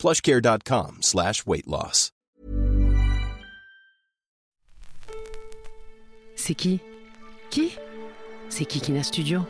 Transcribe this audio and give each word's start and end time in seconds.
plushcare.com 0.00 0.98
slash 1.02 1.46
weight 1.46 1.66
loss. 1.66 2.10
C'est 6.36 6.54
qui 6.54 6.80
Qui 7.50 7.76
C'est 8.48 8.64
Kikina 8.64 9.02
Studio. 9.02 9.44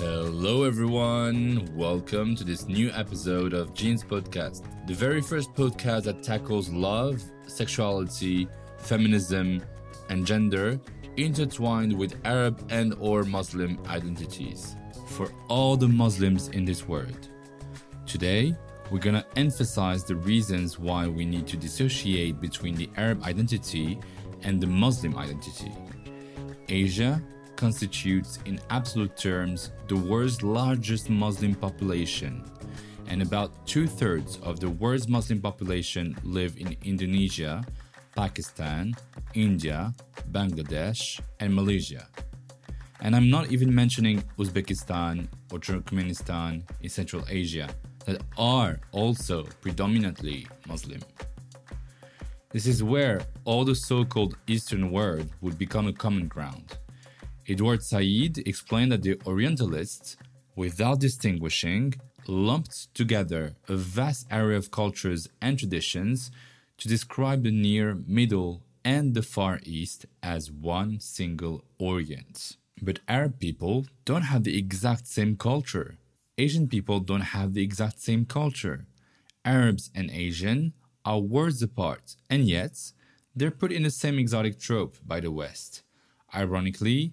Hello, 0.00 0.64
everyone. 0.64 1.68
Welcome 1.76 2.34
to 2.36 2.42
this 2.42 2.66
new 2.66 2.90
episode 2.90 3.52
of 3.52 3.74
Jeans 3.74 4.02
Podcast, 4.02 4.64
the 4.86 4.94
very 4.94 5.20
first 5.20 5.54
podcast 5.54 6.04
that 6.04 6.22
tackles 6.22 6.68
love, 6.70 7.22
sexuality, 7.46 8.48
feminism, 8.78 9.62
and 10.08 10.26
gender 10.26 10.80
intertwined 11.16 11.96
with 11.96 12.14
Arab 12.24 12.64
and 12.70 12.94
or 13.00 13.24
Muslim 13.24 13.78
identities 13.88 14.76
for 15.08 15.30
all 15.48 15.76
the 15.76 15.88
Muslims 15.88 16.48
in 16.48 16.64
this 16.64 16.86
world. 16.86 17.28
Today, 18.06 18.54
we're 18.90 19.00
going 19.00 19.16
to 19.16 19.26
emphasize 19.36 20.04
the 20.04 20.14
reasons 20.14 20.78
why 20.78 21.06
we 21.06 21.26
need 21.26 21.46
to 21.48 21.56
dissociate 21.56 22.40
between 22.40 22.74
the 22.74 22.88
Arab 22.96 23.22
identity 23.24 23.98
and 24.42 24.60
the 24.60 24.66
Muslim 24.66 25.16
identity. 25.16 25.72
Asia 26.68 27.22
constitutes, 27.56 28.38
in 28.46 28.60
absolute 28.70 29.16
terms, 29.16 29.72
the 29.88 29.96
world's 29.96 30.42
largest 30.42 31.10
Muslim 31.10 31.54
population, 31.54 32.44
and 33.08 33.20
about 33.20 33.66
two 33.66 33.86
thirds 33.86 34.38
of 34.42 34.60
the 34.60 34.70
world's 34.70 35.08
Muslim 35.08 35.40
population 35.40 36.16
live 36.22 36.56
in 36.56 36.76
Indonesia, 36.84 37.64
Pakistan, 38.18 38.96
India, 39.34 39.94
Bangladesh, 40.32 41.20
and 41.38 41.54
Malaysia. 41.54 42.04
And 43.00 43.14
I'm 43.14 43.30
not 43.30 43.52
even 43.52 43.72
mentioning 43.72 44.24
Uzbekistan 44.36 45.28
or 45.52 45.60
Turkmenistan 45.60 46.64
in 46.80 46.88
Central 46.88 47.22
Asia 47.28 47.68
that 48.06 48.20
are 48.36 48.80
also 48.90 49.44
predominantly 49.60 50.48
Muslim. 50.66 51.00
This 52.50 52.66
is 52.66 52.82
where 52.82 53.20
all 53.44 53.64
the 53.64 53.76
so 53.76 54.04
called 54.04 54.36
Eastern 54.48 54.90
world 54.90 55.28
would 55.40 55.56
become 55.56 55.86
a 55.86 55.92
common 55.92 56.26
ground. 56.26 56.76
Edward 57.48 57.84
Said 57.84 58.38
explained 58.52 58.90
that 58.90 59.02
the 59.02 59.14
Orientalists, 59.26 60.16
without 60.56 60.98
distinguishing, 60.98 61.94
lumped 62.26 62.92
together 62.94 63.54
a 63.68 63.76
vast 63.76 64.26
array 64.32 64.56
of 64.56 64.72
cultures 64.72 65.28
and 65.40 65.56
traditions 65.56 66.32
to 66.78 66.88
describe 66.88 67.42
the 67.42 67.50
Near, 67.50 67.98
Middle, 68.06 68.62
and 68.84 69.14
the 69.14 69.22
Far 69.22 69.60
East 69.64 70.06
as 70.22 70.50
one 70.50 71.00
single 71.00 71.64
Orient. 71.78 72.56
But 72.80 73.00
Arab 73.08 73.40
people 73.40 73.86
don't 74.04 74.22
have 74.22 74.44
the 74.44 74.56
exact 74.56 75.06
same 75.06 75.36
culture. 75.36 75.98
Asian 76.38 76.68
people 76.68 77.00
don't 77.00 77.32
have 77.36 77.52
the 77.52 77.62
exact 77.62 78.00
same 78.00 78.24
culture. 78.24 78.86
Arabs 79.44 79.90
and 79.94 80.10
Asian 80.10 80.72
are 81.04 81.18
worlds 81.18 81.62
apart, 81.62 82.16
and 82.30 82.46
yet 82.46 82.92
they're 83.34 83.50
put 83.50 83.72
in 83.72 83.82
the 83.82 83.90
same 83.90 84.18
exotic 84.18 84.60
trope 84.60 84.96
by 85.04 85.18
the 85.20 85.32
West. 85.32 85.82
Ironically, 86.34 87.12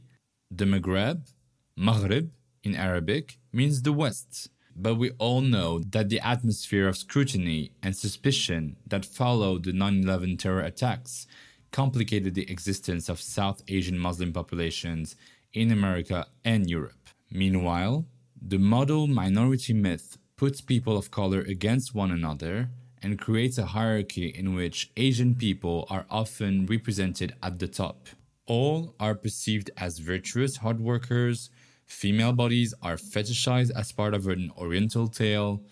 the 0.52 0.66
Maghreb, 0.66 1.32
Maghrib 1.76 2.30
in 2.64 2.76
Arabic, 2.76 3.40
means 3.52 3.82
the 3.82 3.94
West. 3.94 4.50
But 4.76 4.96
we 4.96 5.12
all 5.12 5.42
know 5.42 5.80
that 5.80 6.10
the 6.10 6.20
atmosphere 6.20 6.88
of 6.88 6.98
scrutiny 6.98 7.72
and 7.82 7.96
suspicion 7.96 8.76
that 8.86 9.06
followed 9.06 9.64
the 9.64 9.74
9 9.74 10.04
11 10.04 10.38
terror 10.38 10.62
attacks 10.62 11.28
complicated 11.72 12.36
the 12.36 12.50
existence 12.50 13.10
of 13.10 13.22
South 13.22 13.62
Asian 13.68 13.98
Muslim 13.98 14.34
populations 14.34 15.16
in 15.54 15.72
America 15.72 16.28
and 16.44 16.70
Europe. 16.70 17.10
Meanwhile, 17.32 18.06
the 18.42 18.60
model 18.60 19.08
minority 19.08 19.74
myth 19.74 20.18
puts 20.36 20.62
people 20.62 20.98
of 20.98 21.12
color 21.12 21.40
against 21.42 21.96
one 21.96 22.12
another 22.12 22.70
and 23.02 23.20
creates 23.20 23.58
a 23.58 23.68
hierarchy 23.68 24.28
in 24.28 24.56
which 24.56 24.92
Asian 24.98 25.36
people 25.36 25.88
are 25.90 26.06
often 26.10 26.66
represented 26.66 27.34
at 27.42 27.60
the 27.60 27.68
top. 27.68 28.08
All 28.46 28.96
are 29.00 29.16
perceived 29.16 29.72
as 29.78 30.00
virtuous 30.00 30.58
hard 30.58 30.80
workers, 30.80 31.50
female 31.86 32.34
bodies 32.34 32.74
are 32.82 32.98
fetishized 32.98 33.72
as 33.76 33.92
part 33.92 34.14
of 34.14 34.28
an 34.28 34.52
oriental 34.58 35.08
tale, 35.08 35.64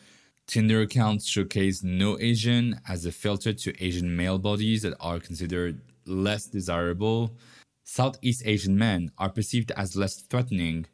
Tinder 0.45 0.81
accounts 0.81 1.25
showcase 1.25 1.83
no 1.83 2.19
Asian 2.19 2.79
as 2.87 3.05
a 3.05 3.11
filter 3.11 3.53
to 3.53 3.83
Asian 3.83 4.15
male 4.15 4.37
bodies 4.37 4.81
that 4.81 4.95
are 4.99 5.19
considered 5.19 5.81
less 6.05 6.45
desirable, 6.45 7.37
Southeast 7.83 8.43
Asian 8.45 8.77
men 8.77 9.11
are 9.17 9.29
perceived 9.29 9.71
as 9.71 9.95
less 9.95 10.21
threatening 10.21 10.85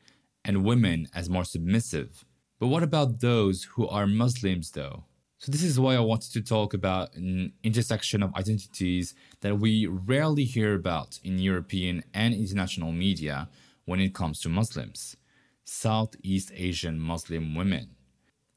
and 0.45 0.63
women 0.63 1.07
as 1.13 1.29
more 1.29 1.45
submissive. 1.45 2.25
But 2.59 2.67
what 2.67 2.83
about 2.83 3.21
those 3.21 3.63
who 3.63 3.87
are 3.87 4.07
Muslims, 4.07 4.71
though? 4.71 5.05
So, 5.37 5.51
this 5.51 5.63
is 5.63 5.79
why 5.79 5.95
I 5.95 5.99
wanted 5.99 6.33
to 6.33 6.41
talk 6.41 6.73
about 6.73 7.15
an 7.15 7.53
intersection 7.63 8.21
of 8.21 8.35
identities 8.35 9.15
that 9.39 9.57
we 9.59 9.87
rarely 9.87 10.43
hear 10.43 10.73
about 10.73 11.19
in 11.23 11.39
European 11.39 12.03
and 12.13 12.33
international 12.33 12.91
media 12.91 13.47
when 13.89 13.99
it 13.99 14.13
comes 14.13 14.39
to 14.39 14.47
Muslims 14.47 15.17
Southeast 15.63 16.51
Asian 16.55 16.99
Muslim 16.99 17.55
women. 17.55 17.95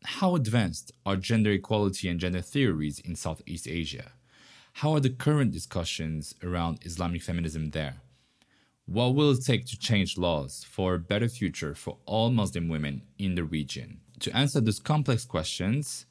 How 0.04 0.34
advanced 0.34 0.92
are 1.06 1.16
gender 1.16 1.52
equality 1.52 2.10
and 2.10 2.20
gender 2.20 2.42
theories 2.42 2.98
in 3.00 3.16
Southeast 3.16 3.66
Asia? 3.66 4.12
How 4.74 4.92
are 4.92 5.00
the 5.00 5.08
current 5.08 5.50
discussions 5.50 6.34
around 6.42 6.80
Islamic 6.82 7.22
feminism 7.22 7.70
there? 7.70 8.02
What 8.84 9.14
will 9.14 9.30
it 9.30 9.42
take 9.42 9.64
to 9.68 9.78
change 9.78 10.18
laws 10.18 10.66
for 10.68 10.92
a 10.92 10.98
better 10.98 11.30
future 11.30 11.74
for 11.74 11.96
all 12.04 12.30
Muslim 12.30 12.68
women 12.68 13.00
in 13.16 13.34
the 13.34 13.44
region? 13.44 14.00
To 14.20 14.36
answer 14.36 14.60
these 14.60 14.80
complex 14.80 15.24
questions, 15.24 16.04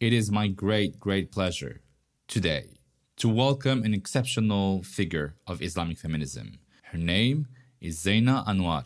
it 0.00 0.12
is 0.12 0.30
my 0.30 0.48
great, 0.48 1.00
great 1.00 1.32
pleasure 1.32 1.80
today 2.28 2.74
to 3.16 3.26
welcome 3.26 3.84
an 3.84 3.94
exceptional 3.94 4.82
figure 4.82 5.34
of 5.46 5.62
Islamic 5.62 5.96
feminism. 5.96 6.58
Her 6.92 6.98
name 6.98 7.46
is 7.84 7.98
Zainah 8.02 8.46
Anwar. 8.46 8.82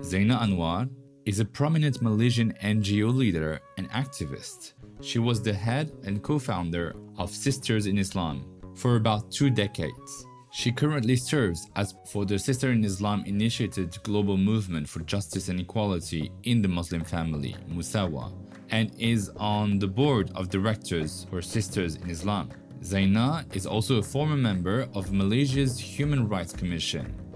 Zainah 0.00 0.40
Anwar 0.40 0.88
is 1.26 1.40
a 1.40 1.44
prominent 1.44 2.00
Malaysian 2.00 2.54
NGO 2.62 3.14
leader 3.14 3.60
and 3.76 3.90
activist. 3.90 4.72
She 5.02 5.18
was 5.18 5.42
the 5.42 5.52
head 5.52 5.92
and 6.04 6.22
co 6.22 6.38
founder 6.38 6.96
of 7.18 7.30
Sisters 7.30 7.84
in 7.86 7.98
Islam 7.98 8.46
for 8.74 8.96
about 8.96 9.30
two 9.30 9.50
decades. 9.50 10.24
She 10.52 10.72
currently 10.72 11.16
serves 11.16 11.68
as 11.76 11.94
for 12.06 12.24
the 12.24 12.38
Sister 12.38 12.72
in 12.72 12.82
Islam 12.82 13.24
initiated 13.26 14.02
global 14.04 14.38
movement 14.38 14.88
for 14.88 15.00
justice 15.00 15.50
and 15.50 15.60
equality 15.60 16.32
in 16.44 16.62
the 16.62 16.68
Muslim 16.68 17.04
family, 17.04 17.54
Musawah, 17.68 18.32
and 18.70 18.90
is 18.98 19.28
on 19.36 19.78
the 19.78 19.86
board 19.86 20.30
of 20.34 20.48
directors 20.48 21.26
for 21.28 21.42
Sisters 21.42 21.96
in 21.96 22.08
Islam. 22.08 22.48
Zainah 22.80 23.44
is 23.54 23.66
also 23.66 23.98
a 23.98 24.02
former 24.02 24.36
member 24.36 24.88
of 24.94 25.12
Malaysia's 25.12 25.78
Human 25.78 26.26
Rights 26.26 26.54
Commission. 26.54 27.27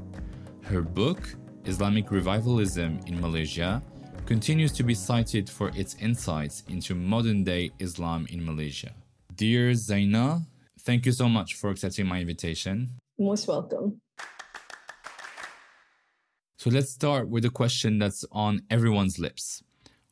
Her 0.64 0.80
book, 0.80 1.34
Islamic 1.64 2.10
Revivalism 2.10 3.00
in 3.06 3.20
Malaysia, 3.20 3.82
continues 4.26 4.72
to 4.72 4.84
be 4.84 4.94
cited 4.94 5.50
for 5.50 5.70
its 5.74 5.96
insights 5.96 6.62
into 6.68 6.94
modern 6.94 7.42
day 7.42 7.72
Islam 7.80 8.26
in 8.30 8.44
Malaysia. 8.44 8.94
Dear 9.34 9.72
Zainah, 9.72 10.46
thank 10.80 11.04
you 11.04 11.12
so 11.12 11.28
much 11.28 11.54
for 11.54 11.70
accepting 11.70 12.06
my 12.06 12.20
invitation. 12.20 12.90
Most 13.18 13.48
welcome. 13.48 14.00
So 16.58 16.70
let's 16.70 16.90
start 16.90 17.28
with 17.28 17.44
a 17.44 17.50
question 17.50 17.98
that's 17.98 18.24
on 18.30 18.62
everyone's 18.70 19.18
lips. 19.18 19.64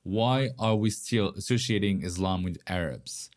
Why 0.02 0.50
are 0.58 0.74
we 0.74 0.90
still 0.90 1.32
associating 1.36 2.02
Islam 2.02 2.42
with 2.42 2.58
Arabs? 2.66 3.30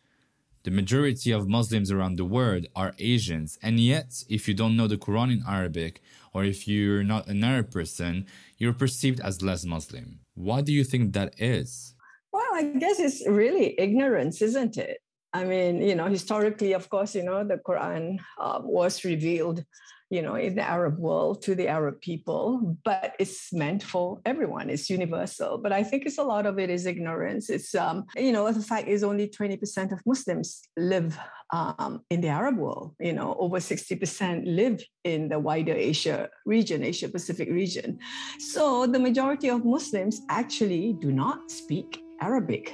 The 0.64 0.70
majority 0.70 1.30
of 1.30 1.46
Muslims 1.46 1.90
around 1.90 2.16
the 2.16 2.24
world 2.24 2.66
are 2.74 2.94
Asians, 2.98 3.58
and 3.62 3.78
yet, 3.78 4.24
if 4.30 4.48
you 4.48 4.54
don't 4.54 4.76
know 4.78 4.86
the 4.88 4.96
Quran 4.96 5.30
in 5.30 5.42
Arabic, 5.46 6.00
or 6.34 6.44
if 6.44 6.66
you're 6.66 7.04
not 7.04 7.28
an 7.28 7.42
Arab 7.44 7.70
person, 7.70 8.26
you're 8.58 8.72
perceived 8.72 9.20
as 9.20 9.40
less 9.40 9.64
Muslim. 9.64 10.20
Why 10.34 10.60
do 10.60 10.72
you 10.72 10.84
think 10.84 11.12
that 11.14 11.34
is? 11.38 11.94
Well, 12.32 12.50
I 12.52 12.64
guess 12.64 12.98
it's 12.98 13.26
really 13.26 13.78
ignorance, 13.78 14.42
isn't 14.42 14.76
it? 14.76 14.98
I 15.32 15.44
mean, 15.44 15.80
you 15.80 15.94
know, 15.94 16.06
historically, 16.06 16.74
of 16.74 16.88
course, 16.90 17.14
you 17.14 17.22
know, 17.22 17.44
the 17.44 17.58
Quran 17.58 18.18
uh, 18.38 18.60
was 18.62 19.04
revealed, 19.04 19.64
you 20.14 20.22
know, 20.22 20.36
in 20.36 20.54
the 20.54 20.62
Arab 20.62 20.96
world 20.96 21.42
to 21.42 21.56
the 21.56 21.66
Arab 21.66 22.00
people, 22.00 22.76
but 22.84 23.16
it's 23.18 23.52
meant 23.52 23.82
for 23.82 24.20
everyone. 24.24 24.70
It's 24.70 24.88
universal. 24.88 25.58
But 25.58 25.72
I 25.72 25.82
think 25.82 26.06
it's 26.06 26.18
a 26.18 26.22
lot 26.22 26.46
of 26.46 26.56
it 26.60 26.70
is 26.70 26.86
ignorance. 26.86 27.50
It's, 27.50 27.74
um, 27.74 28.04
you 28.14 28.30
know, 28.30 28.50
the 28.52 28.62
fact 28.62 28.86
is 28.86 29.02
only 29.02 29.26
20% 29.26 29.90
of 29.90 29.98
Muslims 30.06 30.62
live 30.76 31.18
um, 31.52 32.02
in 32.10 32.20
the 32.20 32.28
Arab 32.28 32.56
world. 32.56 32.94
You 33.00 33.12
know, 33.12 33.34
over 33.40 33.58
60% 33.58 34.44
live 34.46 34.80
in 35.02 35.28
the 35.28 35.40
wider 35.40 35.74
Asia 35.74 36.28
region, 36.46 36.84
Asia 36.84 37.08
Pacific 37.08 37.48
region. 37.50 37.98
So 38.38 38.86
the 38.86 39.00
majority 39.00 39.48
of 39.50 39.64
Muslims 39.64 40.20
actually 40.28 40.94
do 41.00 41.10
not 41.10 41.50
speak 41.50 42.00
Arabic. 42.20 42.72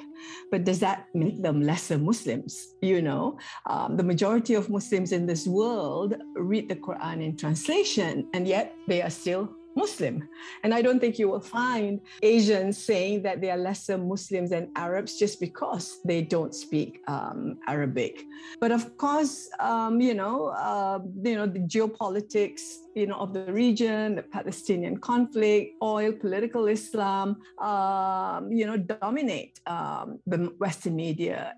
But 0.50 0.64
does 0.64 0.81
that 0.81 1.06
make 1.14 1.43
them 1.43 1.62
lesser 1.62 1.99
Muslims? 1.99 2.75
You 2.82 3.02
know, 3.02 3.38
um, 3.67 3.96
the 3.96 4.02
majority 4.02 4.55
of 4.55 4.70
Muslims 4.70 5.12
in 5.12 5.26
this 5.26 5.46
world 5.46 6.14
read 6.37 6.69
the 6.69 6.76
Quran 6.76 7.25
in 7.25 7.37
translation, 7.37 8.28
and 8.34 8.46
yet 8.46 8.75
they 8.88 9.02
are 9.02 9.11
still 9.11 9.49
Muslim. 9.76 10.28
And 10.62 10.75
I 10.75 10.82
don't 10.82 11.00
think 11.00 11.19
you 11.19 11.28
will 11.28 11.40
find 11.40 12.00
Asians 12.22 12.76
saying 12.76 13.22
that 13.22 13.40
they 13.40 13.50
are 13.50 13.56
lesser 13.56 13.99
Muslims 13.99 14.50
than 14.50 14.70
Arabs 14.76 15.19
just 15.19 15.40
because 15.40 15.99
they 16.05 16.22
don't 16.22 16.55
speak 16.55 17.00
um, 17.06 17.58
Arabic. 17.69 18.25
But 18.61 18.72
of 18.72 18.96
course, 18.96 19.49
um, 19.58 20.00
you 20.00 20.14
know, 20.14 20.46
uh, 20.49 21.00
you 21.22 21.37
know 21.37 21.46
the 21.46 21.61
geopolitics, 21.61 22.62
you 22.94 23.06
know, 23.06 23.17
of 23.17 23.32
the 23.32 23.52
region, 23.52 24.17
the 24.17 24.22
Palestinian 24.22 24.99
conflict, 24.99 25.76
oil, 25.82 26.12
political 26.12 26.66
Islam, 26.66 27.37
um, 27.61 28.52
you 28.52 28.66
know, 28.66 28.76
dominate 28.76 29.61
um, 29.66 30.19
the 30.26 30.52
Western 30.58 30.96
media. 30.96 31.55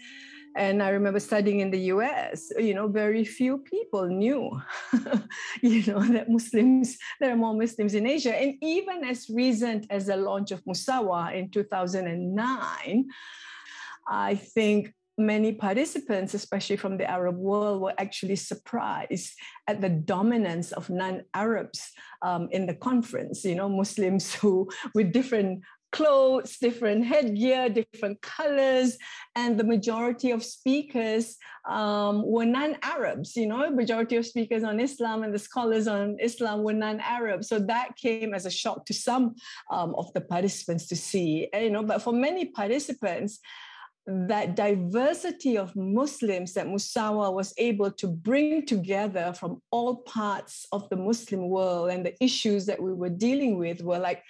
And 0.57 0.83
I 0.83 0.91
remember 0.91 1.21
studying 1.21 1.61
in 1.61 1.71
the 1.71 1.81
US, 1.95 2.53
you 2.59 2.75
know, 2.75 2.89
very 2.89 3.25
few 3.25 3.59
people 3.59 4.07
knew, 4.07 4.51
you 5.63 5.83
know, 5.87 6.03
that 6.13 6.29
Muslims, 6.29 6.99
there 7.21 7.33
are 7.33 7.37
more 7.37 7.55
Muslims 7.55 7.95
in 7.95 8.07
Asia. 8.07 8.35
And 8.35 8.55
even 8.61 9.05
as 9.05 9.29
recent 9.31 9.87
as 9.91 10.07
the 10.07 10.17
launch 10.17 10.51
of 10.51 10.65
Musawah 10.65 11.35
in 11.35 11.51
2009, 11.51 13.09
I 14.09 14.35
think 14.35 14.93
many 15.19 15.53
participants, 15.53 16.35
especially 16.35 16.77
from 16.77 16.97
the 16.97 17.09
Arab 17.09 17.37
world, 17.37 17.81
were 17.81 17.95
actually 17.99 18.37
surprised 18.37 19.33
at 19.69 19.81
the 19.81 19.89
dominance 19.89 20.73
of 20.73 20.91
non-Arabs 20.91 21.91
um, 22.23 22.49
in 22.51 22.67
the 22.67 22.75
conference. 22.75 23.45
You 23.45 23.55
know, 23.55 23.69
Muslims 23.69 24.35
who 24.41 24.69
with 24.95 25.13
different 25.13 25.63
clothes, 25.93 26.57
different 26.59 27.05
headgear, 27.05 27.69
different 27.69 28.21
colors, 28.23 28.99
and 29.37 29.59
the 29.59 29.65
majority 29.65 30.31
of 30.31 30.43
speakers 30.43 31.37
um, 31.69 32.27
were 32.27 32.45
non-Arabs. 32.45 33.37
You 33.37 33.47
know, 33.47 33.71
majority 33.71 34.17
of 34.17 34.27
speakers 34.27 34.65
on 34.65 34.81
Islam 34.81 35.23
and 35.23 35.33
the 35.33 35.39
scholars 35.39 35.87
on 35.87 36.17
Islam 36.21 36.63
were 36.65 36.73
non-Arabs. 36.73 37.49
So 37.49 37.59
that 37.61 37.97
came 37.97 38.35
as 38.35 38.47
a 38.47 38.51
shock 38.51 38.87
to 38.87 38.95
some 38.95 39.35
um, 39.71 39.95
of 39.97 40.13
the 40.15 40.23
participants 40.23 40.87
to 40.89 40.97
see. 40.97 41.49
And, 41.53 41.65
you 41.65 41.71
know, 41.71 41.83
but 41.85 42.03
for 42.03 42.13
many 42.13 42.47
participants, 42.47 43.39
that 44.07 44.57
diversity 44.57 45.57
of 45.57 45.77
Muslims 45.77 46.55
that 46.55 46.67
Musawah 46.67 47.33
was 47.33 47.55
able 47.57 47.91
to 47.93 48.09
bring 48.09 48.67
together 48.67 49.33
from 49.33 49.63
all 49.71 49.97
parts 49.99 50.67
of 50.73 50.89
the 50.89 50.97
Muslim 50.97 51.49
world 51.49 51.91
and 51.91 52.05
the 52.05 52.17
issues 52.23 52.67
that 52.67 52.83
we 52.83 52.93
were 52.93 53.09
dealing 53.09 53.59
with 53.59 53.81
were 53.81 54.01
like 54.01 54.25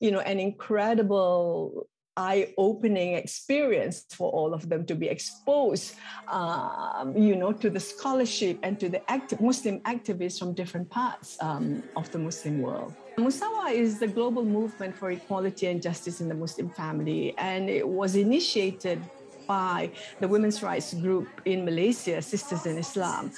you 0.00 0.10
know, 0.10 0.20
an 0.20 0.38
incredible 0.38 1.88
eye-opening 2.18 3.14
experience 3.14 4.04
for 4.10 4.28
all 4.32 4.52
of 4.52 4.68
them 4.68 4.84
to 4.84 4.94
be 4.96 5.08
exposed, 5.08 5.94
um, 6.26 7.16
you 7.16 7.36
know, 7.36 7.52
to 7.52 7.70
the 7.70 7.78
scholarship 7.78 8.58
and 8.64 8.78
to 8.80 8.88
the 8.88 9.00
active 9.08 9.40
Muslim 9.40 9.78
activists 9.80 10.38
from 10.38 10.52
different 10.52 10.90
parts 10.90 11.38
um, 11.40 11.82
of 11.94 12.10
the 12.10 12.18
Muslim 12.18 12.60
world. 12.60 12.92
Musawah 13.16 13.72
is 13.72 13.98
the 14.00 14.08
global 14.08 14.44
movement 14.44 14.96
for 14.96 15.10
equality 15.12 15.66
and 15.68 15.80
justice 15.80 16.20
in 16.20 16.28
the 16.28 16.34
Muslim 16.34 16.68
family, 16.70 17.34
and 17.38 17.70
it 17.70 17.86
was 17.86 18.16
initiated 18.16 19.00
by 19.48 19.90
the 20.20 20.28
women's 20.28 20.62
rights 20.62 20.92
group 20.94 21.26
in 21.46 21.64
Malaysia, 21.64 22.20
Sisters 22.20 22.66
in 22.66 22.76
Islam, 22.76 23.32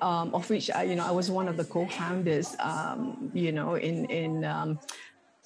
um, 0.00 0.32
of 0.32 0.48
which 0.48 0.70
I, 0.70 0.84
you 0.84 0.94
know 0.94 1.04
I 1.04 1.10
was 1.10 1.28
one 1.30 1.48
of 1.48 1.56
the 1.56 1.64
co-founders. 1.64 2.54
Um, 2.60 3.30
you 3.34 3.52
know, 3.52 3.74
in 3.74 4.06
in 4.06 4.44
um, 4.44 4.78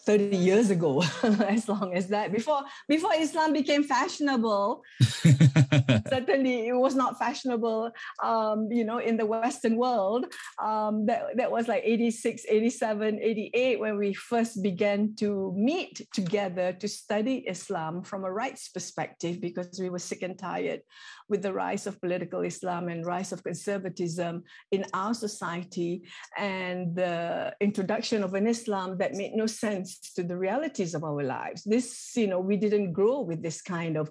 30 0.07 0.37
years 0.37 0.71
ago 0.71 1.03
as 1.23 1.69
long 1.69 1.93
as 1.95 2.09
that 2.09 2.33
before 2.33 2.63
before 2.89 3.11
islam 3.19 3.53
became 3.53 3.85
fashionable 3.85 4.83
certainly 6.11 6.69
it 6.69 6.75
was 6.75 6.95
not 6.95 7.19
fashionable 7.19 7.91
um, 8.23 8.69
you 8.71 8.85
know 8.85 8.99
in 8.99 9.17
the 9.17 9.27
western 9.27 9.77
world 9.77 10.27
um, 10.63 11.07
that, 11.07 11.37
that 11.37 11.51
was 11.51 11.69
like 11.69 11.83
86 11.85 12.45
87 12.49 13.19
88 13.21 13.81
when 13.81 13.97
we 13.97 14.13
first 14.15 14.63
began 14.63 15.15
to 15.17 15.53
meet 15.57 16.07
together 16.13 16.73
to 16.75 16.89
study 16.89 17.45
islam 17.49 18.03
from 18.03 18.25
a 18.25 18.33
rights 18.33 18.69
perspective 18.69 19.41
because 19.41 19.79
we 19.81 19.91
were 19.91 19.99
sick 19.99 20.23
and 20.23 20.39
tired 20.39 20.83
with 21.31 21.43
the 21.43 21.53
rise 21.53 21.87
of 21.87 22.01
political 22.01 22.41
Islam 22.41 22.89
and 22.89 23.07
rise 23.07 23.33
of 23.33 23.43
conservatism 23.45 24.43
in 24.73 24.85
our 24.93 25.15
society 25.15 26.03
and 26.37 26.95
the 26.97 27.55
introduction 27.61 28.25
of 28.25 28.35
an 28.35 28.47
Islam 28.47 28.99
that 28.99 29.15
made 29.15 29.35
no 29.35 29.47
sense 29.47 29.99
to 30.17 30.23
the 30.25 30.37
realities 30.37 30.93
of 30.95 31.05
our 31.05 31.23
lives. 31.23 31.63
This, 31.65 32.13
you 32.17 32.27
know, 32.27 32.41
we 32.41 32.57
didn't 32.57 32.93
grow 32.93 33.21
with 33.21 33.43
this 33.43 33.63
kind 33.63 33.97
of 33.97 34.11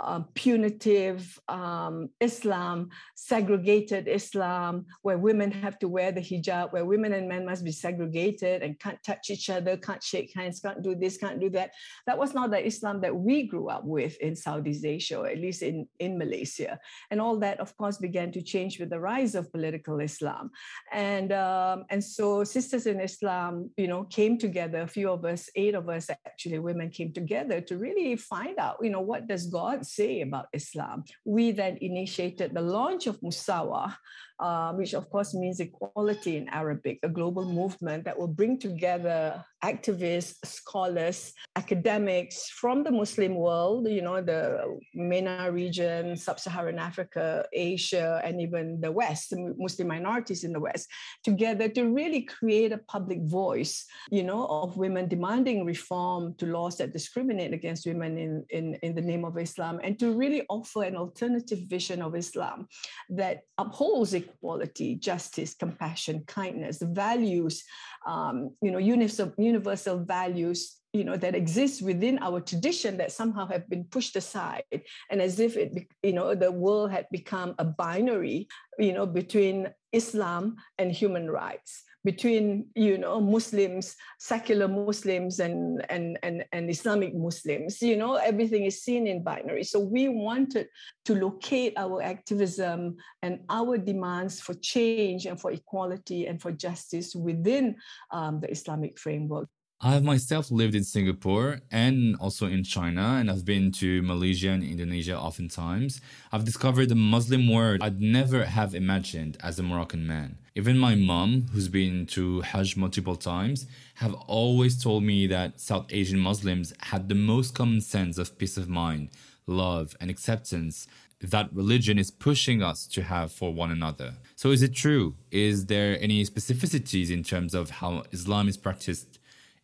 uh, 0.00 0.20
punitive 0.34 1.38
um, 1.48 2.08
Islam, 2.20 2.88
segregated 3.14 4.08
Islam, 4.08 4.86
where 5.02 5.18
women 5.18 5.50
have 5.50 5.78
to 5.80 5.88
wear 5.88 6.12
the 6.12 6.20
hijab, 6.20 6.72
where 6.72 6.84
women 6.84 7.12
and 7.12 7.28
men 7.28 7.44
must 7.44 7.64
be 7.64 7.72
segregated 7.72 8.62
and 8.62 8.78
can't 8.78 9.02
touch 9.04 9.30
each 9.30 9.50
other, 9.50 9.76
can't 9.76 10.02
shake 10.02 10.32
hands, 10.34 10.60
can't 10.60 10.82
do 10.82 10.94
this, 10.94 11.16
can't 11.16 11.40
do 11.40 11.50
that. 11.50 11.72
That 12.06 12.18
was 12.18 12.34
not 12.34 12.50
the 12.50 12.64
Islam 12.64 13.00
that 13.02 13.14
we 13.14 13.44
grew 13.44 13.68
up 13.68 13.84
with 13.84 14.16
in 14.20 14.34
Southeast 14.34 14.84
Asia, 14.84 15.18
or 15.18 15.26
at 15.26 15.38
least 15.38 15.62
in, 15.62 15.86
in 15.98 16.18
Malaysia. 16.18 16.78
And 17.10 17.20
all 17.20 17.38
that, 17.38 17.60
of 17.60 17.76
course, 17.76 17.98
began 17.98 18.32
to 18.32 18.42
change 18.42 18.80
with 18.80 18.90
the 18.90 19.00
rise 19.00 19.34
of 19.34 19.52
political 19.52 20.00
Islam. 20.00 20.50
And, 20.92 21.32
um, 21.32 21.84
and 21.90 22.02
so 22.02 22.44
Sisters 22.44 22.86
in 22.86 23.00
Islam, 23.00 23.70
you 23.76 23.88
know, 23.88 24.04
came 24.04 24.38
together, 24.38 24.82
a 24.82 24.86
few 24.86 25.10
of 25.10 25.24
us, 25.24 25.48
eight 25.54 25.74
of 25.74 25.88
us 25.88 26.08
actually, 26.10 26.58
women 26.58 26.90
came 26.90 27.12
together 27.12 27.60
to 27.60 27.76
really 27.76 28.16
find 28.16 28.58
out, 28.58 28.78
you 28.82 28.90
know, 28.90 29.00
what 29.00 29.28
does 29.28 29.46
God 29.46 29.81
say 29.84 30.20
about 30.20 30.46
Islam. 30.52 31.04
We 31.24 31.52
then 31.52 31.78
initiated 31.80 32.54
the 32.54 32.62
launch 32.62 33.06
of 33.06 33.20
Musawah, 33.20 33.94
uh, 34.40 34.72
which 34.72 34.94
of 34.94 35.08
course 35.10 35.34
means 35.34 35.60
equality 35.60 36.36
in 36.36 36.48
Arabic, 36.48 36.98
a 37.02 37.08
global 37.08 37.44
movement 37.44 38.04
that 38.04 38.18
will 38.18 38.28
bring 38.28 38.58
together 38.58 39.44
activists, 39.64 40.44
scholars, 40.44 41.32
academics 41.56 42.48
from 42.50 42.82
the 42.82 42.90
Muslim 42.90 43.34
world, 43.36 43.88
you 43.88 44.02
know, 44.02 44.20
the 44.20 44.78
MENA 44.94 45.50
region, 45.52 46.16
sub-Saharan 46.16 46.78
Africa, 46.78 47.44
Asia, 47.52 48.20
and 48.24 48.40
even 48.40 48.80
the 48.80 48.90
West, 48.90 49.32
Muslim 49.58 49.88
minorities 49.88 50.44
in 50.44 50.52
the 50.52 50.60
West, 50.60 50.88
together 51.22 51.68
to 51.68 51.90
really 51.90 52.22
create 52.22 52.72
a 52.72 52.78
public 52.78 53.22
voice, 53.22 53.86
you 54.10 54.24
know, 54.24 54.46
of 54.46 54.76
women 54.76 55.08
demanding 55.08 55.64
reform 55.64 56.34
to 56.38 56.46
laws 56.46 56.76
that 56.78 56.92
discriminate 56.92 57.52
against 57.52 57.86
women 57.86 58.18
in, 58.18 58.44
in, 58.50 58.74
in 58.82 58.94
the 58.94 59.00
name 59.00 59.24
of 59.24 59.38
Islam, 59.38 59.80
and 59.84 59.98
to 59.98 60.12
really 60.12 60.42
offer 60.48 60.82
an 60.82 60.96
alternative 60.96 61.60
vision 61.68 62.02
of 62.02 62.16
Islam 62.16 62.66
that 63.10 63.42
upholds 63.58 64.14
equality, 64.14 64.96
justice, 64.96 65.54
compassion, 65.54 66.24
kindness, 66.26 66.78
the 66.78 66.86
values, 66.86 67.62
um, 68.06 68.50
you 68.60 68.70
know, 68.70 68.78
universal, 68.78 69.32
universal 69.52 69.98
values 70.16 70.60
you 70.92 71.04
know 71.04 71.16
that 71.16 71.34
exist 71.34 71.76
within 71.90 72.18
our 72.20 72.40
tradition 72.40 72.96
that 72.98 73.12
somehow 73.20 73.44
have 73.46 73.68
been 73.68 73.84
pushed 73.84 74.14
aside 74.22 74.64
and 75.10 75.18
as 75.28 75.40
if 75.46 75.56
it 75.56 75.70
you 76.02 76.12
know 76.12 76.34
the 76.34 76.52
world 76.64 76.90
had 76.90 77.06
become 77.10 77.54
a 77.58 77.64
binary 77.64 78.38
you 78.78 78.92
know 78.96 79.06
between 79.20 79.68
islam 79.92 80.44
and 80.78 80.92
human 80.92 81.30
rights 81.30 81.72
between 82.04 82.66
you 82.74 82.98
know 82.98 83.20
Muslims, 83.20 83.96
secular 84.18 84.68
Muslims, 84.68 85.40
and 85.40 85.84
and 85.88 86.18
and 86.22 86.44
and 86.52 86.70
Islamic 86.70 87.14
Muslims. 87.14 87.80
You 87.82 87.96
know 87.96 88.16
everything 88.16 88.64
is 88.64 88.82
seen 88.82 89.06
in 89.06 89.22
binary. 89.22 89.64
So 89.64 89.78
we 89.78 90.08
wanted 90.08 90.68
to 91.04 91.14
locate 91.14 91.74
our 91.76 92.02
activism 92.02 92.96
and 93.22 93.40
our 93.48 93.78
demands 93.78 94.40
for 94.40 94.54
change 94.54 95.26
and 95.26 95.40
for 95.40 95.52
equality 95.52 96.26
and 96.26 96.40
for 96.40 96.52
justice 96.52 97.14
within 97.14 97.76
um, 98.10 98.40
the 98.40 98.50
Islamic 98.50 98.98
framework. 98.98 99.48
I 99.84 99.94
have 99.94 100.04
myself 100.04 100.52
lived 100.52 100.76
in 100.76 100.84
Singapore 100.84 101.58
and 101.72 102.14
also 102.20 102.46
in 102.46 102.62
China, 102.62 103.16
and 103.18 103.28
I've 103.28 103.44
been 103.44 103.72
to 103.72 104.00
Malaysia 104.02 104.50
and 104.50 104.62
Indonesia 104.62 105.18
oftentimes. 105.18 106.00
I've 106.30 106.44
discovered 106.44 106.92
a 106.92 106.94
Muslim 106.94 107.50
world 107.50 107.80
I'd 107.82 108.00
never 108.00 108.44
have 108.44 108.76
imagined 108.76 109.38
as 109.42 109.58
a 109.58 109.64
Moroccan 109.64 110.06
man. 110.06 110.38
Even 110.54 110.78
my 110.78 110.94
mom, 110.94 111.46
who's 111.52 111.66
been 111.66 112.06
to 112.14 112.42
Hajj 112.42 112.76
multiple 112.76 113.16
times, 113.16 113.66
have 113.96 114.14
always 114.28 114.80
told 114.80 115.02
me 115.02 115.26
that 115.26 115.58
South 115.58 115.86
Asian 115.90 116.20
Muslims 116.20 116.72
had 116.82 117.08
the 117.08 117.16
most 117.16 117.52
common 117.56 117.80
sense 117.80 118.18
of 118.18 118.38
peace 118.38 118.56
of 118.56 118.68
mind, 118.68 119.08
love, 119.48 119.96
and 120.00 120.10
acceptance 120.10 120.86
that 121.22 121.52
religion 121.52 121.98
is 121.98 122.10
pushing 122.10 122.62
us 122.62 122.86
to 122.86 123.02
have 123.02 123.32
for 123.32 123.52
one 123.52 123.70
another. 123.70 124.14
So, 124.36 124.50
is 124.50 124.62
it 124.62 124.74
true? 124.74 125.14
Is 125.30 125.66
there 125.66 125.96
any 126.00 126.24
specificities 126.24 127.10
in 127.10 127.22
terms 127.22 127.54
of 127.54 127.70
how 127.70 128.04
Islam 128.12 128.48
is 128.48 128.56
practiced 128.56 129.11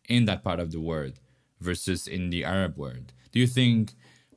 in 0.09 0.25
that 0.25 0.43
part 0.43 0.59
of 0.59 0.71
the 0.71 0.81
world 0.81 1.19
versus 1.61 2.07
in 2.07 2.29
the 2.29 2.43
Arab 2.43 2.75
world? 2.77 3.13
Do 3.31 3.39
you 3.39 3.47
think 3.47 3.93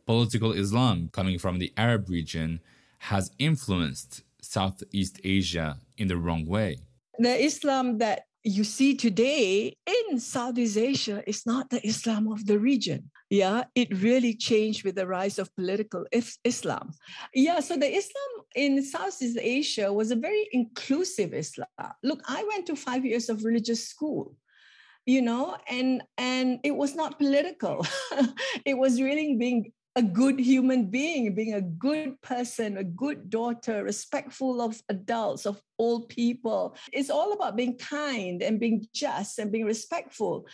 political 0.06 0.52
Islam 0.52 1.08
coming 1.12 1.38
from 1.38 1.58
the 1.58 1.72
Arab 1.76 2.08
region 2.08 2.60
has 2.98 3.32
influenced 3.38 4.22
Southeast 4.40 5.20
Asia 5.24 5.78
in 5.96 6.08
the 6.08 6.16
wrong 6.16 6.46
way? 6.46 6.78
The 7.18 7.44
Islam 7.44 7.98
that 7.98 8.26
you 8.44 8.64
see 8.64 8.96
today 8.96 9.76
in 9.86 10.18
Southeast 10.18 10.76
Asia 10.76 11.22
is 11.26 11.46
not 11.46 11.70
the 11.70 11.84
Islam 11.86 12.30
of 12.30 12.44
the 12.46 12.58
region. 12.58 13.10
Yeah, 13.30 13.64
it 13.74 14.02
really 14.02 14.34
changed 14.34 14.84
with 14.84 14.96
the 14.96 15.06
rise 15.06 15.38
of 15.38 15.54
political 15.54 16.04
Islam. 16.44 16.92
Yeah, 17.34 17.60
so 17.60 17.76
the 17.76 17.90
Islam 17.90 18.30
in 18.54 18.84
Southeast 18.84 19.38
Asia 19.40 19.92
was 19.92 20.10
a 20.10 20.16
very 20.16 20.48
inclusive 20.52 21.32
Islam. 21.32 21.68
Look, 22.02 22.20
I 22.26 22.44
went 22.48 22.66
to 22.66 22.76
five 22.76 23.04
years 23.04 23.28
of 23.28 23.44
religious 23.44 23.88
school 23.88 24.34
you 25.06 25.22
know 25.22 25.56
and 25.68 26.02
and 26.18 26.60
it 26.62 26.74
was 26.74 26.94
not 26.94 27.18
political 27.18 27.84
it 28.64 28.76
was 28.76 29.00
really 29.00 29.36
being 29.36 29.72
a 29.94 30.02
good 30.02 30.38
human 30.38 30.86
being, 30.86 31.34
being 31.34 31.54
a 31.54 31.60
good 31.60 32.20
person, 32.22 32.78
a 32.78 32.84
good 32.84 33.28
daughter, 33.28 33.84
respectful 33.84 34.62
of 34.62 34.80
adults, 34.88 35.44
of 35.44 35.60
old 35.78 36.08
people. 36.08 36.76
It's 36.92 37.10
all 37.10 37.32
about 37.32 37.56
being 37.56 37.76
kind 37.76 38.42
and 38.42 38.58
being 38.58 38.86
just 38.94 39.38
and 39.38 39.52
being 39.52 39.66
respectful. 39.66 40.46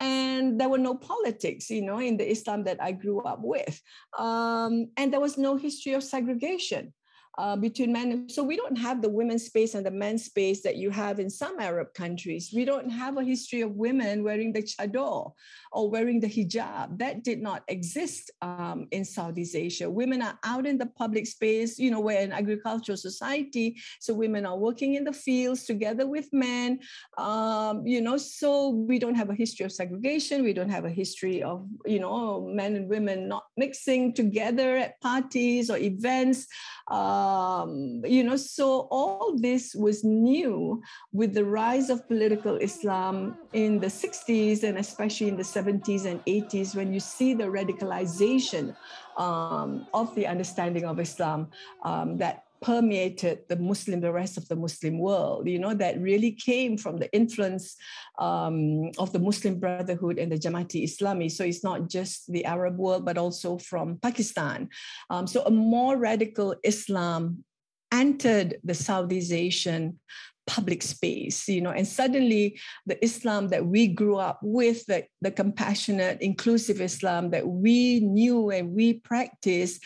And 0.00 0.58
there 0.60 0.68
were 0.68 0.78
no 0.78 0.94
politics, 0.94 1.68
you 1.70 1.82
know, 1.82 1.98
in 1.98 2.16
the 2.16 2.30
Islam 2.30 2.64
that 2.64 2.82
I 2.82 2.92
grew 2.92 3.20
up 3.20 3.40
with. 3.42 3.80
Um, 4.18 4.88
and 4.96 5.12
there 5.12 5.20
was 5.20 5.36
no 5.36 5.56
history 5.56 5.92
of 5.92 6.02
segregation 6.02 6.92
uh, 7.38 7.56
between 7.56 7.92
men. 7.92 8.28
So 8.28 8.42
we 8.42 8.56
don't 8.56 8.76
have 8.76 9.02
the 9.02 9.08
women's 9.08 9.44
space 9.44 9.74
and 9.74 9.84
the 9.84 9.90
men's 9.90 10.24
space 10.24 10.62
that 10.62 10.76
you 10.76 10.90
have 10.90 11.20
in 11.20 11.28
some 11.28 11.60
Arab 11.60 11.92
countries. 11.94 12.50
We 12.54 12.64
don't 12.64 12.90
have 12.90 13.16
a 13.16 13.24
history 13.24 13.60
of 13.60 13.76
women 13.76 14.24
wearing 14.24 14.52
the 14.52 14.62
chador 14.62 15.32
or 15.76 15.90
wearing 15.90 16.18
the 16.20 16.26
hijab. 16.26 16.98
That 16.98 17.22
did 17.22 17.42
not 17.42 17.62
exist 17.68 18.30
um, 18.40 18.88
in 18.92 19.04
Southeast 19.04 19.54
Asia. 19.54 19.90
Women 19.90 20.22
are 20.22 20.38
out 20.42 20.66
in 20.66 20.78
the 20.78 20.86
public 20.86 21.26
space. 21.26 21.78
You 21.78 21.90
know, 21.90 22.00
we're 22.00 22.18
an 22.18 22.32
agricultural 22.32 22.96
society, 22.96 23.76
so 24.00 24.14
women 24.14 24.46
are 24.46 24.56
working 24.56 24.94
in 24.94 25.04
the 25.04 25.12
fields 25.12 25.64
together 25.64 26.06
with 26.06 26.32
men. 26.32 26.80
Um, 27.18 27.86
you 27.86 28.00
know, 28.00 28.16
so 28.16 28.70
we 28.70 28.98
don't 28.98 29.16
have 29.16 29.28
a 29.28 29.34
history 29.34 29.66
of 29.66 29.72
segregation. 29.72 30.42
We 30.42 30.54
don't 30.54 30.70
have 30.70 30.86
a 30.86 30.90
history 31.02 31.42
of 31.42 31.68
you 31.84 32.00
know 32.00 32.48
men 32.48 32.74
and 32.74 32.88
women 32.88 33.28
not 33.28 33.44
mixing 33.58 34.14
together 34.14 34.78
at 34.78 34.98
parties 35.02 35.68
or 35.68 35.76
events. 35.76 36.46
Um, 36.88 38.00
you 38.06 38.24
know, 38.24 38.36
so 38.36 38.88
all 38.90 39.36
this 39.36 39.74
was 39.74 40.04
new 40.04 40.80
with 41.12 41.34
the 41.34 41.44
rise 41.44 41.90
of 41.90 42.08
political 42.08 42.56
Islam 42.56 43.36
in 43.52 43.78
the 43.78 43.88
60s 43.88 44.62
and 44.62 44.78
especially 44.78 45.28
in 45.28 45.36
the 45.36 45.42
70s 45.42 45.65
and 45.68 46.24
80s 46.24 46.74
when 46.74 46.92
you 46.92 47.00
see 47.00 47.34
the 47.34 47.44
radicalization 47.44 48.76
um, 49.16 49.86
of 49.94 50.14
the 50.14 50.26
understanding 50.26 50.84
of 50.84 51.00
Islam 51.00 51.48
um, 51.84 52.16
that 52.18 52.44
permeated 52.62 53.40
the 53.48 53.56
Muslim, 53.56 54.00
the 54.00 54.12
rest 54.12 54.36
of 54.36 54.48
the 54.48 54.56
Muslim 54.56 54.98
world, 54.98 55.46
you 55.46 55.58
know, 55.58 55.74
that 55.74 56.00
really 56.00 56.32
came 56.32 56.76
from 56.76 56.96
the 56.98 57.12
influence 57.12 57.76
um, 58.18 58.90
of 58.98 59.12
the 59.12 59.18
Muslim 59.18 59.58
Brotherhood 59.58 60.18
and 60.18 60.32
the 60.32 60.38
Jamaat-e-Islami. 60.38 61.30
So 61.30 61.44
it's 61.44 61.64
not 61.64 61.88
just 61.88 62.30
the 62.32 62.44
Arab 62.44 62.76
world, 62.78 63.04
but 63.04 63.18
also 63.18 63.58
from 63.58 63.98
Pakistan. 63.98 64.68
Um, 65.10 65.26
so 65.26 65.42
a 65.44 65.50
more 65.50 65.96
radical 65.96 66.54
Islam 66.64 67.44
entered 67.92 68.58
the 68.64 68.74
Southeast 68.74 69.32
Asian 69.32 70.00
public 70.46 70.82
space 70.82 71.48
you 71.48 71.60
know 71.60 71.70
and 71.70 71.86
suddenly 71.86 72.58
the 72.86 73.02
islam 73.04 73.48
that 73.48 73.66
we 73.66 73.86
grew 73.86 74.16
up 74.16 74.38
with 74.42 74.86
the, 74.86 75.04
the 75.20 75.30
compassionate 75.30 76.20
inclusive 76.20 76.80
islam 76.80 77.30
that 77.30 77.46
we 77.46 78.00
knew 78.00 78.50
and 78.50 78.72
we 78.72 78.94
practiced 78.94 79.82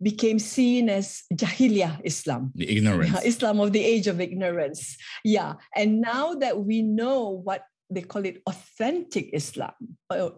became 0.00 0.38
seen 0.38 0.88
as 0.88 1.24
Jahiliyyah 1.34 2.00
Islam. 2.04 2.52
The 2.54 2.76
ignorance. 2.76 3.18
Islam 3.24 3.60
of 3.60 3.72
the 3.72 3.82
age 3.82 4.06
of 4.06 4.20
ignorance. 4.20 4.96
Yeah. 5.24 5.54
And 5.74 6.00
now 6.00 6.34
that 6.34 6.64
we 6.64 6.82
know 6.82 7.30
what 7.30 7.64
they 7.90 8.02
call 8.02 8.24
it 8.24 8.42
authentic 8.46 9.30
Islam, 9.32 9.72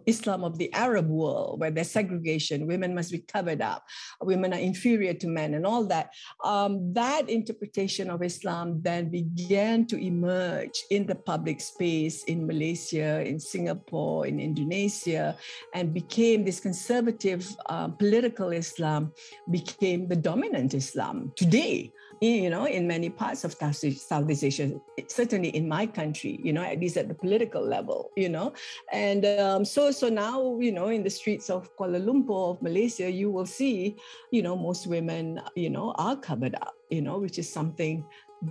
Islam 0.06 0.44
of 0.44 0.58
the 0.58 0.72
Arab 0.72 1.08
world, 1.08 1.60
where 1.60 1.70
there's 1.70 1.90
segregation, 1.90 2.66
women 2.66 2.94
must 2.94 3.10
be 3.10 3.18
covered 3.18 3.60
up, 3.60 3.84
women 4.20 4.54
are 4.54 4.58
inferior 4.58 5.14
to 5.14 5.26
men, 5.26 5.54
and 5.54 5.66
all 5.66 5.84
that. 5.86 6.12
Um, 6.44 6.92
that 6.94 7.28
interpretation 7.28 8.10
of 8.10 8.22
Islam 8.22 8.80
then 8.82 9.10
began 9.10 9.86
to 9.86 9.96
emerge 9.96 10.84
in 10.90 11.06
the 11.06 11.14
public 11.14 11.60
space 11.60 12.24
in 12.24 12.46
Malaysia, 12.46 13.22
in 13.26 13.40
Singapore, 13.40 14.26
in 14.26 14.38
Indonesia, 14.38 15.36
and 15.74 15.92
became 15.92 16.44
this 16.44 16.60
conservative 16.60 17.46
um, 17.66 17.96
political 17.96 18.50
Islam, 18.50 19.12
became 19.50 20.06
the 20.06 20.16
dominant 20.16 20.74
Islam 20.74 21.32
today 21.36 21.92
you 22.20 22.50
know, 22.50 22.66
in 22.66 22.86
many 22.86 23.08
parts 23.08 23.44
of 23.44 23.54
Southeast 23.54 24.44
Asia, 24.44 24.78
certainly 25.08 25.48
in 25.48 25.66
my 25.66 25.86
country, 25.86 26.38
you 26.42 26.52
know, 26.52 26.62
at 26.62 26.78
least 26.78 26.98
at 26.98 27.08
the 27.08 27.14
political 27.14 27.39
level, 27.46 28.10
you 28.16 28.28
know. 28.28 28.52
And 28.92 29.24
um, 29.26 29.64
so, 29.64 29.90
so 29.90 30.08
now, 30.08 30.58
you 30.58 30.72
know, 30.72 30.88
in 30.88 31.02
the 31.02 31.10
streets 31.10 31.50
of 31.50 31.74
Kuala 31.76 32.04
Lumpur, 32.04 32.52
of 32.52 32.62
Malaysia, 32.62 33.10
you 33.10 33.30
will 33.30 33.46
see, 33.46 33.96
you 34.30 34.42
know, 34.42 34.56
most 34.56 34.86
women, 34.86 35.40
you 35.54 35.70
know, 35.70 35.92
are 35.96 36.16
covered 36.16 36.54
up, 36.56 36.74
you 36.90 37.02
know, 37.02 37.18
which 37.18 37.38
is 37.38 37.50
something 37.50 38.04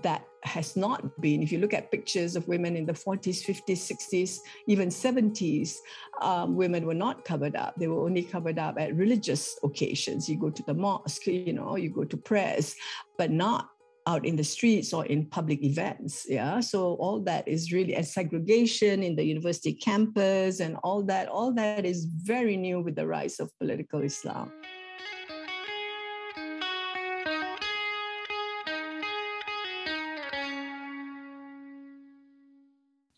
that 0.04 0.26
has 0.44 0.76
not 0.76 1.20
been. 1.20 1.42
If 1.42 1.52
you 1.52 1.58
look 1.60 1.74
at 1.74 1.92
pictures 1.92 2.36
of 2.36 2.48
women 2.48 2.76
in 2.76 2.86
the 2.86 2.94
40s, 2.94 3.44
50s, 3.44 3.92
60s, 3.92 4.40
even 4.68 4.90
70s, 4.90 5.78
um, 6.22 6.56
women 6.56 6.86
were 6.86 6.94
not 6.94 7.26
covered 7.26 7.56
up. 7.56 7.76
They 7.76 7.88
were 7.88 8.04
only 8.06 8.24
covered 8.24 8.60
up 8.60 8.80
at 8.80 8.96
religious 8.96 9.58
occasions. 9.64 10.30
You 10.30 10.38
go 10.38 10.50
to 10.50 10.64
the 10.64 10.74
mosque, 10.74 11.28
you 11.28 11.54
know, 11.54 11.76
you 11.76 11.90
go 11.90 12.04
to 12.04 12.18
prayers, 12.18 12.76
but 13.18 13.32
not 13.32 13.70
out 14.08 14.26
in 14.26 14.36
the 14.36 14.44
streets 14.44 14.94
or 14.94 15.06
in 15.06 15.26
public 15.26 15.64
events. 15.64 16.26
Yeah. 16.28 16.60
So 16.60 16.96
all 16.96 17.20
that 17.22 17.48
is 17.48 17.72
really 17.72 17.96
a 17.96 18.04
segregation 18.04 19.04
in 19.04 19.16
the 19.16 19.24
university 19.24 19.74
campus 19.74 20.60
and 20.60 20.78
all 20.84 21.04
that, 21.04 21.28
all 21.28 21.54
that 21.54 21.86
is 21.86 22.06
very 22.06 22.58
new 22.58 22.82
with 22.82 22.96
the 22.96 23.08
rise 23.08 23.40
of 23.40 23.52
political 23.60 24.02
Islam. 24.02 24.52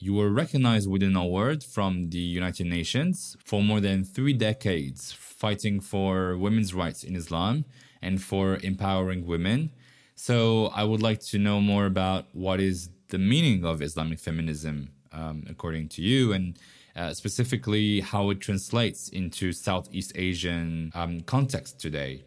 You 0.03 0.15
were 0.15 0.31
recognized 0.31 0.89
with 0.89 1.03
an 1.03 1.15
award 1.15 1.63
from 1.63 2.09
the 2.09 2.17
United 2.17 2.65
Nations 2.65 3.38
for 3.45 3.61
more 3.61 3.79
than 3.79 4.03
three 4.03 4.33
decades, 4.33 5.11
fighting 5.11 5.79
for 5.79 6.35
women's 6.35 6.73
rights 6.73 7.03
in 7.03 7.15
Islam 7.15 7.65
and 8.01 8.19
for 8.19 8.57
empowering 8.63 9.27
women. 9.27 9.69
So, 10.23 10.67
I 10.67 10.83
would 10.83 11.01
like 11.01 11.19
to 11.31 11.39
know 11.39 11.59
more 11.59 11.87
about 11.87 12.25
what 12.33 12.59
is 12.59 12.91
the 13.07 13.17
meaning 13.17 13.65
of 13.65 13.81
Islamic 13.81 14.19
feminism, 14.19 14.91
um, 15.11 15.43
according 15.49 15.89
to 15.95 16.03
you, 16.03 16.31
and 16.31 16.59
uh, 16.95 17.15
specifically 17.15 18.01
how 18.01 18.29
it 18.29 18.39
translates 18.39 19.09
into 19.09 19.51
Southeast 19.51 20.11
Asian 20.13 20.91
um, 20.93 21.21
context 21.21 21.79
today 21.79 22.23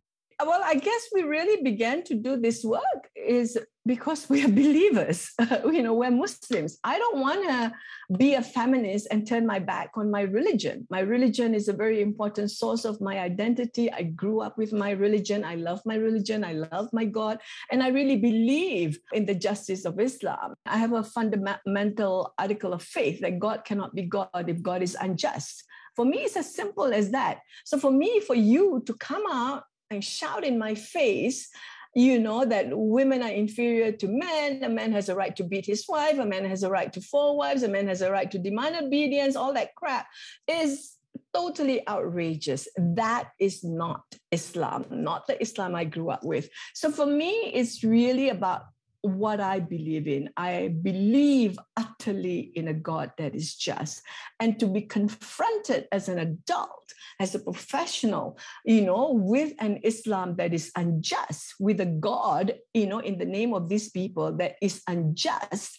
i 0.75 0.77
guess 0.77 1.03
we 1.15 1.23
really 1.23 1.63
began 1.63 2.03
to 2.03 2.15
do 2.27 2.37
this 2.37 2.65
work 2.65 3.03
is 3.15 3.57
because 3.87 4.29
we 4.29 4.45
are 4.45 4.49
believers. 4.63 5.31
You 5.65 5.83
know 5.83 5.95
we're 5.95 6.11
muslims. 6.11 6.79
I 6.85 6.99
don't 6.99 7.21
want 7.21 7.43
to 7.49 7.73
be 8.17 8.35
a 8.35 8.43
feminist 8.43 9.09
and 9.11 9.27
turn 9.27 9.47
my 9.47 9.59
back 9.59 9.91
on 9.97 10.11
my 10.11 10.23
religion. 10.23 10.87
My 10.91 11.01
religion 11.01 11.55
is 11.55 11.69
a 11.69 11.73
very 11.73 12.01
important 12.01 12.51
source 12.51 12.85
of 12.85 13.01
my 13.01 13.19
identity. 13.19 13.91
I 13.93 14.03
grew 14.03 14.41
up 14.41 14.57
with 14.57 14.73
my 14.73 14.91
religion. 14.91 15.45
I 15.45 15.57
love 15.57 15.81
my 15.85 15.97
religion. 15.97 16.45
I 16.45 16.53
love 16.53 16.89
my 16.93 17.05
god. 17.05 17.39
And 17.71 17.83
i 17.83 17.89
really 17.89 18.17
believe 18.17 18.99
in 19.13 19.27
the 19.27 19.35
justice 19.35 19.85
of 19.85 19.99
islam. 19.99 20.55
I 20.67 20.79
have 20.79 20.93
a 20.93 21.03
fundamental 21.03 22.35
article 22.39 22.73
of 22.73 22.83
faith 22.83 23.21
that 23.21 23.39
god 23.39 23.65
cannot 23.65 23.95
be 23.95 24.03
god 24.03 24.49
if 24.49 24.63
god 24.63 24.83
is 24.83 24.97
unjust. 25.01 25.65
For 25.97 26.05
me 26.05 26.19
it's 26.19 26.37
as 26.37 26.55
simple 26.55 26.93
as 26.93 27.11
that. 27.11 27.41
So 27.65 27.79
for 27.79 27.91
me 27.91 28.21
for 28.21 28.35
you 28.35 28.83
to 28.87 28.95
come 28.95 29.25
out 29.31 29.65
and 29.91 30.03
shout 30.05 30.45
in 30.45 30.59
my 30.59 30.75
face 30.75 31.49
you 31.95 32.19
know 32.19 32.45
that 32.45 32.67
women 32.71 33.23
are 33.23 33.31
inferior 33.31 33.93
to 33.93 34.09
men. 34.09 34.65
A 34.65 34.69
man 34.69 34.93
has 34.93 35.09
a 35.09 35.15
right 35.15 35.35
to 35.37 35.45
beat 35.45 35.65
his 35.65 35.85
wife. 35.89 36.19
A 36.19 36.27
man 36.27 36.45
has 36.45 36.65
a 36.65 36.71
right 36.71 36.93
to 36.93 37.01
four 37.01 37.37
wives. 37.37 37.63
A 37.63 37.69
man 37.69 37.87
has 37.87 38.03
a 38.03 38.11
right 38.11 38.31
to 38.31 38.39
demand 38.39 38.77
obedience. 38.77 39.37
All 39.37 39.55
that 39.55 39.75
crap 39.77 40.07
is 40.49 40.97
totally 41.33 41.87
outrageous. 41.89 42.67
That 42.77 43.31
is 43.39 43.63
not 43.63 44.03
islam 44.31 44.85
not 44.91 45.27
the 45.27 45.41
islam 45.41 45.75
i 45.75 45.85
grew 45.85 46.11
up 46.11 46.25
with. 46.25 46.49
So 46.75 46.91
for 46.91 47.07
me 47.07 47.53
it's 47.55 47.85
really 47.85 48.31
about 48.31 48.63
what 49.05 49.39
I 49.39 49.61
believe 49.61 50.09
in. 50.09 50.31
I 50.37 50.75
believe 50.81 51.59
utterly 51.77 52.53
in 52.55 52.69
a 52.69 52.75
God 52.75 53.13
that 53.19 53.35
is 53.35 53.55
just. 53.55 54.03
And 54.41 54.59
to 54.59 54.67
be 54.67 54.81
confronted 54.81 55.87
as 55.93 56.09
an 56.09 56.19
adult, 56.19 56.93
as 57.21 57.35
a 57.35 57.39
professional, 57.39 58.39
you 58.65 58.81
know, 58.81 59.13
with 59.13 59.53
an 59.61 59.81
Islam 59.85 60.37
that 60.37 60.55
is 60.55 60.73
unjust, 60.75 61.55
with 61.61 61.81
a 61.81 61.87
God, 61.87 62.55
you 62.73 62.87
know, 62.87 63.01
in 63.01 63.19
the 63.19 63.27
name 63.27 63.53
of 63.53 63.69
these 63.69 63.91
people 63.91 64.37
that 64.39 64.57
is 64.63 64.83
unjust, 64.89 65.79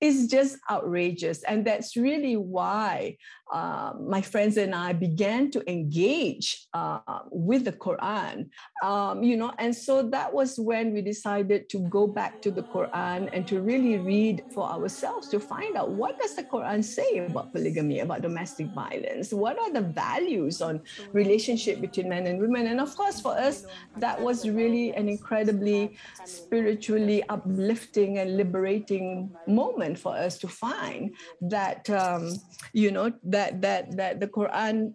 is 0.00 0.26
just 0.26 0.58
outrageous. 0.70 1.42
And 1.44 1.66
that's 1.66 1.96
really 1.96 2.36
why 2.36 3.16
uh, 3.52 3.92
my 4.00 4.22
friends 4.22 4.56
and 4.56 4.74
I 4.74 4.92
began 4.92 5.50
to 5.50 5.62
engage 5.70 6.66
uh, 6.72 7.00
with 7.30 7.64
the 7.64 7.72
Quran, 7.72 8.48
um, 8.82 9.22
you 9.22 9.36
know, 9.36 9.52
and 9.58 9.74
so 9.74 10.02
that 10.10 10.32
was 10.32 10.58
when 10.58 10.92
we 10.92 11.02
decided 11.02 11.68
to 11.68 11.78
go 11.88 12.06
back 12.06 12.40
to 12.42 12.50
the 12.50 12.62
Quran 12.62 13.28
and 13.32 13.46
to 13.48 13.60
really 13.60 13.98
read 13.98 14.42
for 14.52 14.64
ourselves 14.64 15.28
to 15.28 15.40
find 15.40 15.76
out 15.76 15.90
what 15.90 16.18
does 16.18 16.34
the 16.34 16.42
Quran 16.42 16.82
say 16.82 17.18
about 17.18 17.52
polygamy, 17.52 18.00
about 18.00 18.22
domestic 18.22 18.68
violence, 18.68 19.32
what 19.32 19.58
are 19.58 19.72
the 19.72 19.82
values 19.82 20.62
on 20.62 20.80
relationship 21.12 21.80
between 21.80 22.08
men 22.08 22.26
and 22.26 22.40
women, 22.40 22.66
and 22.68 22.80
of 22.80 22.96
course 22.96 23.20
for 23.20 23.36
us 23.36 23.66
that 23.98 24.20
was 24.20 24.48
really 24.48 24.94
an 24.94 25.08
incredibly 25.08 25.96
spiritually 26.24 27.22
uplifting 27.28 28.18
and 28.18 28.36
liberating 28.36 29.30
moment 29.46 29.98
for 29.98 30.16
us 30.16 30.38
to 30.38 30.48
find 30.48 31.14
that 31.40 31.88
um, 31.90 32.32
you 32.72 32.90
know 32.90 33.12
that 33.34 33.60
that 33.60 33.96
that 33.96 34.20
the 34.20 34.28
Quran 34.28 34.94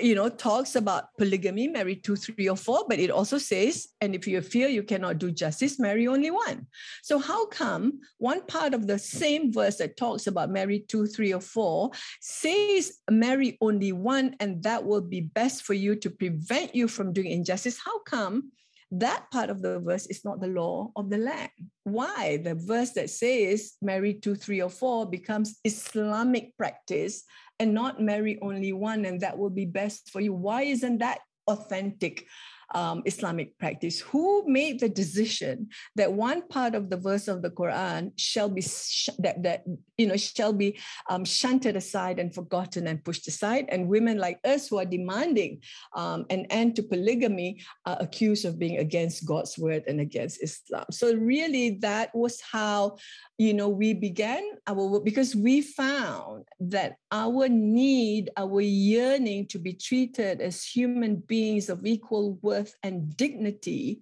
you 0.00 0.14
know 0.14 0.28
talks 0.28 0.74
about 0.76 1.14
polygamy 1.18 1.68
marry 1.68 1.94
two 1.94 2.16
three 2.16 2.48
or 2.48 2.56
four 2.56 2.84
but 2.88 2.98
it 2.98 3.10
also 3.10 3.38
says 3.38 3.88
and 4.00 4.14
if 4.14 4.26
you 4.26 4.40
fear 4.40 4.66
you 4.68 4.82
cannot 4.82 5.18
do 5.18 5.30
justice 5.30 5.78
marry 5.78 6.08
only 6.08 6.30
one 6.30 6.66
so 7.02 7.18
how 7.18 7.46
come 7.46 8.00
one 8.18 8.40
part 8.46 8.74
of 8.74 8.86
the 8.86 8.98
same 8.98 9.52
verse 9.52 9.76
that 9.76 9.96
talks 9.96 10.26
about 10.26 10.50
marry 10.50 10.80
two 10.88 11.06
three 11.06 11.32
or 11.32 11.40
four 11.40 11.90
says 12.20 12.98
marry 13.10 13.56
only 13.60 13.92
one 13.92 14.34
and 14.40 14.62
that 14.62 14.84
will 14.84 15.02
be 15.02 15.20
best 15.20 15.62
for 15.62 15.74
you 15.74 15.94
to 15.94 16.10
prevent 16.10 16.74
you 16.74 16.88
from 16.88 17.12
doing 17.12 17.30
injustice 17.30 17.78
how 17.84 17.98
come 18.00 18.50
that 18.90 19.28
part 19.32 19.50
of 19.50 19.60
the 19.60 19.80
verse 19.80 20.06
is 20.06 20.24
not 20.24 20.40
the 20.40 20.46
law 20.46 20.90
of 20.94 21.10
the 21.10 21.18
land. 21.18 21.50
Why? 21.82 22.38
The 22.42 22.54
verse 22.54 22.90
that 22.92 23.10
says 23.10 23.74
marry 23.82 24.14
two, 24.14 24.36
three, 24.36 24.62
or 24.62 24.70
four 24.70 25.06
becomes 25.06 25.58
Islamic 25.64 26.56
practice 26.56 27.24
and 27.58 27.74
not 27.74 28.00
marry 28.00 28.38
only 28.42 28.72
one, 28.72 29.04
and 29.04 29.20
that 29.20 29.38
will 29.38 29.50
be 29.50 29.66
best 29.66 30.10
for 30.10 30.20
you. 30.20 30.32
Why 30.32 30.62
isn't 30.62 30.98
that 30.98 31.20
authentic? 31.46 32.26
Um, 32.74 33.02
Islamic 33.04 33.58
practice. 33.58 34.00
Who 34.00 34.44
made 34.46 34.80
the 34.80 34.88
decision 34.88 35.68
that 35.96 36.12
one 36.12 36.46
part 36.48 36.74
of 36.74 36.90
the 36.90 36.96
verse 36.96 37.28
of 37.28 37.42
the 37.42 37.50
Quran 37.50 38.12
shall 38.16 38.48
be 38.48 38.62
sh- 38.62 39.10
that 39.18 39.42
that 39.42 39.64
you 39.98 40.06
know 40.06 40.16
shall 40.16 40.52
be 40.52 40.78
um, 41.10 41.24
shunted 41.24 41.76
aside 41.76 42.18
and 42.18 42.34
forgotten 42.34 42.86
and 42.86 43.04
pushed 43.04 43.28
aside, 43.28 43.66
and 43.68 43.88
women 43.88 44.18
like 44.18 44.38
us 44.44 44.68
who 44.68 44.78
are 44.78 44.84
demanding 44.84 45.60
um, 45.94 46.26
an 46.30 46.46
end 46.50 46.76
to 46.76 46.82
polygamy 46.82 47.60
are 47.86 47.96
accused 48.00 48.44
of 48.44 48.58
being 48.58 48.78
against 48.78 49.26
God's 49.26 49.58
word 49.58 49.84
and 49.86 50.00
against 50.00 50.42
Islam. 50.42 50.84
So 50.90 51.14
really, 51.14 51.78
that 51.80 52.14
was 52.14 52.40
how 52.40 52.96
you 53.38 53.54
know 53.54 53.68
we 53.68 53.94
began 53.94 54.42
our 54.66 54.86
work 54.86 55.04
because 55.04 55.34
we 55.34 55.60
found 55.60 56.44
that 56.60 56.96
our 57.10 57.48
need, 57.48 58.30
our 58.36 58.60
yearning 58.60 59.46
to 59.48 59.58
be 59.58 59.72
treated 59.72 60.40
as 60.40 60.64
human 60.64 61.16
beings 61.16 61.68
of 61.68 61.84
equal 61.84 62.38
worth 62.42 62.63
worth 62.64 62.74
and 62.82 63.16
dignity 63.16 64.00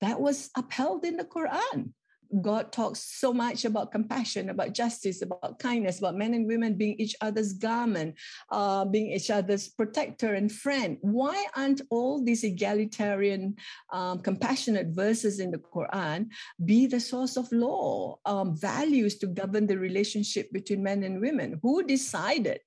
that 0.00 0.20
was 0.20 0.50
upheld 0.56 1.04
in 1.04 1.16
the 1.16 1.24
Quran. 1.24 1.92
God 2.42 2.72
talks 2.72 3.00
so 3.00 3.32
much 3.32 3.64
about 3.64 3.90
compassion, 3.90 4.50
about 4.50 4.74
justice, 4.74 5.22
about 5.22 5.58
kindness, 5.58 5.98
about 5.98 6.14
men 6.14 6.34
and 6.34 6.46
women 6.46 6.74
being 6.74 6.94
each 6.98 7.16
other's 7.22 7.54
garment, 7.54 8.16
uh, 8.52 8.84
being 8.84 9.12
each 9.12 9.30
other's 9.30 9.68
protector 9.68 10.34
and 10.34 10.52
friend. 10.52 10.98
Why 11.00 11.46
aren't 11.56 11.80
all 11.88 12.22
these 12.22 12.44
egalitarian, 12.44 13.56
um, 13.94 14.20
compassionate 14.20 14.88
verses 14.88 15.40
in 15.40 15.50
the 15.50 15.58
Quran 15.58 16.28
be 16.62 16.86
the 16.86 17.00
source 17.00 17.38
of 17.38 17.50
law, 17.50 18.18
um, 18.26 18.54
values 18.54 19.16
to 19.18 19.26
govern 19.26 19.66
the 19.66 19.78
relationship 19.78 20.52
between 20.52 20.82
men 20.82 21.04
and 21.04 21.22
women? 21.22 21.58
Who 21.62 21.82
decided 21.82 22.60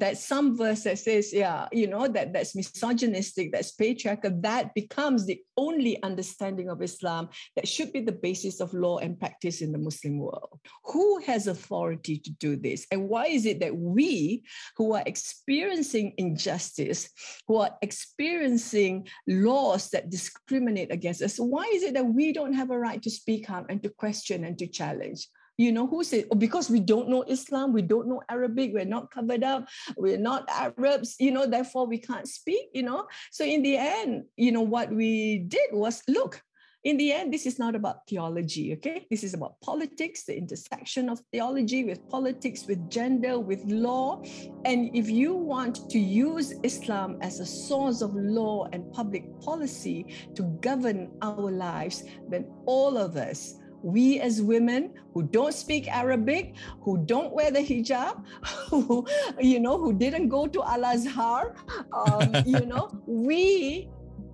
that 0.00 0.18
some 0.18 0.56
verse 0.56 0.84
that 0.84 0.98
says, 0.98 1.32
yeah, 1.32 1.66
you 1.72 1.86
know, 1.86 2.08
that 2.08 2.32
that's 2.32 2.54
misogynistic, 2.54 3.52
that's 3.52 3.72
patriarchal, 3.72 4.32
that 4.40 4.74
becomes 4.74 5.26
the 5.26 5.40
only 5.56 6.02
understanding 6.02 6.68
of 6.68 6.82
Islam 6.82 7.28
that 7.56 7.68
should 7.68 7.92
be 7.92 8.00
the 8.00 8.12
basis 8.12 8.60
of 8.60 8.72
law 8.72 8.98
and 8.98 9.18
practice 9.18 9.60
in 9.60 9.72
the 9.72 9.78
Muslim 9.78 10.18
world. 10.18 10.58
Who 10.84 11.20
has 11.20 11.46
authority 11.46 12.18
to 12.18 12.30
do 12.30 12.56
this? 12.56 12.86
And 12.90 13.08
why 13.08 13.26
is 13.26 13.46
it 13.46 13.60
that 13.60 13.76
we 13.76 14.44
who 14.76 14.94
are 14.94 15.02
experiencing 15.06 16.14
injustice, 16.18 17.10
who 17.46 17.56
are 17.56 17.76
experiencing 17.82 19.08
laws 19.26 19.90
that 19.90 20.10
discriminate 20.10 20.92
against 20.92 21.22
us, 21.22 21.38
why 21.38 21.70
is 21.74 21.82
it 21.82 21.94
that 21.94 22.06
we 22.06 22.32
don't 22.32 22.54
have 22.54 22.70
a 22.70 22.78
right 22.78 23.02
to 23.02 23.10
speak 23.10 23.50
up 23.50 23.66
and 23.68 23.82
to 23.82 23.88
question 23.90 24.44
and 24.44 24.58
to 24.58 24.66
challenge? 24.66 25.28
You 25.58 25.72
know 25.72 25.86
who 25.86 26.02
said 26.02 26.24
oh, 26.30 26.36
because 26.36 26.70
we 26.70 26.80
don't 26.80 27.08
know 27.08 27.24
islam 27.28 27.72
we 27.72 27.82
don't 27.82 28.08
know 28.08 28.22
arabic 28.30 28.70
we're 28.72 28.84
not 28.84 29.10
covered 29.10 29.44
up 29.44 29.66
we're 29.96 30.16
not 30.16 30.48
arabs 30.48 31.16
you 31.18 31.30
know 31.30 31.46
therefore 31.46 31.86
we 31.86 31.98
can't 31.98 32.28
speak 32.28 32.70
you 32.72 32.82
know 32.82 33.06
so 33.30 33.44
in 33.44 33.62
the 33.62 33.76
end 33.76 34.24
you 34.36 34.52
know 34.52 34.62
what 34.62 34.90
we 34.90 35.40
did 35.48 35.68
was 35.72 36.02
look 36.08 36.42
in 36.84 36.96
the 36.96 37.12
end, 37.12 37.34
this 37.34 37.44
is 37.44 37.58
not 37.58 37.74
about 37.74 38.06
theology, 38.08 38.72
okay? 38.74 39.04
This 39.10 39.24
is 39.24 39.34
about 39.34 39.60
politics, 39.60 40.24
the 40.24 40.38
intersection 40.38 41.08
of 41.08 41.20
theology 41.32 41.84
with 41.84 42.08
politics, 42.08 42.66
with 42.66 42.88
gender, 42.88 43.40
with 43.40 43.64
law. 43.66 44.22
And 44.64 44.88
if 44.94 45.10
you 45.10 45.34
want 45.34 45.90
to 45.90 45.98
use 45.98 46.54
Islam 46.62 47.18
as 47.20 47.40
a 47.40 47.46
source 47.46 48.00
of 48.00 48.14
law 48.14 48.68
and 48.72 48.90
public 48.92 49.24
policy 49.40 50.06
to 50.36 50.44
govern 50.62 51.10
our 51.20 51.50
lives, 51.50 52.04
then 52.30 52.46
all 52.64 52.96
of 52.96 53.16
us 53.16 53.56
we 53.82 54.20
as 54.20 54.42
women 54.42 54.92
who 55.14 55.22
don't 55.22 55.54
speak 55.54 55.88
Arabic, 55.88 56.54
who 56.80 56.98
don't 57.06 57.32
wear 57.32 57.50
the 57.50 57.60
hijab, 57.60 58.22
who, 58.70 59.06
you 59.40 59.60
know, 59.60 59.78
who 59.78 59.92
didn't 59.92 60.28
go 60.28 60.46
to 60.46 60.62
Al 60.64 60.84
Azhar, 60.84 61.54
um, 61.92 62.34
you 62.46 62.66
know, 62.66 62.90
we 63.06 63.88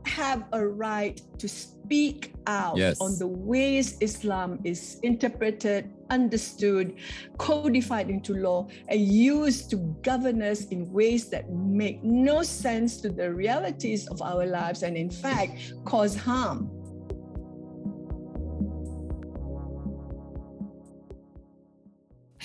have 0.07 0.45
a 0.53 0.67
right 0.67 1.21
to 1.39 1.49
speak 1.49 2.35
out 2.47 2.77
yes. 2.77 3.01
on 3.01 3.19
the 3.19 3.27
ways 3.27 3.97
Islam 4.01 4.61
is 4.65 4.99
interpreted, 5.03 5.93
understood, 6.11 6.95
codified 7.39 8.11
into 8.11 8.35
law, 8.35 8.69
and 8.89 9.01
used 9.01 9.71
to 9.71 9.77
govern 10.03 10.43
us 10.43 10.67
in 10.67 10.91
ways 10.93 11.29
that 11.31 11.51
make 11.51 12.03
no 12.03 12.43
sense 12.43 13.01
to 13.01 13.09
the 13.09 13.33
realities 13.33 14.07
of 14.09 14.21
our 14.23 14.47
lives 14.47 14.83
and, 14.83 14.97
in 14.97 15.11
fact, 15.11 15.75
cause 15.85 16.15
harm. 16.17 16.71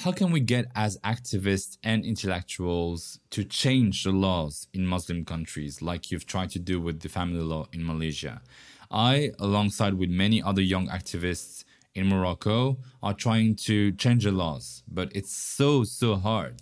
How 0.03 0.13
can 0.13 0.31
we 0.31 0.39
get 0.39 0.71
as 0.77 0.97
activists 0.99 1.77
and 1.83 2.05
intellectuals 2.05 3.19
to 3.31 3.43
change 3.43 4.05
the 4.05 4.11
laws 4.11 4.69
in 4.73 4.87
Muslim 4.87 5.25
countries 5.25 5.81
like 5.81 6.09
you've 6.09 6.25
tried 6.25 6.51
to 6.51 6.59
do 6.59 6.79
with 6.79 7.01
the 7.01 7.09
family 7.09 7.41
law 7.41 7.67
in 7.73 7.85
Malaysia? 7.85 8.41
I, 8.89 9.31
alongside 9.39 9.95
with 9.95 10.09
many 10.09 10.41
other 10.41 10.61
young 10.61 10.87
activists 10.87 11.65
in 11.93 12.07
Morocco, 12.07 12.77
are 13.03 13.13
trying 13.13 13.55
to 13.67 13.91
change 13.91 14.23
the 14.23 14.31
laws, 14.31 14.83
but 14.87 15.11
it's 15.13 15.35
so, 15.35 15.83
so 15.83 16.15
hard. 16.15 16.61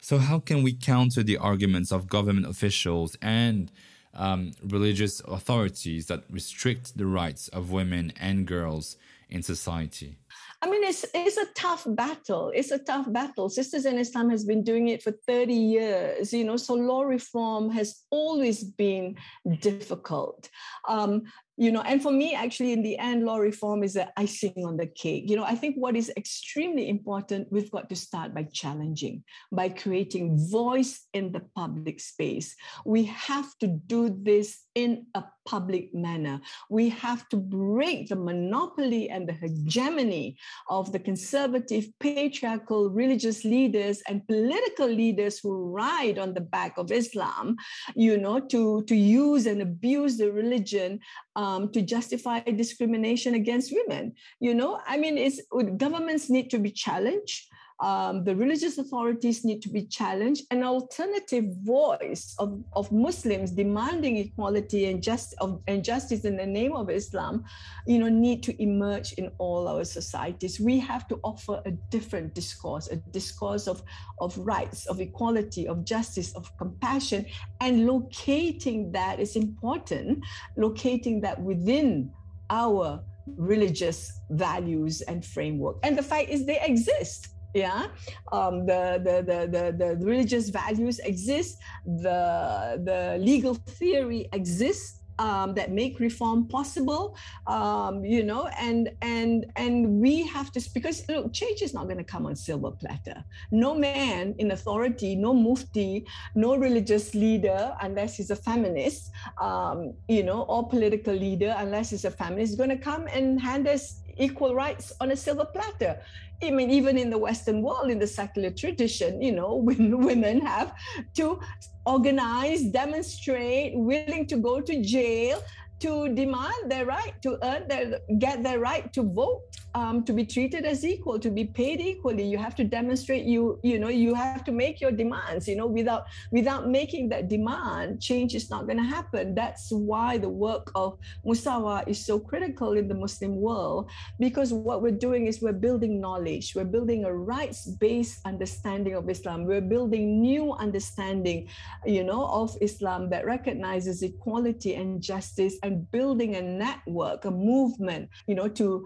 So, 0.00 0.16
how 0.16 0.38
can 0.38 0.62
we 0.62 0.72
counter 0.72 1.22
the 1.22 1.36
arguments 1.36 1.92
of 1.92 2.08
government 2.08 2.46
officials 2.46 3.14
and 3.20 3.70
um, 4.14 4.52
religious 4.62 5.20
authorities 5.28 6.06
that 6.06 6.24
restrict 6.30 6.96
the 6.96 7.04
rights 7.04 7.48
of 7.48 7.70
women 7.70 8.14
and 8.18 8.46
girls 8.46 8.96
in 9.28 9.42
society? 9.42 10.16
I 10.64 10.70
mean, 10.70 10.82
it's 10.82 11.04
it's 11.12 11.36
a 11.36 11.44
tough 11.54 11.84
battle. 11.86 12.50
It's 12.54 12.70
a 12.70 12.78
tough 12.78 13.12
battle. 13.12 13.50
Sisters 13.50 13.84
in 13.84 13.98
Islam 13.98 14.30
has 14.30 14.46
been 14.46 14.62
doing 14.64 14.88
it 14.88 15.02
for 15.02 15.12
30 15.26 15.52
years, 15.52 16.32
you 16.32 16.42
know, 16.42 16.56
so 16.56 16.72
law 16.72 17.02
reform 17.02 17.70
has 17.70 18.04
always 18.08 18.64
been 18.64 19.16
difficult. 19.60 20.48
Um, 20.88 21.24
you 21.56 21.70
know 21.70 21.82
and 21.82 22.02
for 22.02 22.12
me 22.12 22.34
actually 22.34 22.72
in 22.72 22.82
the 22.82 22.98
end 22.98 23.24
law 23.24 23.36
reform 23.36 23.82
is 23.82 23.94
the 23.94 24.08
icing 24.18 24.64
on 24.64 24.76
the 24.76 24.86
cake. 24.86 25.24
You 25.28 25.36
know 25.36 25.44
i 25.44 25.54
think 25.54 25.76
what 25.76 25.96
is 25.96 26.12
extremely 26.16 26.88
important 26.88 27.48
we've 27.50 27.70
got 27.70 27.88
to 27.88 27.96
start 27.96 28.34
by 28.34 28.44
challenging 28.44 29.22
by 29.52 29.68
creating 29.68 30.38
voice 30.50 31.06
in 31.12 31.32
the 31.32 31.42
public 31.54 32.00
space. 32.00 32.54
We 32.84 33.04
have 33.04 33.56
to 33.60 33.66
do 33.66 34.16
this 34.22 34.64
in 34.74 35.06
a 35.14 35.24
public 35.46 35.94
manner. 35.94 36.40
We 36.70 36.88
have 36.88 37.28
to 37.28 37.36
break 37.36 38.08
the 38.08 38.16
monopoly 38.16 39.10
and 39.10 39.28
the 39.28 39.34
hegemony 39.34 40.38
of 40.68 40.90
the 40.92 40.98
conservative 40.98 41.86
patriarchal 42.00 42.90
religious 42.90 43.44
leaders 43.44 44.02
and 44.08 44.26
political 44.26 44.88
leaders 44.88 45.38
who 45.38 45.70
ride 45.70 46.18
on 46.18 46.34
the 46.34 46.40
back 46.40 46.78
of 46.78 46.90
islam 46.90 47.56
you 47.94 48.16
know 48.16 48.38
to 48.40 48.82
to 48.90 48.96
use 48.96 49.46
and 49.46 49.60
abuse 49.62 50.16
the 50.16 50.30
religion 50.30 50.90
um, 51.36 51.43
Um, 51.44 51.62
to 51.72 51.80
justify 51.82 52.40
discrimination 52.40 53.34
against 53.34 53.74
women. 53.78 54.04
You 54.40 54.54
know, 54.54 54.80
I 54.86 54.96
mean, 54.96 55.18
it's 55.18 55.38
governments 55.84 56.30
need 56.30 56.48
to 56.52 56.58
be 56.58 56.70
challenged 56.70 57.38
um, 57.80 58.22
the 58.24 58.34
religious 58.36 58.78
authorities 58.78 59.44
need 59.44 59.60
to 59.62 59.68
be 59.68 59.82
challenged. 59.82 60.44
An 60.50 60.62
alternative 60.62 61.44
voice 61.62 62.34
of, 62.38 62.62
of 62.72 62.90
Muslims 62.92 63.50
demanding 63.50 64.16
equality 64.18 64.86
and, 64.86 65.02
just, 65.02 65.34
of, 65.38 65.60
and 65.66 65.84
justice 65.84 66.24
in 66.24 66.36
the 66.36 66.46
name 66.46 66.74
of 66.74 66.88
Islam, 66.88 67.44
you 67.86 67.98
know, 67.98 68.08
need 68.08 68.42
to 68.44 68.62
emerge 68.62 69.14
in 69.14 69.30
all 69.38 69.66
our 69.66 69.84
societies. 69.84 70.60
We 70.60 70.78
have 70.80 71.08
to 71.08 71.18
offer 71.24 71.60
a 71.66 71.72
different 71.90 72.34
discourse, 72.34 72.88
a 72.88 72.96
discourse 72.96 73.66
of, 73.66 73.82
of 74.20 74.38
rights, 74.38 74.86
of 74.86 75.00
equality, 75.00 75.66
of 75.66 75.84
justice, 75.84 76.32
of 76.34 76.56
compassion, 76.56 77.26
and 77.60 77.86
locating 77.86 78.92
that 78.92 79.18
is 79.18 79.34
important, 79.34 80.24
locating 80.56 81.20
that 81.22 81.40
within 81.40 82.12
our 82.50 83.02
religious 83.36 84.20
values 84.30 85.00
and 85.02 85.24
framework. 85.24 85.76
And 85.82 85.96
the 85.96 86.02
fact 86.02 86.28
is, 86.28 86.44
they 86.46 86.60
exist 86.60 87.33
yeah? 87.54 87.86
Um, 88.32 88.66
the, 88.66 89.00
the, 89.02 89.22
the, 89.22 89.46
the, 89.46 89.76
the 89.78 90.04
religious 90.04 90.48
values 90.48 90.98
exist. 90.98 91.58
The, 91.86 92.80
the 92.84 93.16
legal 93.18 93.54
theory 93.54 94.28
exists 94.32 95.00
um, 95.18 95.54
that 95.54 95.70
make 95.70 96.00
reform 96.00 96.46
possible 96.48 97.16
um, 97.46 98.04
you 98.04 98.22
know 98.24 98.48
and 98.58 98.90
and 99.02 99.46
and 99.56 100.00
we 100.00 100.26
have 100.26 100.50
to 100.52 100.60
because 100.72 101.08
look 101.08 101.32
change 101.32 101.62
is 101.62 101.74
not 101.74 101.84
going 101.84 101.98
to 101.98 102.04
come 102.04 102.26
on 102.26 102.34
silver 102.34 102.70
platter. 102.70 103.24
No 103.50 103.74
man 103.74 104.34
in 104.38 104.50
authority 104.50 105.14
no 105.14 105.32
mufti 105.32 106.06
no 106.34 106.56
religious 106.56 107.14
leader 107.14 107.76
unless 107.82 108.16
he's 108.16 108.30
a 108.30 108.36
feminist 108.36 109.10
um, 109.40 109.94
you 110.08 110.22
know 110.22 110.42
or 110.42 110.68
political 110.68 111.14
leader 111.14 111.54
unless 111.58 111.90
he's 111.90 112.04
a 112.04 112.10
feminist 112.10 112.52
is 112.52 112.56
going 112.56 112.70
to 112.70 112.78
come 112.78 113.06
and 113.06 113.40
hand 113.40 113.68
us 113.68 114.00
equal 114.18 114.54
rights 114.54 114.92
on 115.00 115.10
a 115.10 115.16
silver 115.16 115.44
platter. 115.44 115.98
I 116.42 116.50
mean, 116.50 116.70
even 116.70 116.98
in 116.98 117.10
the 117.10 117.18
Western 117.18 117.62
world, 117.62 117.90
in 117.90 117.98
the 117.98 118.06
secular 118.06 118.50
tradition, 118.50 119.22
you 119.22 119.32
know, 119.32 119.56
women 119.64 120.40
have 120.40 120.74
to 121.14 121.40
organize, 121.86 122.62
demonstrate, 122.62 123.76
willing 123.76 124.26
to 124.26 124.36
go 124.36 124.60
to 124.60 124.82
jail 124.82 125.40
to 125.80 126.14
demand 126.14 126.70
their 126.70 126.86
right 126.86 127.14
to 127.22 127.38
earn 127.42 127.68
their 127.68 128.00
get 128.18 128.42
their 128.42 128.58
right 128.58 128.92
to 128.92 129.02
vote 129.02 129.42
um, 129.74 130.04
to 130.04 130.12
be 130.12 130.24
treated 130.24 130.64
as 130.64 130.84
equal 130.84 131.18
to 131.18 131.30
be 131.30 131.44
paid 131.44 131.80
equally. 131.80 132.24
You 132.24 132.38
have 132.38 132.54
to 132.56 132.64
demonstrate 132.64 133.24
you 133.24 133.58
you 133.62 133.78
know 133.78 133.88
you 133.88 134.14
have 134.14 134.44
to 134.44 134.52
make 134.52 134.80
your 134.80 134.92
demands 134.92 135.48
you 135.48 135.56
know 135.56 135.66
without 135.66 136.06
without 136.30 136.68
making 136.68 137.08
that 137.10 137.28
demand 137.28 138.00
change 138.00 138.34
is 138.34 138.50
not 138.50 138.66
going 138.66 138.78
to 138.78 138.84
happen. 138.84 139.34
That's 139.34 139.70
why 139.70 140.18
the 140.18 140.28
work 140.28 140.70
of 140.74 140.98
musawah 141.24 141.86
is 141.88 142.04
so 142.04 142.18
critical 142.18 142.72
in 142.76 142.88
the 142.88 142.94
muslim 142.94 143.36
world 143.36 143.90
because 144.18 144.52
what 144.52 144.82
we're 144.82 145.00
doing 145.06 145.26
is 145.26 145.40
we're 145.40 145.52
building 145.52 146.00
knowledge 146.00 146.54
we're 146.54 146.64
building 146.64 147.04
a 147.04 147.12
rights 147.12 147.66
based 147.66 148.20
understanding 148.24 148.94
of 148.94 149.08
islam 149.08 149.44
we're 149.44 149.60
building 149.60 150.20
new 150.20 150.52
understanding 150.54 151.48
you 151.84 152.04
know 152.04 152.26
of 152.26 152.56
islam 152.60 153.08
that 153.10 153.24
recognizes 153.26 154.02
equality 154.02 154.74
and 154.74 155.00
justice 155.00 155.56
and 155.64 155.90
building 155.90 156.36
a 156.36 156.42
network, 156.42 157.24
a 157.24 157.30
movement, 157.30 158.10
you 158.26 158.34
know, 158.34 158.48
to 158.48 158.84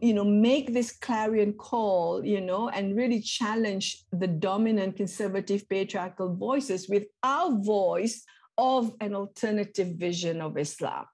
you 0.00 0.14
know 0.14 0.24
make 0.24 0.72
this 0.72 0.90
clarion 0.90 1.52
call 1.52 2.24
you 2.24 2.40
know 2.40 2.68
and 2.70 2.96
really 2.96 3.20
challenge 3.20 4.02
the 4.10 4.26
dominant 4.26 4.96
conservative 4.96 5.68
patriarchal 5.68 6.34
voices 6.34 6.88
with 6.88 7.04
our 7.22 7.56
voice 7.62 8.24
of 8.58 8.92
an 9.00 9.14
alternative 9.14 9.94
vision 9.96 10.40
of 10.40 10.58
islam. 10.58 11.04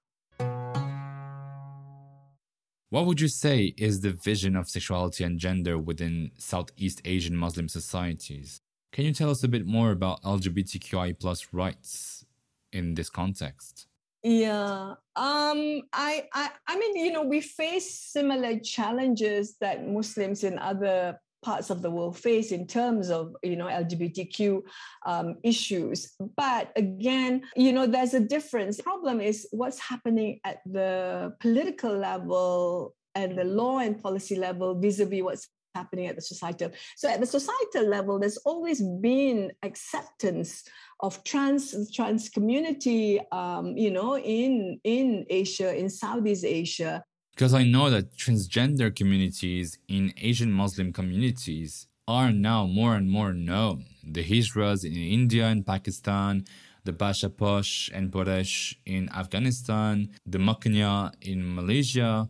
What 2.89 3.05
would 3.05 3.21
you 3.21 3.27
say 3.27 3.75
is 3.77 4.01
the 4.01 4.13
vision 4.13 4.55
of 4.55 4.67
sexuality 4.67 5.23
and 5.23 5.37
gender 5.37 5.77
within 5.77 6.31
southeast 6.37 6.99
asian 7.05 7.37
muslim 7.37 7.67
societies? 7.67 8.59
Can 8.91 9.05
you 9.05 9.13
tell 9.13 9.29
us 9.29 9.43
a 9.43 9.47
bit 9.47 9.67
more 9.67 9.91
about 9.91 10.23
lgbtqi 10.23 11.19
plus 11.19 11.53
rights 11.53 12.25
in 12.71 12.95
this 12.95 13.11
context 13.11 13.87
yeah. 14.23 14.93
Um, 15.15 15.81
I, 15.93 16.27
I 16.33 16.49
I 16.67 16.77
mean, 16.77 16.95
you 16.95 17.11
know, 17.11 17.23
we 17.23 17.41
face 17.41 17.99
similar 17.99 18.59
challenges 18.59 19.57
that 19.61 19.87
Muslims 19.87 20.43
in 20.43 20.57
other 20.57 21.19
parts 21.43 21.69
of 21.69 21.81
the 21.81 21.91
world 21.91 22.17
face 22.17 22.51
in 22.51 22.65
terms 22.65 23.09
of 23.09 23.35
you 23.43 23.55
know 23.55 23.67
lgbtq 23.67 24.61
um, 25.05 25.35
issues 25.43 26.13
but 26.37 26.71
again 26.75 27.43
you 27.55 27.73
know 27.73 27.85
there's 27.85 28.13
a 28.13 28.19
difference 28.19 28.77
the 28.77 28.83
problem 28.83 29.19
is 29.19 29.47
what's 29.51 29.79
happening 29.79 30.39
at 30.45 30.59
the 30.65 31.33
political 31.39 31.95
level 31.95 32.95
and 33.15 33.37
the 33.37 33.43
law 33.43 33.79
and 33.79 34.01
policy 34.01 34.35
level 34.35 34.79
vis-a-vis 34.79 35.21
what's 35.21 35.49
happening 35.75 36.07
at 36.07 36.15
the 36.15 36.21
societal 36.21 36.71
so 36.95 37.09
at 37.09 37.19
the 37.19 37.25
societal 37.25 37.87
level 37.87 38.19
there's 38.19 38.37
always 38.37 38.81
been 39.01 39.51
acceptance 39.63 40.63
of 41.03 41.21
trans 41.23 41.91
trans 41.91 42.29
community, 42.29 43.19
um, 43.31 43.77
you 43.77 43.91
know, 43.91 44.17
in 44.17 44.79
in 44.83 45.25
Asia, 45.29 45.75
in 45.75 45.89
Southeast 45.89 46.45
Asia. 46.45 47.03
Because 47.35 47.53
I 47.53 47.63
know 47.63 47.89
that 47.89 48.15
transgender 48.15 48.95
communities 48.95 49.77
in 49.87 50.13
Asian 50.17 50.51
Muslim 50.51 50.93
communities 50.93 51.87
are 52.07 52.31
now 52.31 52.65
more 52.65 52.95
and 52.95 53.09
more 53.09 53.33
known. 53.33 53.85
The 54.03 54.23
Hijras 54.23 54.85
in 54.85 54.95
India 54.95 55.47
and 55.47 55.65
Pakistan, 55.65 56.45
the 56.85 56.93
Bacha 56.93 57.29
posh 57.29 57.89
and 57.93 58.11
Poresh 58.11 58.75
in 58.85 59.09
Afghanistan, 59.09 60.09
the 60.25 60.39
Mak 60.39 60.61
nyah 60.61 61.11
in 61.21 61.55
Malaysia, 61.55 62.29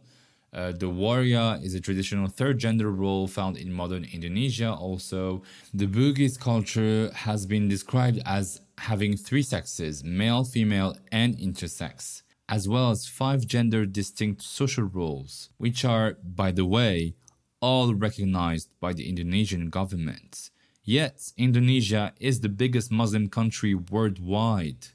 uh, 0.54 0.72
the 0.72 0.90
waria 0.90 1.60
is 1.64 1.74
a 1.74 1.82
traditional 1.82 2.28
third 2.28 2.60
gender 2.60 2.92
role 2.92 3.28
found 3.28 3.58
in 3.58 3.74
modern 3.74 4.06
Indonesia 4.06 4.72
also. 4.72 5.42
The 5.74 5.88
Bugis 5.88 6.40
culture 6.40 7.12
has 7.14 7.46
been 7.46 7.68
described 7.68 8.22
as 8.26 8.62
having 8.78 9.18
three 9.18 9.42
sexes, 9.42 10.04
male, 10.04 10.44
female, 10.44 10.96
and 11.12 11.36
intersex, 11.38 12.22
as 12.48 12.68
well 12.68 12.92
as 12.92 13.08
five 13.08 13.48
gender 13.48 13.86
distinct 13.86 14.44
social 14.44 14.84
roles, 14.84 15.50
which 15.58 15.84
are, 15.84 16.18
by 16.24 16.52
the 16.52 16.66
way, 16.66 17.16
all 17.60 17.96
recognized 17.96 18.70
by 18.80 18.94
the 18.94 19.10
Indonesian 19.10 19.70
government. 19.70 20.52
Yet, 20.84 21.32
Indonesia 21.38 22.14
is 22.20 22.42
the 22.42 22.50
biggest 22.50 22.92
Muslim 22.92 23.30
country 23.30 23.74
worldwide. 23.74 24.88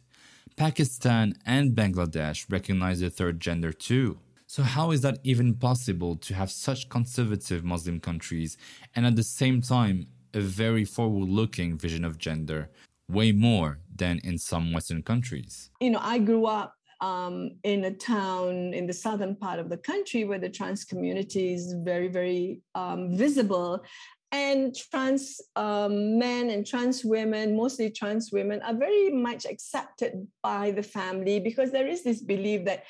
Pakistan 0.55 1.35
and 1.47 1.73
Bangladesh 1.73 2.45
recognize 2.51 3.01
the 3.01 3.11
third 3.11 3.41
gender 3.41 3.73
too. 3.73 4.19
So, 4.51 4.63
how 4.63 4.93
is 4.93 5.03
that 5.03 5.19
even 5.25 5.53
possible 5.53 6.17
to 6.17 6.33
have 6.33 6.51
such 6.51 6.89
conservative 6.89 7.65
Muslim 7.65 8.01
countries 8.01 8.57
and 8.97 9.05
at 9.05 9.15
the 9.15 9.23
same 9.23 9.61
time 9.61 10.07
a 10.33 10.41
very 10.41 10.87
forward 10.87 11.29
looking 11.29 11.77
vision 11.77 12.03
of 12.03 12.17
gender, 12.17 12.71
way 13.11 13.31
more 13.31 13.81
than 13.95 14.21
in 14.25 14.39
some 14.39 14.73
Western 14.73 15.03
countries? 15.03 15.71
You 15.83 15.91
know, 15.91 16.01
I 16.01 16.19
grew 16.19 16.47
up 16.47 16.73
um, 17.03 17.51
in 17.63 17.85
a 17.85 17.91
town 17.91 18.73
in 18.73 18.87
the 18.87 18.95
southern 18.95 19.37
part 19.37 19.59
of 19.59 19.69
the 19.69 19.77
country 19.77 20.25
where 20.25 20.39
the 20.39 20.49
trans 20.49 20.83
community 20.83 21.53
is 21.53 21.75
very, 21.85 22.09
very 22.09 22.63
um, 22.75 23.15
visible. 23.15 23.85
And 24.33 24.75
trans 24.75 25.43
um, 25.57 26.19
men 26.19 26.49
and 26.49 26.67
trans 26.67 27.05
women, 27.05 27.55
mostly 27.55 27.91
trans 27.91 28.33
women, 28.33 28.63
are 28.63 28.75
very 28.75 29.11
much 29.11 29.45
accepted 29.45 30.27
by 30.43 30.71
the 30.71 30.83
family 30.83 31.39
because 31.39 31.71
there 31.71 31.87
is 31.87 32.03
this 32.03 32.23
belief 32.23 32.65
that 32.65 32.85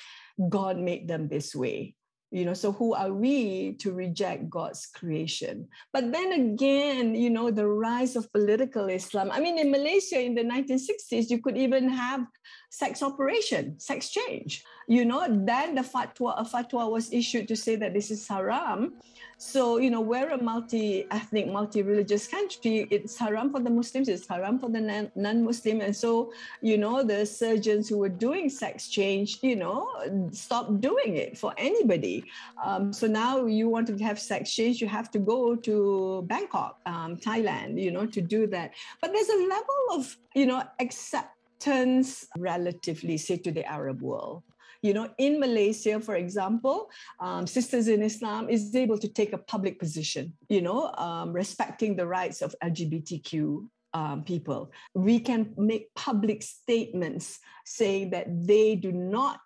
God 0.47 0.77
made 0.77 1.07
them 1.07 1.27
this 1.27 1.55
way. 1.55 1.95
You 2.31 2.45
know, 2.45 2.53
so 2.53 2.71
who 2.71 2.93
are 2.93 3.11
we 3.11 3.73
to 3.81 3.91
reject 3.91 4.51
God's 4.51 4.85
creation? 4.85 5.67
But 5.91 6.11
then 6.11 6.31
again, 6.31 7.15
you 7.15 7.31
know, 7.31 7.49
the 7.49 7.65
rise 7.65 8.15
of 8.15 8.31
political 8.31 8.85
Islam. 8.85 9.31
I 9.31 9.39
mean, 9.39 9.57
in 9.57 9.71
Malaysia 9.71 10.21
in 10.21 10.35
the 10.35 10.43
1960s, 10.43 11.31
you 11.31 11.41
could 11.41 11.57
even 11.57 11.89
have 11.89 12.21
sex 12.69 13.01
operation, 13.01 13.79
sex 13.79 14.11
change. 14.11 14.63
You 14.89 15.05
know, 15.05 15.23
then 15.29 15.75
the 15.75 15.83
fatwa, 15.83 16.33
a 16.35 16.43
fatwa 16.43 16.89
was 16.89 17.13
issued 17.13 17.47
to 17.49 17.55
say 17.55 17.75
that 17.75 17.93
this 17.93 18.09
is 18.09 18.27
haram. 18.27 18.95
So, 19.37 19.77
you 19.77 19.91
know, 19.91 20.01
we're 20.01 20.31
a 20.31 20.41
multi-ethnic, 20.41 21.47
multi-religious 21.47 22.27
country. 22.27 22.87
It's 22.89 23.15
haram 23.15 23.51
for 23.51 23.59
the 23.59 23.69
Muslims, 23.69 24.09
it's 24.09 24.27
haram 24.27 24.57
for 24.57 24.67
the 24.67 24.81
non-Muslim. 25.15 25.81
And 25.81 25.95
so, 25.95 26.33
you 26.61 26.79
know, 26.79 27.03
the 27.03 27.23
surgeons 27.25 27.87
who 27.87 27.99
were 27.99 28.09
doing 28.09 28.49
sex 28.49 28.89
change, 28.89 29.37
you 29.43 29.55
know, 29.55 29.87
stopped 30.31 30.81
doing 30.81 31.17
it 31.17 31.37
for 31.37 31.53
anybody. 31.57 32.25
Um, 32.65 32.91
so 32.91 33.05
now 33.05 33.45
you 33.45 33.69
want 33.69 33.85
to 33.87 33.97
have 34.03 34.19
sex 34.19 34.51
change, 34.51 34.81
you 34.81 34.87
have 34.87 35.11
to 35.11 35.19
go 35.19 35.55
to 35.55 36.25
Bangkok, 36.27 36.79
um, 36.87 37.15
Thailand, 37.15 37.79
you 37.79 37.91
know, 37.91 38.07
to 38.07 38.21
do 38.21 38.47
that. 38.47 38.73
But 39.01 39.13
there's 39.13 39.29
a 39.29 39.41
level 39.55 39.81
of, 39.91 40.17
you 40.33 40.47
know, 40.47 40.63
acceptance 40.79 42.25
relatively, 42.39 43.17
say, 43.17 43.37
to 43.37 43.51
the 43.51 43.63
Arab 43.63 44.01
world. 44.01 44.41
You 44.81 44.93
know, 44.93 45.09
in 45.17 45.39
Malaysia, 45.39 45.99
for 45.99 46.15
example, 46.15 46.89
um, 47.19 47.45
Sisters 47.45 47.87
in 47.87 48.01
Islam 48.01 48.49
is 48.49 48.73
able 48.75 48.97
to 48.97 49.07
take 49.07 49.33
a 49.33 49.37
public 49.37 49.79
position, 49.79 50.33
you 50.47 50.61
know, 50.61 50.91
um, 50.97 51.33
respecting 51.33 51.95
the 51.95 52.07
rights 52.07 52.41
of 52.41 52.55
LGBTQ 52.63 53.67
um, 53.93 54.23
people. 54.23 54.71
We 54.93 55.19
can 55.19 55.53
make 55.57 55.93
public 55.95 56.43
statements 56.43 57.39
saying 57.65 58.11
that 58.11 58.27
they 58.47 58.75
do 58.75 58.91
not 58.91 59.39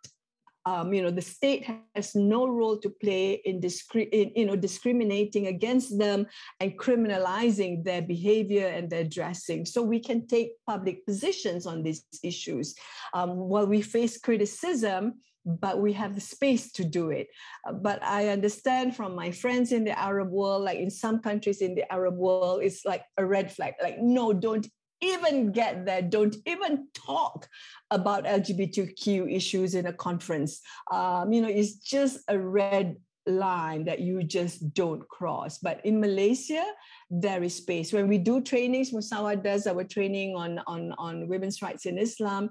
Um, 0.66 0.94
you 0.94 1.02
know, 1.02 1.12
the 1.12 1.22
state 1.22 1.68
has 1.96 2.16
no 2.16 2.48
role 2.48 2.78
to 2.80 2.90
play 2.90 3.42
in, 3.46 3.60
discri- 3.60 4.10
in, 4.12 4.32
you 4.36 4.46
know, 4.46 4.56
discriminating 4.56 5.48
against 5.48 6.00
them 6.00 6.26
and 6.60 6.80
criminalizing 6.80 7.84
their 7.84 8.02
behavior 8.02 8.68
and 8.68 8.90
their 8.90 9.04
dressing. 9.04 9.66
So 9.66 9.82
we 9.82 10.00
can 10.00 10.26
take 10.26 10.54
public 10.66 11.06
positions 11.06 11.66
on 11.66 11.84
these 11.84 12.06
issues. 12.24 12.76
Um, 13.14 13.36
while 13.36 13.68
we 13.68 13.82
face 13.82 14.18
criticism, 14.18 15.16
but 15.46 15.82
we 15.82 15.94
have 15.94 16.16
the 16.16 16.22
space 16.22 16.72
to 16.72 16.84
do 16.84 17.10
it. 17.10 17.28
Uh, 17.68 17.74
but 17.74 18.02
I 18.02 18.30
understand 18.30 18.96
from 18.96 19.16
my 19.16 19.32
friends 19.32 19.72
in 19.72 19.84
the 19.84 19.98
Arab 20.00 20.30
world, 20.30 20.64
like 20.64 20.80
in 20.80 20.90
some 20.90 21.20
countries 21.20 21.62
in 21.62 21.76
the 21.76 21.92
Arab 21.92 22.16
world, 22.16 22.64
it's 22.64 22.86
like 22.86 23.04
a 23.18 23.26
red 23.26 23.52
flag. 23.52 23.74
Like, 23.82 24.00
no, 24.00 24.32
don't 24.32 24.66
even 25.04 25.52
get 25.52 25.86
there. 25.86 26.02
Don't 26.02 26.36
even 26.46 26.88
talk 26.94 27.48
about 27.92 28.26
LGBTQ 28.26 29.32
issues 29.34 29.76
in 29.76 29.88
a 29.88 29.94
conference. 29.94 30.62
Um, 30.92 31.34
you 31.34 31.42
know, 31.42 31.50
it's 31.50 31.76
just 31.76 32.20
a 32.28 32.40
red 32.40 32.96
line 33.26 33.86
that 33.86 34.00
you 34.00 34.24
just 34.24 34.74
don't 34.74 35.08
cross. 35.08 35.58
But 35.58 35.86
in 35.86 36.00
Malaysia, 36.00 36.64
there 37.10 37.44
is 37.44 37.56
space. 37.56 37.94
When 37.94 38.08
we 38.08 38.18
do 38.18 38.42
trainings, 38.42 38.92
Musawah 38.92 39.42
does 39.42 39.68
our 39.68 39.84
training 39.84 40.36
on, 40.36 40.60
on, 40.68 40.94
on 40.98 41.28
women's 41.28 41.62
rights 41.62 41.86
in 41.86 41.98
Islam 41.98 42.50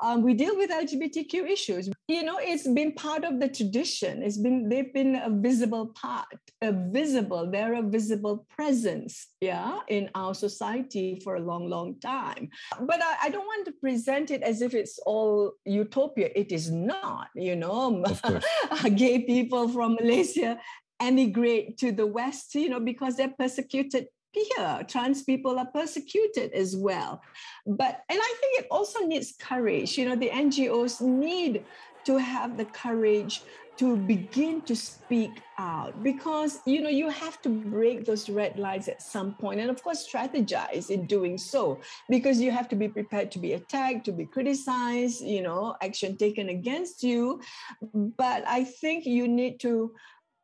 um, 0.00 0.22
we 0.22 0.34
deal 0.34 0.56
with 0.56 0.70
LGBTQ 0.70 1.48
issues. 1.48 1.88
You 2.08 2.22
know, 2.22 2.38
it's 2.40 2.68
been 2.68 2.92
part 2.92 3.24
of 3.24 3.40
the 3.40 3.48
tradition. 3.48 4.22
It's 4.22 4.36
been 4.36 4.68
they've 4.68 4.92
been 4.92 5.16
a 5.16 5.30
visible 5.30 5.88
part, 5.88 6.26
a 6.60 6.72
visible. 6.72 7.50
They're 7.50 7.74
a 7.74 7.82
visible 7.82 8.46
presence, 8.50 9.28
yeah, 9.40 9.80
in 9.88 10.10
our 10.14 10.34
society 10.34 11.20
for 11.24 11.36
a 11.36 11.40
long, 11.40 11.68
long 11.68 11.98
time. 12.00 12.50
But 12.80 13.02
I, 13.02 13.16
I 13.24 13.28
don't 13.30 13.46
want 13.46 13.66
to 13.66 13.72
present 13.72 14.30
it 14.30 14.42
as 14.42 14.60
if 14.60 14.74
it's 14.74 14.98
all 15.06 15.52
utopia. 15.64 16.30
It 16.34 16.52
is 16.52 16.70
not. 16.70 17.28
You 17.34 17.56
know, 17.56 18.04
gay 18.96 19.20
people 19.20 19.68
from 19.68 19.94
Malaysia 19.94 20.58
emigrate 21.00 21.76
to 21.78 21.92
the 21.92 22.06
West, 22.06 22.54
you 22.54 22.68
know, 22.68 22.80
because 22.80 23.16
they're 23.16 23.34
persecuted 23.38 24.06
here 24.36 24.84
trans 24.88 25.22
people 25.22 25.58
are 25.58 25.66
persecuted 25.66 26.52
as 26.52 26.76
well. 26.76 27.22
But 27.66 28.02
and 28.08 28.18
i 28.20 28.34
think 28.40 28.60
it 28.60 28.66
also 28.70 29.00
needs 29.06 29.34
courage. 29.38 29.96
You 29.98 30.08
know 30.08 30.16
the 30.16 30.30
ngos 30.30 31.00
need 31.00 31.64
to 32.04 32.16
have 32.18 32.56
the 32.56 32.64
courage 32.66 33.42
to 33.76 33.96
begin 33.96 34.62
to 34.62 34.74
speak 34.74 35.42
out 35.58 36.02
because 36.02 36.60
you 36.64 36.80
know 36.80 36.88
you 36.88 37.10
have 37.10 37.40
to 37.42 37.48
break 37.48 38.04
those 38.04 38.28
red 38.30 38.58
lines 38.58 38.88
at 38.88 39.02
some 39.02 39.34
point 39.34 39.60
and 39.60 39.68
of 39.68 39.82
course 39.82 40.06
strategize 40.10 40.88
in 40.88 41.04
doing 41.06 41.36
so 41.36 41.78
because 42.08 42.40
you 42.40 42.50
have 42.50 42.68
to 42.68 42.76
be 42.76 42.88
prepared 42.88 43.30
to 43.30 43.38
be 43.38 43.52
attacked 43.52 44.04
to 44.04 44.12
be 44.12 44.24
criticized 44.24 45.20
you 45.22 45.42
know 45.42 45.76
action 45.82 46.16
taken 46.16 46.48
against 46.48 47.02
you. 47.02 47.40
But 47.92 48.44
i 48.48 48.64
think 48.64 49.04
you 49.04 49.28
need 49.28 49.60
to 49.60 49.92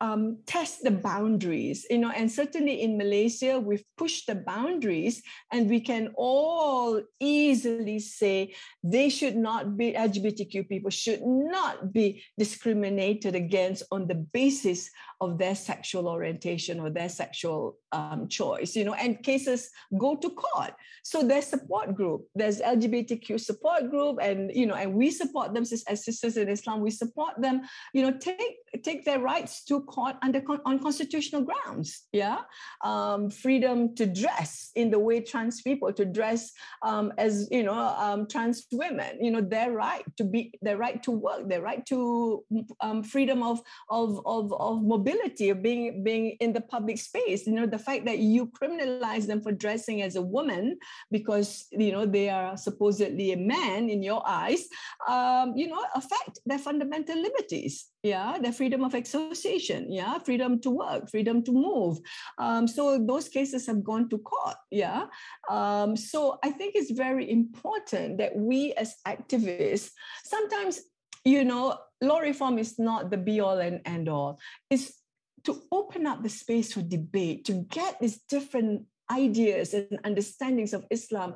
um, 0.03 0.39
test 0.47 0.83
the 0.83 0.91
boundaries, 0.91 1.87
you 1.89 1.99
know, 1.99 2.11
and 2.11 2.31
certainly 2.31 2.83
in 2.83 2.99
Malaysia, 2.99 3.61
we've 3.61 3.85
pushed 3.97 4.27
the 4.27 4.35
boundaries 4.35 5.23
and 5.53 5.71
we 5.71 5.79
can 5.79 6.11
all 6.17 7.01
easily 7.21 8.01
say 8.01 8.53
they 8.83 9.09
should 9.09 9.37
not 9.37 9.77
be, 9.77 9.93
LGBTQ 9.93 10.69
people 10.69 10.91
should 10.91 11.23
not 11.23 11.93
be 11.93 12.21
discriminated 12.37 13.37
against 13.37 13.85
on 13.93 14.09
the 14.09 14.17
basis 14.17 14.91
of 15.21 15.39
their 15.39 15.55
sexual 15.55 16.09
orientation 16.09 16.81
or 16.81 16.91
their 16.91 17.09
sexual 17.09 17.77
um, 17.93 18.27
choice, 18.27 18.75
you 18.75 18.85
know, 18.85 18.95
and 18.95 19.23
cases 19.23 19.71
go 19.97 20.17
to 20.17 20.31
court. 20.31 20.73
So 21.05 21.23
there's 21.23 21.47
support 21.47 21.95
group, 21.95 22.27
there's 22.35 22.61
LGBTQ 22.61 23.39
support 23.39 23.89
group, 23.89 24.19
and 24.21 24.51
you 24.53 24.67
know, 24.67 24.75
and 24.75 24.95
we 24.95 25.13
support 25.13 25.55
them 25.55 25.63
as 25.63 26.05
sisters 26.05 26.37
in 26.37 26.49
Islam. 26.49 26.81
We 26.81 26.91
support 26.91 27.41
them, 27.41 27.63
you 27.95 28.03
know, 28.03 28.19
take 28.19 28.57
take 28.83 29.05
their 29.05 29.21
rights 29.21 29.65
to 29.67 29.83
under 29.99 30.43
on 30.65 30.79
constitutional 30.79 31.43
grounds. 31.43 32.07
Yeah, 32.13 32.41
um, 32.85 33.31
freedom 33.31 33.95
to 33.97 34.07
dress 34.07 34.71
in 34.75 34.91
the 34.91 34.99
way 34.99 35.21
trans 35.21 35.63
people 35.63 35.93
to 35.93 36.05
dress 36.05 36.51
um, 36.83 37.13
as 37.19 37.49
you 37.51 37.63
know 37.63 37.75
um, 37.75 38.27
trans 38.27 38.67
women. 38.73 39.19
You 39.21 39.31
know, 39.31 39.41
their 39.41 39.73
right 39.73 40.05
to 40.17 40.25
be, 40.25 40.53
their 40.63 40.77
right 40.77 41.03
to 41.05 41.11
work, 41.11 41.49
their 41.49 41.63
right 41.63 41.85
to 41.87 42.45
um, 42.81 43.03
freedom 43.03 43.43
of 43.43 43.61
of 43.91 44.21
of 44.27 44.53
of 44.53 44.83
mobility, 44.83 45.51
of 45.51 45.63
being 45.63 46.03
being 46.05 46.37
in 46.41 46.53
the 46.53 46.61
public 46.61 46.99
space. 46.99 47.47
You 47.47 47.55
know, 47.55 47.67
the 47.67 47.79
fact 47.79 48.05
that 48.07 48.19
you 48.19 48.47
criminalize 48.49 49.27
them 49.27 49.43
for 49.43 49.53
dressing 49.53 50.03
as 50.03 50.17
a 50.17 50.23
woman 50.23 50.79
because 51.11 51.67
you 51.71 51.93
know 51.93 52.07
they 52.07 52.29
are 52.29 52.57
supposedly 52.57 53.33
a 53.33 53.37
man 53.37 53.89
in 53.89 54.03
your 54.03 54.23
eyes. 54.27 54.67
Um, 55.09 55.55
you 55.57 55.69
know, 55.69 55.85
affect 55.95 56.41
their 56.47 56.59
fundamental 56.59 57.21
liberties 57.21 57.92
yeah 58.03 58.37
the 58.43 58.53
freedom 58.53 58.83
of 58.85 58.95
association 58.95 59.91
yeah 59.91 60.19
freedom 60.19 60.61
to 60.61 60.71
work 60.71 61.09
freedom 61.11 61.43
to 61.43 61.53
move. 61.53 61.99
Um, 62.39 62.67
so 62.67 62.99
those 62.99 63.29
cases 63.29 63.67
have 63.67 63.85
gone 63.85 64.09
to 64.11 64.19
court. 64.19 64.57
Yeah. 64.71 65.07
Um, 65.49 65.97
so 65.97 66.39
i 66.43 66.51
think 66.51 66.75
it's 66.75 66.91
very 66.91 67.31
important 67.31 68.19
that 68.19 68.35
we 68.37 68.73
as 68.75 68.95
activists 69.07 69.91
sometimes 70.25 70.83
you 71.25 71.45
know 71.45 71.79
law 72.01 72.19
reform 72.19 72.59
is 72.59 72.79
not 72.79 73.11
the 73.11 73.17
be 73.17 73.41
all 73.41 73.59
and 73.59 73.81
end 73.85 74.09
all 74.09 74.39
it's 74.71 75.01
to 75.45 75.61
open 75.73 76.07
up 76.07 76.23
the 76.23 76.29
space 76.29 76.73
for 76.73 76.83
debate 76.83 77.45
to 77.45 77.67
get 77.71 77.99
these 78.01 78.19
different 78.29 78.83
ideas 79.11 79.75
and 79.75 79.99
understandings 80.05 80.73
of 80.73 80.85
islam 80.91 81.35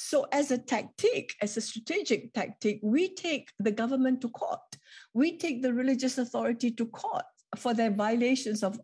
so, 0.00 0.26
as 0.30 0.52
a 0.52 0.58
tactic, 0.58 1.34
as 1.42 1.56
a 1.56 1.60
strategic 1.60 2.32
tactic, 2.32 2.78
we 2.84 3.14
take 3.14 3.50
the 3.58 3.72
government 3.72 4.20
to 4.20 4.28
court. 4.28 4.60
We 5.12 5.36
take 5.38 5.60
the 5.60 5.74
religious 5.74 6.18
authority 6.18 6.70
to 6.70 6.86
court 6.86 7.24
for 7.56 7.74
their 7.74 7.90
violations 7.90 8.62
of 8.62 8.78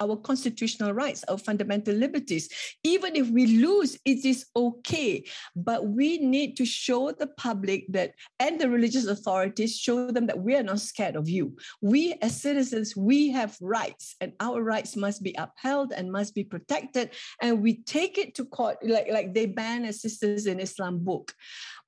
our 0.00 0.16
constitutional 0.16 0.92
rights, 0.92 1.24
our 1.28 1.38
fundamental 1.38 1.94
liberties. 1.94 2.48
Even 2.84 3.16
if 3.16 3.28
we 3.28 3.58
lose, 3.58 3.98
it 4.04 4.24
is 4.24 4.46
okay. 4.54 5.24
But 5.54 5.88
we 5.88 6.18
need 6.18 6.56
to 6.56 6.64
show 6.64 7.12
the 7.12 7.26
public 7.26 7.86
that, 7.90 8.14
and 8.38 8.60
the 8.60 8.68
religious 8.68 9.06
authorities, 9.06 9.76
show 9.76 10.10
them 10.10 10.26
that 10.26 10.38
we 10.38 10.54
are 10.54 10.62
not 10.62 10.80
scared 10.80 11.16
of 11.16 11.28
you. 11.28 11.56
We, 11.80 12.14
as 12.22 12.40
citizens, 12.40 12.96
we 12.96 13.30
have 13.30 13.56
rights, 13.60 14.14
and 14.20 14.32
our 14.40 14.62
rights 14.62 14.96
must 14.96 15.22
be 15.22 15.34
upheld 15.38 15.92
and 15.92 16.12
must 16.12 16.34
be 16.34 16.44
protected. 16.44 17.10
And 17.42 17.62
we 17.62 17.82
take 17.82 18.18
it 18.18 18.34
to 18.36 18.44
court, 18.44 18.78
like, 18.82 19.08
like 19.10 19.34
they 19.34 19.46
ban 19.46 19.84
a 19.84 19.92
Sisters 19.92 20.46
in 20.46 20.60
Islam 20.60 20.98
book. 20.98 21.34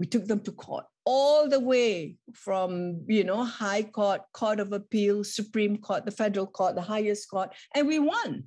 We 0.01 0.07
took 0.07 0.27
them 0.27 0.41
to 0.41 0.53
court 0.53 0.85
all 1.11 1.49
the 1.49 1.59
way 1.59 2.15
from 2.35 3.03
you 3.07 3.25
know 3.25 3.43
high 3.43 3.83
court 3.83 4.21
court 4.35 4.61
of 4.61 4.75
appeal 4.75 5.25
supreme 5.25 5.79
court 5.79 6.05
the 6.05 6.11
federal 6.11 6.47
court 6.47 6.75
the 6.75 6.83
highest 6.83 7.31
court 7.31 7.51
and 7.75 7.89
we 7.89 7.99
won. 7.99 8.45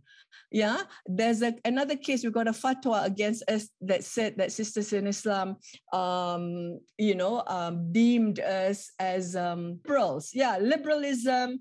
Yeah? 0.54 0.82
There's 1.06 1.42
a, 1.42 1.56
another 1.64 1.96
case 1.96 2.24
we 2.24 2.30
got 2.30 2.48
a 2.48 2.52
fatwa 2.52 3.06
against 3.06 3.50
us 3.50 3.70
that 3.82 4.04
said 4.04 4.38
that 4.38 4.52
sisters 4.52 4.92
in 4.92 5.08
islam 5.08 5.56
um, 5.94 6.80
you 6.98 7.16
know 7.16 7.44
um, 7.48 7.92
deemed 7.92 8.40
us 8.40 8.92
as 9.00 9.36
um, 9.36 9.80
liberals. 9.84 10.32
Yeah 10.34 10.58
liberalism 10.62 11.60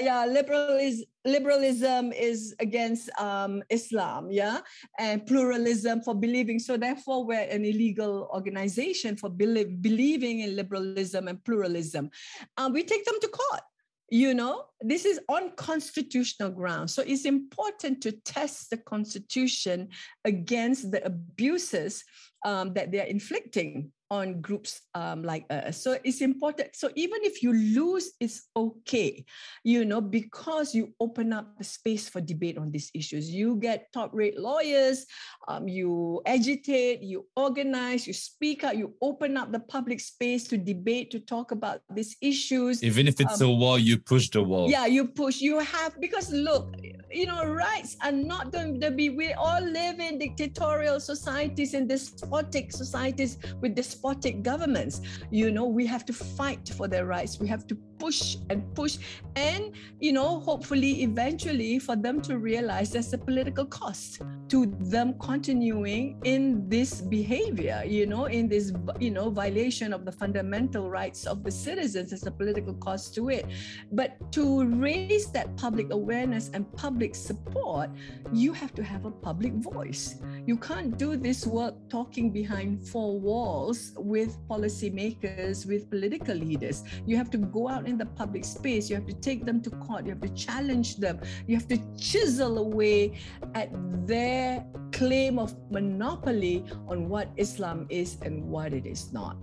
yeah 0.00 0.24
liberal 0.26 0.76
is 0.76 1.04
liberalism 1.24 2.12
is 2.12 2.54
against 2.60 3.10
um, 3.18 3.62
islam 3.70 4.30
yeah? 4.30 4.60
And 4.98 5.26
pluralism 5.26 6.02
for 6.02 6.14
believing. 6.14 6.58
So 6.58 6.76
therefore 6.76 7.24
we're 7.24 7.48
an 7.48 7.64
illegal 7.64 8.28
organization 8.32 9.16
for 9.16 9.28
believe, 9.28 9.82
believing 9.82 10.40
in 10.40 10.56
liberalism 10.56 11.28
and 11.28 11.42
pluralism. 11.44 12.10
Um, 12.56 12.72
we 12.72 12.84
take 12.84 13.04
them 13.04 13.20
to 13.20 13.28
court 13.28 13.62
you 14.08 14.34
know? 14.34 14.66
This 14.80 15.04
is 15.04 15.18
on 15.28 15.50
constitutional 15.56 16.50
grounds 16.50 16.94
so 16.94 17.02
it's 17.02 17.24
important 17.24 18.00
to 18.02 18.12
test 18.12 18.70
the 18.70 18.76
constitution 18.76 19.88
against 20.24 20.92
the 20.92 21.04
abuses 21.04 22.04
um, 22.44 22.72
that 22.74 22.92
they're 22.92 23.06
inflicting 23.06 23.90
on 24.10 24.40
groups 24.40 24.80
um, 24.94 25.22
like 25.22 25.44
us. 25.50 25.82
So 25.82 25.98
it's 26.04 26.20
important. 26.20 26.76
So 26.76 26.90
even 26.94 27.20
if 27.22 27.42
you 27.42 27.52
lose, 27.52 28.12
it's 28.20 28.48
okay, 28.56 29.24
you 29.64 29.84
know, 29.84 30.00
because 30.00 30.74
you 30.74 30.94
open 31.00 31.32
up 31.32 31.58
the 31.58 31.64
space 31.64 32.08
for 32.08 32.20
debate 32.20 32.58
on 32.58 32.70
these 32.70 32.90
issues. 32.94 33.30
You 33.30 33.56
get 33.56 33.92
top 33.92 34.10
rate 34.12 34.38
lawyers, 34.38 35.06
um, 35.48 35.68
you 35.68 36.22
agitate, 36.26 37.02
you 37.02 37.26
organize, 37.36 38.06
you 38.06 38.12
speak 38.12 38.64
out, 38.64 38.76
you 38.76 38.94
open 39.02 39.36
up 39.36 39.52
the 39.52 39.60
public 39.60 40.00
space 40.00 40.44
to 40.48 40.56
debate, 40.56 41.10
to 41.10 41.20
talk 41.20 41.50
about 41.50 41.80
these 41.92 42.16
issues. 42.20 42.82
Even 42.82 43.08
if 43.08 43.20
it's 43.20 43.40
um, 43.40 43.48
a 43.48 43.52
wall, 43.52 43.78
you 43.78 43.98
push 43.98 44.30
the 44.30 44.42
wall. 44.42 44.70
Yeah, 44.70 44.86
you 44.86 45.06
push. 45.06 45.40
You 45.40 45.58
have, 45.60 46.00
because 46.00 46.32
look, 46.32 46.74
you 47.10 47.26
know, 47.26 47.44
rights 47.44 47.96
are 48.04 48.12
not 48.12 48.52
going 48.52 48.80
to 48.80 48.90
be, 48.90 49.10
we 49.10 49.32
all 49.32 49.60
live 49.60 49.98
in 50.00 50.18
dictatorial 50.18 51.00
societies 51.00 51.74
and 51.74 51.88
despotic 51.88 52.72
societies 52.72 53.38
with 53.60 53.74
despotic 53.96 54.42
governments. 54.42 55.00
You 55.30 55.50
know, 55.50 55.64
we 55.64 55.86
have 55.86 56.04
to 56.06 56.12
fight 56.12 56.68
for 56.76 56.88
their 56.88 57.06
rights. 57.06 57.40
We 57.40 57.48
have 57.48 57.66
to 57.68 57.76
push 57.98 58.36
and 58.50 58.62
push. 58.74 58.98
And, 59.36 59.72
you 60.00 60.12
know, 60.12 60.40
hopefully, 60.40 61.02
eventually, 61.02 61.78
for 61.78 61.96
them 61.96 62.20
to 62.22 62.38
realize 62.38 62.90
there's 62.90 63.12
a 63.12 63.18
political 63.18 63.64
cost 63.64 64.22
to 64.48 64.66
them 64.80 65.14
continuing 65.18 66.20
in 66.24 66.68
this 66.68 67.00
behavior, 67.00 67.82
you 67.86 68.06
know, 68.06 68.26
in 68.26 68.48
this, 68.48 68.72
you 69.00 69.10
know, 69.10 69.30
violation 69.30 69.92
of 69.92 70.04
the 70.04 70.12
fundamental 70.12 70.90
rights 70.90 71.26
of 71.26 71.42
the 71.42 71.50
citizens. 71.50 72.10
There's 72.10 72.26
a 72.26 72.30
political 72.30 72.74
cost 72.74 73.14
to 73.14 73.30
it. 73.30 73.46
But 73.92 74.10
to 74.32 74.64
raise 74.64 75.30
that 75.32 75.56
public 75.56 75.90
awareness 75.90 76.50
and 76.52 76.70
public 76.76 77.14
support, 77.14 77.90
you 78.32 78.52
have 78.52 78.74
to 78.74 78.84
have 78.84 79.06
a 79.06 79.10
public 79.10 79.54
voice. 79.54 80.16
You 80.44 80.56
can't 80.58 80.96
do 80.98 81.16
this 81.16 81.46
work 81.46 81.74
talking 81.88 82.30
behind 82.30 82.86
four 82.86 83.18
walls 83.18 83.85
with 83.96 84.38
policymakers, 84.48 85.66
with 85.66 85.90
political 85.90 86.34
leaders. 86.34 86.84
You 87.06 87.16
have 87.16 87.30
to 87.30 87.38
go 87.38 87.68
out 87.68 87.86
in 87.86 87.98
the 87.98 88.06
public 88.06 88.44
space. 88.44 88.88
You 88.90 88.96
have 88.96 89.06
to 89.06 89.14
take 89.14 89.44
them 89.44 89.60
to 89.62 89.70
court. 89.70 90.06
You 90.06 90.12
have 90.12 90.20
to 90.22 90.34
challenge 90.34 90.96
them. 90.96 91.20
You 91.46 91.56
have 91.56 91.68
to 91.68 91.78
chisel 91.96 92.58
away 92.58 93.18
at 93.54 93.70
their 94.06 94.64
claim 94.92 95.38
of 95.38 95.54
monopoly 95.70 96.64
on 96.88 97.08
what 97.08 97.28
Islam 97.36 97.86
is 97.90 98.18
and 98.22 98.44
what 98.44 98.72
it 98.72 98.86
is 98.86 99.12
not. 99.12 99.36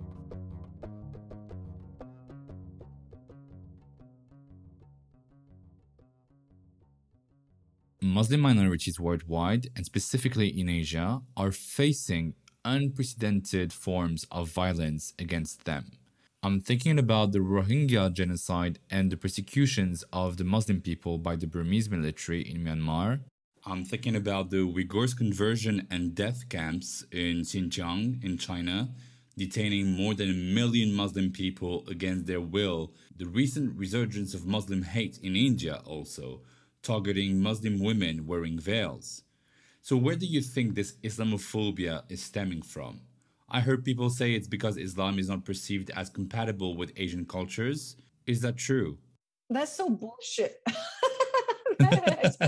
Muslim 8.04 8.40
minorities 8.40 9.00
worldwide, 9.00 9.70
and 9.74 9.84
specifically 9.86 10.48
in 10.48 10.68
Asia, 10.68 11.22
are 11.36 11.50
facing 11.50 12.34
unprecedented 12.64 13.72
forms 13.72 14.26
of 14.30 14.50
violence 14.50 15.12
against 15.18 15.64
them. 15.64 15.92
I'm 16.42 16.60
thinking 16.60 16.98
about 16.98 17.32
the 17.32 17.38
Rohingya 17.38 18.12
genocide 18.12 18.78
and 18.90 19.10
the 19.10 19.16
persecutions 19.16 20.04
of 20.12 20.36
the 20.36 20.44
Muslim 20.44 20.80
people 20.82 21.16
by 21.16 21.36
the 21.36 21.46
Burmese 21.46 21.88
military 21.88 22.42
in 22.42 22.58
Myanmar. 22.62 23.20
I'm 23.64 23.84
thinking 23.84 24.14
about 24.14 24.50
the 24.50 24.58
Uyghurs' 24.58 25.16
conversion 25.16 25.86
and 25.90 26.14
death 26.14 26.50
camps 26.50 27.02
in 27.10 27.44
Xinjiang 27.44 28.22
in 28.22 28.36
China, 28.36 28.90
detaining 29.38 29.92
more 29.92 30.14
than 30.14 30.28
a 30.28 30.34
million 30.34 30.92
Muslim 30.94 31.32
people 31.32 31.82
against 31.88 32.26
their 32.26 32.42
will. 32.42 32.92
The 33.16 33.26
recent 33.26 33.78
resurgence 33.78 34.34
of 34.34 34.46
Muslim 34.46 34.82
hate 34.82 35.18
in 35.22 35.34
India 35.34 35.80
also, 35.86 36.42
targeting 36.82 37.40
Muslim 37.40 37.80
women 37.82 38.26
wearing 38.26 38.60
veils. 38.60 39.23
So, 39.84 39.98
where 39.98 40.16
do 40.16 40.24
you 40.24 40.40
think 40.40 40.74
this 40.74 40.94
Islamophobia 41.04 42.04
is 42.08 42.22
stemming 42.22 42.62
from? 42.62 43.02
I 43.50 43.60
heard 43.60 43.84
people 43.84 44.08
say 44.08 44.32
it's 44.32 44.48
because 44.48 44.78
Islam 44.78 45.18
is 45.18 45.28
not 45.28 45.44
perceived 45.44 45.90
as 45.90 46.08
compatible 46.08 46.74
with 46.74 46.94
Asian 46.96 47.26
cultures. 47.26 47.96
Is 48.26 48.40
that 48.40 48.56
true? 48.56 48.96
That's 49.50 49.76
so 49.76 49.90
bullshit. 49.90 50.62
that's 51.78 52.38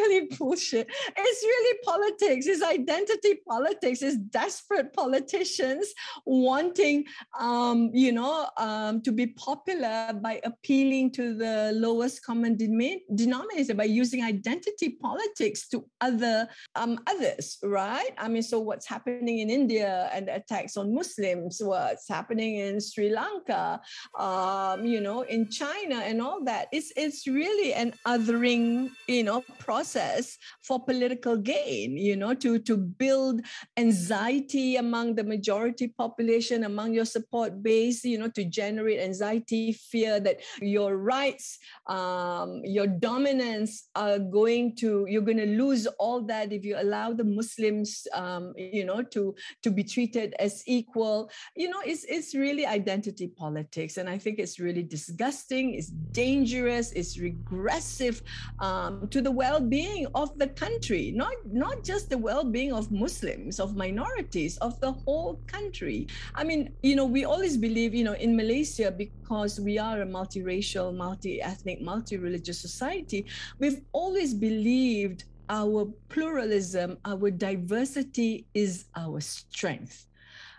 really 0.00 0.28
bullshit. 0.36 0.88
It's 1.16 1.42
really 1.42 1.78
politics. 1.84 2.46
It's 2.46 2.62
identity 2.62 3.40
politics. 3.48 4.02
It's 4.02 4.16
desperate 4.16 4.92
politicians 4.92 5.92
wanting, 6.24 7.04
um, 7.38 7.90
you 7.92 8.12
know, 8.12 8.48
um, 8.56 9.02
to 9.02 9.12
be 9.12 9.28
popular 9.28 10.12
by 10.14 10.40
appealing 10.44 11.12
to 11.12 11.34
the 11.34 11.72
lowest 11.74 12.24
common 12.24 12.56
denominator 12.56 13.74
by 13.74 13.84
using 13.84 14.22
identity 14.22 14.90
politics 14.90 15.68
to 15.68 15.84
other 16.00 16.48
um, 16.74 16.98
others, 17.06 17.58
right? 17.62 18.10
I 18.18 18.28
mean, 18.28 18.42
so 18.42 18.60
what's 18.60 18.86
happening 18.86 19.38
in 19.40 19.50
India 19.50 20.10
and 20.12 20.28
the 20.28 20.36
attacks 20.36 20.76
on 20.76 20.94
Muslims? 20.94 21.60
What's 21.62 22.08
happening 22.08 22.56
in 22.56 22.80
Sri 22.80 23.10
Lanka? 23.10 23.80
Um, 24.18 24.84
you 24.84 25.00
know, 25.00 25.22
in 25.22 25.50
China 25.50 25.96
and 25.96 26.20
all 26.20 26.44
that. 26.44 26.68
It's 26.72 26.92
it's 26.96 27.26
really 27.26 27.72
an 27.74 27.94
othering, 28.20 28.90
you 29.08 29.22
know, 29.22 29.42
process 29.58 30.38
for 30.62 30.82
political 30.82 31.36
gain, 31.36 31.96
you 31.96 32.16
know, 32.16 32.34
to, 32.34 32.58
to 32.58 32.76
build 32.76 33.40
anxiety 33.76 34.76
among 34.76 35.14
the 35.14 35.24
majority 35.24 35.88
population, 35.88 36.64
among 36.64 36.92
your 36.92 37.04
support 37.04 37.62
base, 37.62 38.04
you 38.04 38.18
know, 38.18 38.28
to 38.28 38.44
generate 38.44 39.00
anxiety, 39.00 39.72
fear 39.72 40.20
that 40.20 40.40
your 40.60 40.96
rights, 40.96 41.58
um, 41.86 42.60
your 42.64 42.86
dominance 42.86 43.88
are 43.94 44.18
going 44.18 44.76
to, 44.76 45.06
you're 45.08 45.22
going 45.22 45.36
to 45.36 45.46
lose 45.46 45.86
all 45.98 46.20
that 46.22 46.52
if 46.52 46.64
you 46.64 46.76
allow 46.78 47.12
the 47.12 47.24
Muslims, 47.24 48.06
um, 48.14 48.52
you 48.56 48.84
know, 48.84 49.02
to, 49.02 49.34
to 49.62 49.70
be 49.70 49.84
treated 49.84 50.34
as 50.38 50.62
equal. 50.66 51.30
You 51.56 51.70
know, 51.70 51.80
it's, 51.84 52.04
it's 52.04 52.34
really 52.34 52.66
identity 52.66 53.28
politics. 53.28 53.96
And 53.96 54.08
I 54.08 54.18
think 54.18 54.38
it's 54.38 54.58
really 54.58 54.82
disgusting, 54.82 55.74
it's 55.74 55.88
dangerous, 55.88 56.92
it's 56.92 57.18
regressive 57.18 58.09
um, 58.58 59.08
to 59.14 59.20
the 59.20 59.30
well-being 59.42 60.06
of 60.14 60.28
the 60.38 60.48
country, 60.64 61.04
not 61.22 61.34
not 61.46 61.76
just 61.90 62.10
the 62.10 62.20
well-being 62.28 62.72
of 62.72 62.90
Muslims, 63.04 63.60
of 63.64 63.76
minorities, 63.76 64.56
of 64.58 64.72
the 64.84 64.92
whole 65.04 65.32
country. 65.46 65.98
I 66.34 66.42
mean, 66.44 66.60
you 66.82 66.96
know, 66.98 67.08
we 67.16 67.22
always 67.24 67.56
believe, 67.56 67.94
you 67.94 68.04
know, 68.08 68.18
in 68.26 68.36
Malaysia 68.42 68.88
because 68.90 69.52
we 69.68 69.78
are 69.78 70.02
a 70.02 70.08
multiracial, 70.18 70.86
multi-ethnic, 71.06 71.78
multi-religious 71.80 72.58
society, 72.58 73.26
we've 73.58 73.80
always 73.92 74.34
believed 74.34 75.24
our 75.50 75.92
pluralism, 76.08 76.96
our 77.04 77.30
diversity 77.30 78.46
is 78.54 78.86
our 78.96 79.20
strength. 79.20 80.06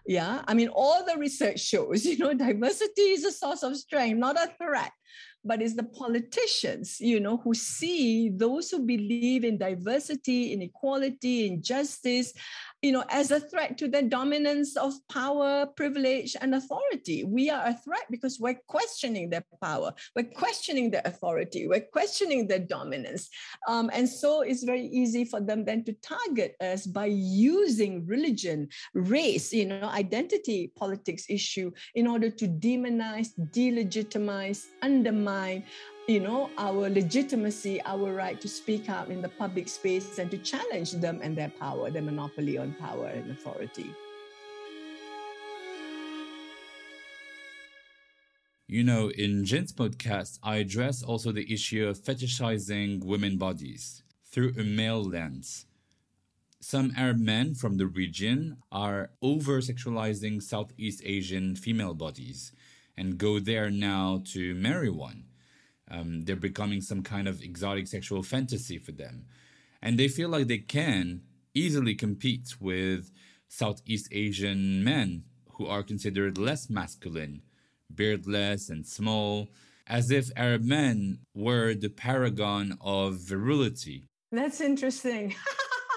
Yeah, 0.05 0.41
I 0.47 0.53
mean, 0.53 0.69
all 0.69 1.05
the 1.05 1.17
research 1.17 1.59
shows, 1.59 2.05
you 2.09 2.17
know, 2.17 2.33
diversity 2.33 3.07
is 3.15 3.23
a 3.23 3.31
source 3.31 3.63
of 3.63 3.77
strength, 3.77 4.17
not 4.17 4.35
a 4.35 4.51
threat 4.57 4.91
but 5.43 5.61
it's 5.61 5.75
the 5.75 5.83
politicians, 5.83 6.99
you 6.99 7.19
know, 7.19 7.37
who 7.37 7.53
see 7.53 8.29
those 8.29 8.69
who 8.69 8.79
believe 8.79 9.43
in 9.43 9.57
diversity, 9.57 10.53
inequality, 10.53 11.47
injustice, 11.47 12.33
you 12.81 12.91
know, 12.91 13.03
as 13.09 13.29
a 13.29 13.39
threat 13.39 13.77
to 13.77 13.87
the 13.87 14.01
dominance 14.01 14.75
of 14.75 14.93
power, 15.07 15.67
privilege, 15.75 16.35
and 16.41 16.55
authority. 16.55 17.23
We 17.23 17.49
are 17.49 17.67
a 17.67 17.73
threat 17.75 18.05
because 18.09 18.39
we're 18.39 18.59
questioning 18.67 19.29
their 19.29 19.43
power, 19.61 19.93
we're 20.15 20.31
questioning 20.35 20.89
their 20.89 21.03
authority, 21.05 21.67
we're 21.67 21.87
questioning 21.93 22.47
their 22.47 22.59
dominance. 22.59 23.29
Um, 23.67 23.91
and 23.93 24.09
so 24.09 24.41
it's 24.41 24.63
very 24.63 24.87
easy 24.87 25.25
for 25.25 25.39
them 25.39 25.63
then 25.63 25.83
to 25.85 25.93
target 25.93 26.55
us 26.59 26.87
by 26.87 27.05
using 27.05 28.05
religion, 28.07 28.69
race, 28.95 29.53
you 29.53 29.65
know, 29.65 29.89
identity 29.89 30.71
politics 30.75 31.25
issue 31.29 31.71
in 31.93 32.07
order 32.07 32.31
to 32.31 32.47
demonize, 32.47 33.29
delegitimize, 33.51 34.65
undermine 35.01 35.63
you 36.07 36.19
know, 36.19 36.49
our 36.57 36.89
legitimacy, 36.89 37.81
our 37.85 38.13
right 38.13 38.41
to 38.41 38.47
speak 38.47 38.89
out 38.89 39.09
in 39.09 39.21
the 39.21 39.29
public 39.29 39.67
space 39.67 40.19
and 40.19 40.29
to 40.31 40.37
challenge 40.37 40.91
them 40.93 41.19
and 41.21 41.37
their 41.37 41.49
power, 41.49 41.89
their 41.89 42.01
monopoly 42.01 42.57
on 42.57 42.73
power 42.73 43.07
and 43.07 43.31
authority. 43.31 43.93
You 48.67 48.83
know, 48.83 49.09
in 49.09 49.45
Jin's 49.45 49.73
podcast, 49.73 50.39
I 50.43 50.57
address 50.57 51.03
also 51.03 51.31
the 51.31 51.51
issue 51.53 51.87
of 51.87 51.99
fetishizing 51.99 53.03
women 53.03 53.37
bodies 53.37 54.03
through 54.31 54.53
a 54.57 54.63
male 54.63 55.03
lens. 55.03 55.65
Some 56.61 56.93
Arab 56.97 57.19
men 57.19 57.53
from 57.53 57.77
the 57.77 57.87
region 57.87 58.57
are 58.71 59.11
over 59.21 59.61
sexualizing 59.61 60.41
Southeast 60.41 61.01
Asian 61.05 61.55
female 61.55 61.93
bodies 61.93 62.53
and 62.97 63.17
go 63.17 63.39
there 63.39 63.69
now 63.69 64.21
to 64.25 64.53
marry 64.55 64.89
one 64.89 65.25
um, 65.91 66.23
they're 66.23 66.35
becoming 66.35 66.81
some 66.81 67.03
kind 67.03 67.27
of 67.27 67.41
exotic 67.41 67.87
sexual 67.87 68.23
fantasy 68.23 68.77
for 68.77 68.93
them. 68.93 69.25
And 69.81 69.99
they 69.99 70.07
feel 70.07 70.29
like 70.29 70.47
they 70.47 70.59
can 70.59 71.21
easily 71.53 71.95
compete 71.95 72.55
with 72.59 73.11
Southeast 73.49 74.07
Asian 74.11 74.83
men 74.83 75.23
who 75.53 75.67
are 75.67 75.83
considered 75.83 76.37
less 76.37 76.69
masculine, 76.69 77.41
beardless 77.93 78.69
and 78.69 78.87
small, 78.87 79.49
as 79.87 80.11
if 80.11 80.29
Arab 80.37 80.63
men 80.63 81.19
were 81.35 81.73
the 81.73 81.89
paragon 81.89 82.77
of 82.79 83.15
virility. 83.15 84.05
That's 84.31 84.61
interesting. 84.61 85.35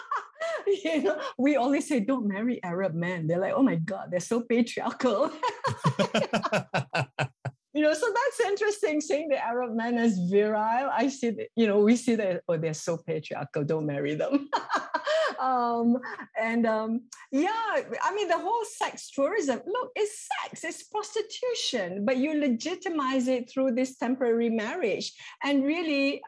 you 0.67 1.03
know, 1.03 1.21
we 1.39 1.55
always 1.55 1.87
say, 1.87 2.01
don't 2.01 2.27
marry 2.27 2.61
Arab 2.65 2.95
men. 2.95 3.29
They're 3.29 3.39
like, 3.39 3.53
oh 3.55 3.63
my 3.63 3.77
God, 3.77 4.11
they're 4.11 4.19
so 4.19 4.41
patriarchal. 4.41 5.31
you 7.75 7.83
know, 7.83 7.93
so 7.93 8.07
that's 8.07 8.41
interesting 8.49 9.01
saying 9.01 9.29
the 9.29 9.45
Arab 9.45 9.75
men 9.75 9.99
as 9.99 10.19
virile. 10.31 10.91
I 10.93 11.09
see 11.09 11.31
that, 11.31 11.49
you 11.57 11.67
know, 11.67 11.81
we 11.81 11.97
see 11.97 12.15
that, 12.15 12.43
oh, 12.49 12.57
they're 12.57 12.75
so 12.75 12.97
patriarchal, 12.97 13.65
don't 13.65 13.87
marry 13.87 14.15
them. 14.15 14.49
um, 15.41 15.99
and 16.41 16.67
um, 16.67 17.03
yeah, 17.33 17.51
I 18.03 18.15
mean, 18.15 18.29
the 18.29 18.39
whole 18.39 18.65
sex 18.65 19.11
tourism, 19.11 19.61
look, 19.67 19.91
it's 19.97 20.29
sex, 20.43 20.65
it's 20.65 20.85
prostitution, 20.85 22.05
but 22.05 22.17
you 22.17 22.39
legitimize 22.39 23.29
it 23.29 23.51
through 23.51 23.73
this 23.73 23.97
temporary 23.97 24.51
marriage. 24.51 25.13
And 25.43 25.65
really, 25.65 26.23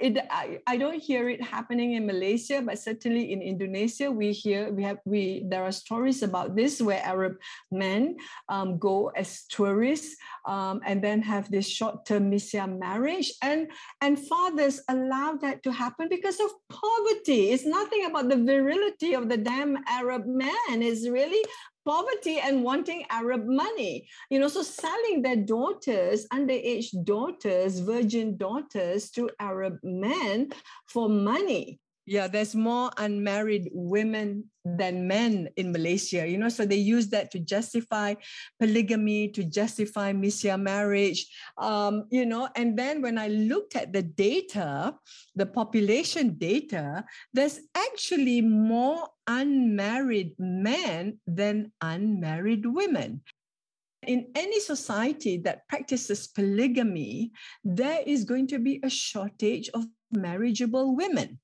it, 0.00 0.18
I, 0.30 0.58
I 0.66 0.76
don't 0.76 1.00
hear 1.00 1.28
it 1.28 1.42
happening 1.42 1.92
in 1.92 2.06
Malaysia, 2.06 2.62
but 2.62 2.78
certainly 2.78 3.32
in 3.32 3.42
Indonesia, 3.42 4.10
we 4.10 4.32
hear 4.32 4.72
we 4.72 4.82
have 4.82 4.98
we 5.04 5.44
there 5.48 5.62
are 5.64 5.72
stories 5.72 6.22
about 6.22 6.56
this 6.56 6.80
where 6.80 7.02
Arab 7.04 7.36
men 7.70 8.16
um, 8.48 8.78
go 8.78 9.08
as 9.14 9.44
tourists 9.48 10.16
um, 10.48 10.80
and 10.86 11.04
then 11.04 11.22
have 11.22 11.50
this 11.50 11.68
short-term 11.68 12.30
misyar 12.30 12.66
marriage, 12.66 13.32
and 13.42 13.68
and 14.00 14.18
fathers 14.18 14.80
allow 14.88 15.36
that 15.36 15.62
to 15.62 15.70
happen 15.72 16.08
because 16.08 16.40
of 16.40 16.50
poverty. 16.68 17.52
It's 17.52 17.66
nothing 17.66 18.06
about 18.06 18.28
the 18.28 18.40
virility 18.40 19.14
of 19.14 19.28
the 19.28 19.36
damn 19.36 19.76
Arab 19.86 20.26
man. 20.26 20.82
It's 20.82 21.06
really 21.08 21.44
poverty 21.90 22.38
and 22.38 22.62
wanting 22.62 23.04
Arab 23.10 23.46
money. 23.46 24.06
You 24.30 24.38
know, 24.38 24.46
so 24.46 24.62
selling 24.62 25.22
their 25.22 25.34
daughters, 25.34 26.24
underage 26.32 26.90
daughters, 27.02 27.80
virgin 27.80 28.36
daughters 28.36 29.10
to 29.12 29.28
Arab 29.40 29.80
men 29.82 30.50
for 30.86 31.08
money 31.08 31.80
yeah 32.10 32.26
there's 32.26 32.56
more 32.56 32.90
unmarried 32.98 33.70
women 33.70 34.42
than 34.64 35.06
men 35.06 35.48
in 35.54 35.70
malaysia 35.70 36.26
you 36.26 36.36
know 36.36 36.48
so 36.50 36.66
they 36.66 36.74
use 36.74 37.06
that 37.06 37.30
to 37.30 37.38
justify 37.38 38.12
polygamy 38.58 39.28
to 39.28 39.44
justify 39.44 40.12
misyar 40.12 40.60
marriage 40.60 41.30
um, 41.58 42.04
you 42.10 42.26
know 42.26 42.48
and 42.56 42.76
then 42.76 43.00
when 43.00 43.16
i 43.16 43.28
looked 43.28 43.76
at 43.76 43.92
the 43.92 44.02
data 44.02 44.92
the 45.36 45.46
population 45.46 46.34
data 46.36 47.04
there's 47.32 47.60
actually 47.76 48.42
more 48.42 49.06
unmarried 49.30 50.34
men 50.38 51.18
than 51.26 51.70
unmarried 51.80 52.66
women. 52.66 53.22
In 54.06 54.26
any 54.34 54.58
society 54.58 55.36
that 55.44 55.68
practices 55.68 56.26
polygamy, 56.26 57.30
there 57.62 58.02
is 58.04 58.24
going 58.24 58.48
to 58.48 58.58
be 58.58 58.80
a 58.82 58.90
shortage 58.90 59.68
of 59.72 59.86
marriageable 60.10 60.96
women 60.96 61.38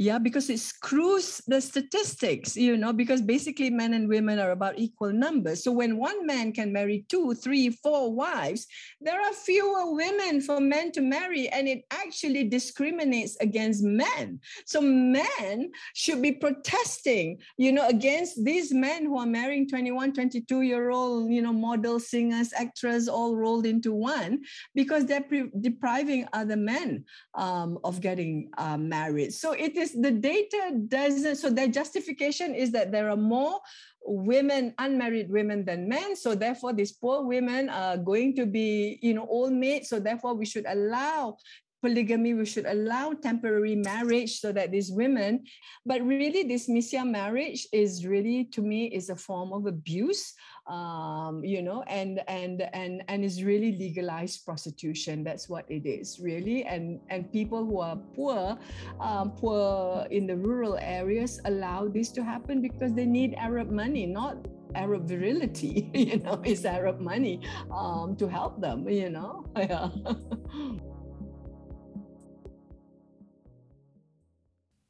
yeah 0.00 0.18
because 0.18 0.48
it 0.48 0.58
screws 0.58 1.42
the 1.46 1.60
statistics 1.60 2.56
you 2.56 2.74
know 2.74 2.90
because 2.90 3.20
basically 3.20 3.68
men 3.68 3.92
and 3.92 4.08
women 4.08 4.38
are 4.38 4.52
about 4.52 4.78
equal 4.78 5.12
numbers. 5.12 5.62
So 5.62 5.72
when 5.72 5.98
one 5.98 6.24
man 6.24 6.54
can 6.54 6.72
marry 6.72 7.04
two 7.10 7.34
three 7.34 7.68
four 7.68 8.10
wives 8.10 8.66
there 9.02 9.20
are 9.20 9.34
fewer 9.34 9.94
women 9.94 10.40
for 10.40 10.58
men 10.58 10.90
to 10.92 11.02
marry 11.02 11.50
and 11.50 11.68
it 11.68 11.82
actually 11.90 12.44
discriminates 12.44 13.36
against 13.42 13.82
men. 13.84 14.40
So 14.64 14.80
men 14.80 15.70
should 15.94 16.22
be 16.22 16.32
protesting 16.32 17.36
you 17.58 17.70
know 17.70 17.86
against 17.86 18.42
these 18.42 18.72
men 18.72 19.04
who 19.04 19.18
are 19.18 19.26
marrying 19.26 19.68
21 19.68 20.14
22 20.14 20.62
year 20.62 20.88
old 20.88 21.30
you 21.30 21.42
know 21.42 21.52
model 21.52 22.00
singers 22.00 22.54
actors 22.56 23.06
all 23.06 23.36
rolled 23.36 23.66
into 23.66 23.92
one 23.92 24.40
because 24.74 25.04
they're 25.04 25.28
pre- 25.28 25.50
depriving 25.60 26.26
other 26.32 26.56
men 26.56 27.04
um, 27.34 27.78
of 27.84 28.00
getting 28.00 28.48
uh, 28.56 28.78
married. 28.78 29.34
So 29.34 29.52
it 29.52 29.76
is 29.76 29.89
the 29.92 30.10
data 30.10 30.72
doesn't, 30.88 31.36
so 31.36 31.50
their 31.50 31.68
justification 31.68 32.54
is 32.54 32.72
that 32.72 32.92
there 32.92 33.10
are 33.10 33.16
more 33.16 33.60
women, 34.04 34.74
unmarried 34.78 35.30
women 35.30 35.64
than 35.64 35.88
men. 35.88 36.16
So 36.16 36.34
therefore, 36.34 36.72
these 36.72 36.92
poor 36.92 37.26
women 37.26 37.68
are 37.68 37.96
going 37.96 38.34
to 38.36 38.46
be, 38.46 38.98
you 39.02 39.14
know, 39.14 39.26
old 39.28 39.52
maids. 39.52 39.88
So 39.88 40.00
therefore, 40.00 40.34
we 40.34 40.46
should 40.46 40.66
allow 40.66 41.36
polygamy 41.82 42.34
we 42.34 42.44
should 42.44 42.66
allow 42.66 43.12
temporary 43.12 43.74
marriage 43.74 44.38
so 44.40 44.52
that 44.52 44.70
these 44.70 44.92
women 44.92 45.42
but 45.86 46.02
really 46.02 46.42
this 46.42 46.68
misyar 46.68 47.08
marriage 47.08 47.66
is 47.72 48.06
really 48.06 48.44
to 48.44 48.60
me 48.60 48.86
is 48.92 49.08
a 49.08 49.16
form 49.16 49.52
of 49.52 49.66
abuse 49.66 50.34
um, 50.66 51.44
you 51.44 51.62
know 51.62 51.82
and 51.86 52.20
and 52.28 52.62
and 52.72 53.02
and 53.08 53.24
is 53.24 53.42
really 53.42 53.72
legalized 53.76 54.44
prostitution 54.44 55.24
that's 55.24 55.48
what 55.48 55.64
it 55.68 55.86
is 55.86 56.20
really 56.20 56.64
and 56.64 57.00
and 57.08 57.30
people 57.32 57.64
who 57.64 57.80
are 57.80 57.96
poor 58.14 58.58
um, 59.00 59.30
poor 59.32 60.06
in 60.10 60.26
the 60.26 60.36
rural 60.36 60.78
areas 60.80 61.40
allow 61.44 61.88
this 61.88 62.10
to 62.10 62.22
happen 62.22 62.60
because 62.60 62.92
they 62.94 63.06
need 63.06 63.34
arab 63.38 63.70
money 63.70 64.06
not 64.06 64.36
Arab 64.74 65.08
virility, 65.08 65.90
you 65.94 66.18
know, 66.18 66.40
it's 66.44 66.64
Arab 66.64 67.00
money 67.00 67.40
um, 67.72 68.14
to 68.14 68.28
help 68.28 68.60
them, 68.60 68.88
you 68.88 69.10
know. 69.10 69.44
Yeah. 69.56 69.88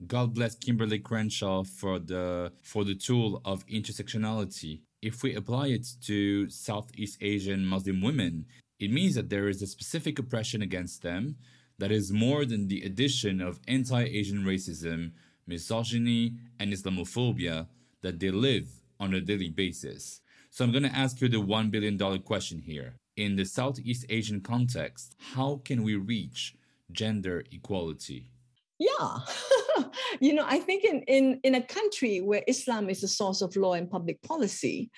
God 0.07 0.35
bless 0.35 0.57
Kimberlé 0.57 1.03
Crenshaw 1.03 1.63
for 1.63 2.01
the 2.01 2.53
for 2.63 2.85
the 2.85 2.95
tool 2.95 3.41
of 3.45 3.65
intersectionality. 3.67 4.81
If 5.03 5.23
we 5.23 5.35
apply 5.35 5.69
it 5.69 5.87
to 6.03 6.51
Southeast 6.51 7.17
Asian 7.23 7.65
Muslim 7.65 8.03
women, 8.03 8.45
it 8.79 8.91
means 8.91 9.15
that 9.15 9.31
there 9.31 9.49
is 9.49 9.63
a 9.63 9.67
specific 9.67 10.19
oppression 10.19 10.61
against 10.61 11.03
them 11.03 11.37
that 11.79 11.91
is 11.91 12.13
more 12.13 12.45
than 12.45 12.69
the 12.69 12.83
addition 12.83 13.41
of 13.41 13.61
anti-Asian 13.67 14.45
racism, 14.45 15.13
misogyny, 15.47 16.35
and 16.59 16.71
Islamophobia 16.71 17.67
that 18.03 18.21
they 18.21 18.31
live 18.31 18.69
on 18.99 19.15
a 19.15 19.21
daily 19.23 19.49
basis. 19.49 20.21
So 20.51 20.65
I'm 20.65 20.73
going 20.73 20.83
to 20.83 20.95
ask 20.95 21.21
you 21.23 21.29
the 21.29 21.39
$1 21.39 21.71
billion 21.71 21.97
question 22.21 22.61
here. 22.61 22.97
In 23.17 23.37
the 23.37 23.47
Southeast 23.47 24.05
Asian 24.11 24.41
context, 24.41 25.15
how 25.35 25.63
can 25.65 25.83
we 25.83 25.97
reach 25.97 26.57
gender 26.93 27.43
equality? 27.51 28.31
Yeah. 28.79 29.21
you 30.19 30.35
know, 30.35 30.45
I 30.47 30.59
think 30.59 30.85
in, 30.85 31.03
in, 31.03 31.41
in 31.45 31.55
a 31.55 31.63
country 31.63 32.21
where 32.21 32.43
Islam 32.47 32.91
is 32.91 33.03
the 33.03 33.09
source 33.09 33.43
of 33.43 33.57
law 33.57 33.75
and 33.75 33.91
public 33.91 34.21
policy, 34.23 34.91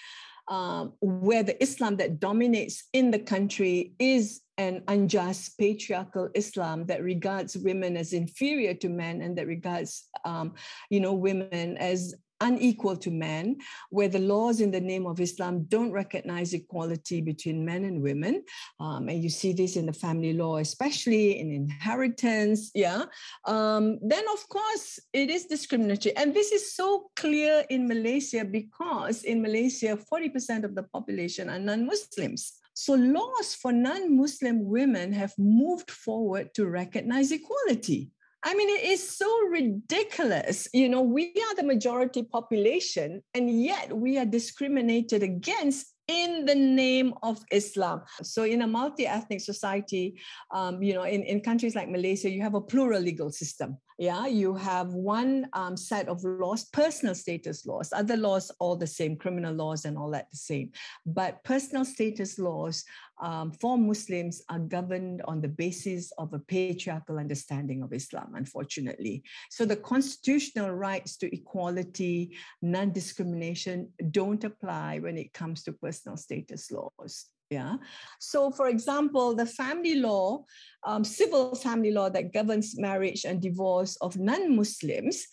um, 0.49 0.95
where 1.01 1.43
the 1.43 1.61
Islam 1.63 1.97
that 1.97 2.19
dominates 2.19 2.85
in 2.93 3.11
the 3.11 3.19
country 3.19 3.95
is 3.99 4.41
an 4.59 4.83
unjust 4.89 5.59
patriarchal 5.59 6.29
Islam 6.35 6.87
that 6.87 7.03
regards 7.03 7.57
women 7.57 7.97
as 7.97 8.13
inferior 8.13 8.75
to 8.75 8.89
men 8.89 9.23
and 9.23 9.37
that 9.39 9.47
regards, 9.47 10.09
um, 10.25 10.55
you 10.91 11.01
know, 11.01 11.15
women 11.15 11.77
as 11.79 12.15
unequal 12.43 12.97
to 12.99 13.11
men, 13.11 13.57
where 13.91 14.09
the 14.09 14.19
laws 14.19 14.61
in 14.61 14.71
the 14.71 14.81
name 14.81 15.07
of 15.07 15.21
Islam 15.21 15.65
don't 15.69 15.93
recognize 15.93 16.53
equality 16.53 17.21
between 17.21 17.65
men 17.65 17.85
and 17.85 18.03
women. 18.03 18.43
Um, 18.81 19.09
and 19.09 19.23
you 19.23 19.31
see 19.31 19.53
this 19.53 19.77
in 19.77 19.87
the 19.87 19.93
family 19.93 20.33
law, 20.35 20.59
especially 20.59 21.39
in 21.39 21.53
inheritance. 21.53 22.71
Yeah. 22.75 23.05
Um, 23.47 23.99
then, 24.03 24.25
of 24.33 24.49
course, 24.49 24.99
it 25.13 25.31
is 25.31 25.47
discriminatory. 25.47 26.17
And 26.17 26.35
this 26.35 26.53
is 26.53 26.75
so 26.75 27.11
clear 27.17 27.65
in 27.71 27.89
Malaysia 27.89 28.45
because 28.45 29.23
in 29.23 29.41
Malaysia, 29.41 29.97
40% 29.97 30.65
of 30.65 30.75
the 30.75 30.83
population 30.83 31.49
are 31.49 31.59
non 31.59 31.87
Muslims. 31.87 32.59
So, 32.75 32.95
laws 32.95 33.55
for 33.55 33.73
non 33.73 34.17
Muslim 34.17 34.65
women 34.65 35.13
have 35.13 35.35
moved 35.39 35.91
forward 35.91 36.55
to 36.55 36.67
recognize 36.67 37.31
equality. 37.31 38.11
I 38.45 38.55
mean, 38.55 38.69
it 38.69 38.85
is 38.85 39.17
so 39.17 39.31
ridiculous. 39.49 40.67
You 40.73 40.89
know, 40.89 41.03
we 41.03 41.29
are 41.29 41.55
the 41.55 41.63
majority 41.63 42.25
population, 42.25 43.23
and 43.35 43.63
yet 43.63 43.97
we 43.97 44.19
are 44.19 44.25
discriminated 44.25 45.23
against 45.23 45.93
in 46.09 46.45
the 46.45 46.55
name 46.55 47.15
of 47.23 47.39
Islam. 47.53 48.03
So, 48.23 48.43
in 48.43 48.63
a 48.63 48.67
multi 48.67 49.07
ethnic 49.07 49.41
society, 49.41 50.21
um, 50.51 50.83
you 50.83 50.95
know, 50.95 51.05
in, 51.05 51.23
in 51.23 51.41
countries 51.41 51.75
like 51.75 51.89
Malaysia, 51.89 52.29
you 52.29 52.43
have 52.43 52.55
a 52.55 52.61
plural 52.61 53.01
legal 53.01 53.31
system. 53.31 53.79
Yeah, 53.99 54.27
you 54.27 54.55
have 54.55 54.93
one 54.93 55.47
um, 55.53 55.77
set 55.77 56.09
of 56.09 56.25
laws, 56.25 56.65
personal 56.65 57.15
status 57.15 57.65
laws. 57.65 57.93
Other 57.93 58.17
laws, 58.17 58.51
all 58.59 58.75
the 58.75 58.87
same, 58.87 59.17
criminal 59.17 59.55
laws 59.55 59.85
and 59.85 59.97
all 59.97 60.11
that 60.11 60.27
the 60.33 60.39
same. 60.39 60.73
But 61.07 61.45
personal 61.45 61.85
status 61.85 62.39
laws 62.39 62.85
um, 63.23 63.53
for 63.53 63.79
Muslims 63.79 64.43
are 64.49 64.59
governed 64.59 65.23
on 65.27 65.41
the 65.41 65.49
basis 65.49 66.13
of 66.19 66.35
a 66.35 66.41
patriarchal 66.41 67.19
understanding 67.19 67.81
of 67.83 67.93
Islam, 67.93 68.33
unfortunately. 68.35 69.23
So 69.49 69.65
the 69.65 69.77
constitutional 69.77 70.73
rights 70.73 71.17
to 71.19 71.33
equality, 71.33 72.37
non 72.61 72.93
discrimination 72.93 73.91
don't 74.11 74.43
apply 74.43 74.99
when 74.99 75.17
it 75.17 75.33
comes 75.33 75.63
to 75.65 75.73
personal 75.73 76.17
status 76.17 76.71
laws. 76.73 77.27
Yeah. 77.49 77.77
So, 78.19 78.51
for 78.51 78.69
example, 78.69 79.37
the 79.37 79.47
family 79.47 79.97
law, 79.97 80.45
um, 80.85 81.05
civil 81.05 81.55
family 81.55 81.93
law 81.93 82.09
that 82.09 82.33
governs 82.33 82.79
marriage 82.79 83.25
and 83.25 83.41
divorce 83.41 83.95
of 83.97 84.19
non 84.19 84.57
Muslims, 84.57 85.27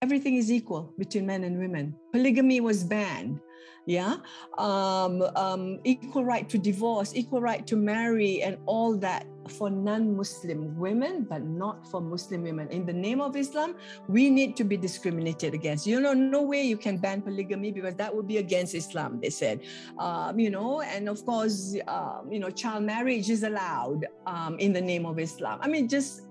everything 0.00 0.36
is 0.36 0.52
equal 0.52 0.94
between 0.96 1.26
men 1.26 1.42
and 1.42 1.58
women. 1.58 1.96
Polygamy 2.12 2.60
was 2.60 2.84
banned 2.84 3.40
yeah? 3.86 4.16
Um, 4.58 5.22
um, 5.36 5.80
equal 5.84 6.24
right 6.24 6.48
to 6.48 6.58
divorce 6.58 7.12
equal 7.14 7.40
right 7.40 7.66
to 7.66 7.76
marry 7.76 8.42
and 8.42 8.58
all 8.66 8.96
that 8.98 9.26
for 9.48 9.68
non-muslim 9.70 10.78
women 10.78 11.26
but 11.28 11.42
not 11.42 11.86
for 11.90 12.00
muslim 12.00 12.42
women. 12.42 12.68
In 12.68 12.86
the 12.86 12.92
name 12.92 13.20
of 13.20 13.36
islam 13.36 13.74
we 14.08 14.30
need 14.30 14.56
to 14.56 14.64
be 14.64 14.76
discriminated 14.76 15.54
against. 15.54 15.86
You 15.86 16.00
know 16.00 16.12
no 16.12 16.42
way 16.42 16.62
you 16.62 16.76
can 16.76 16.96
ban 16.96 17.22
polygamy 17.22 17.72
because 17.72 17.94
that 17.96 18.14
would 18.14 18.28
be 18.28 18.38
against 18.38 18.74
islam 18.74 19.18
they 19.20 19.30
said. 19.30 19.60
Um, 19.98 20.38
you 20.38 20.50
know 20.50 20.80
and 20.82 21.08
of 21.08 21.24
course 21.24 21.76
um, 21.88 22.30
you 22.30 22.38
know 22.38 22.50
child 22.50 22.84
marriage 22.84 23.30
is 23.30 23.42
allowed 23.42 24.06
um, 24.26 24.58
in 24.58 24.72
the 24.72 24.80
name 24.80 25.06
of 25.06 25.18
islam. 25.18 25.58
I 25.60 25.68
mean 25.68 25.88
just 25.88 26.22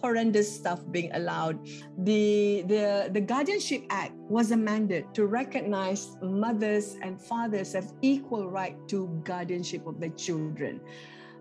horrendous 0.00 0.52
stuff 0.52 0.80
being 0.90 1.12
allowed. 1.14 1.58
The, 1.98 2.64
the, 2.66 3.10
the 3.12 3.20
Guardianship 3.20 3.84
Act 3.90 4.14
was 4.28 4.50
amended 4.50 5.12
to 5.14 5.26
recognize 5.26 6.16
mothers 6.22 6.96
and 7.02 7.20
fathers 7.20 7.72
have 7.74 7.92
equal 8.02 8.50
right 8.50 8.76
to 8.88 9.20
guardianship 9.24 9.86
of 9.86 10.00
their 10.00 10.10
children, 10.10 10.80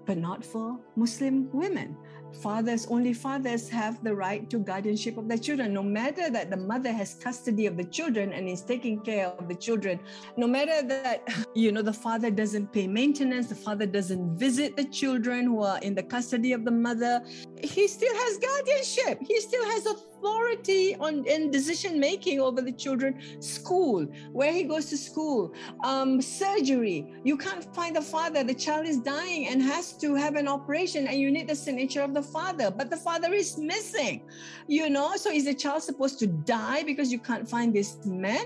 but 0.05 0.18
not 0.18 0.43
for 0.43 0.80
Muslim 0.95 1.49
women. 1.51 1.95
Fathers, 2.34 2.88
only 2.88 3.14
fathers 3.14 3.70
have 3.70 4.04
the 4.04 4.14
right 4.14 4.50
to 4.50 4.60
guardianship 4.60 5.18
of 5.18 5.28
their 5.28 5.38
children. 5.38 5.74
No 5.74 5.84
matter 5.84 6.30
that 6.30 6.50
the 6.50 6.58
mother 6.58 6.92
has 6.92 7.16
custody 7.16 7.66
of 7.66 7.78
the 7.78 7.84
children 7.84 8.34
and 8.34 8.48
is 8.48 8.62
taking 8.62 9.00
care 9.02 9.28
of 9.28 9.48
the 9.48 9.56
children, 9.56 10.00
no 10.38 10.48
matter 10.48 10.82
that, 10.88 11.28
you 11.56 11.72
know, 11.72 11.82
the 11.82 11.94
father 11.94 12.32
doesn't 12.32 12.72
pay 12.72 12.88
maintenance, 12.88 13.48
the 13.48 13.56
father 13.56 13.86
doesn't 13.86 14.38
visit 14.38 14.76
the 14.78 14.86
children 14.86 15.46
who 15.46 15.64
are 15.64 15.80
in 15.80 15.96
the 15.96 16.04
custody 16.04 16.54
of 16.54 16.66
the 16.66 16.72
mother, 16.72 17.22
he 17.62 17.88
still 17.88 18.14
has 18.14 18.38
guardianship. 18.38 19.20
He 19.28 19.40
still 19.42 19.66
has 19.66 19.86
authority 19.86 20.96
on 20.96 21.26
in 21.26 21.52
decision 21.52 22.00
making 22.00 22.40
over 22.40 22.62
the 22.62 22.72
children. 22.72 23.20
School, 23.42 24.06
where 24.32 24.52
he 24.52 24.64
goes 24.64 24.86
to 24.88 24.98
school, 24.98 25.54
um, 25.84 26.22
surgery. 26.22 27.06
You 27.24 27.38
can't 27.38 27.64
find 27.76 27.96
the 27.96 28.02
father. 28.02 28.44
The 28.44 28.54
child 28.54 28.86
is 28.86 28.98
dying 29.00 29.48
and 29.48 29.62
has 29.62 29.94
to 29.98 30.16
have 30.16 30.36
an 30.36 30.48
operation, 30.48 31.08
and 31.08 31.20
you 31.20 31.32
need 31.32 31.48
the 31.48 31.56
signature 31.56 32.02
of 32.02 32.14
the 32.14 32.18
father. 32.22 32.72
But 32.72 32.89
the 32.89 32.97
father 32.97 33.34
is 33.34 33.57
missing. 33.57 34.22
You 34.67 34.89
know, 34.89 35.15
so 35.15 35.32
is 35.32 35.45
the 35.45 35.53
child 35.53 35.84
supposed 35.84 36.20
to 36.20 36.28
die 36.28 36.84
because 36.84 37.11
you 37.11 37.20
can't 37.20 37.47
find 37.49 37.74
this 37.74 37.97
man? 38.05 38.45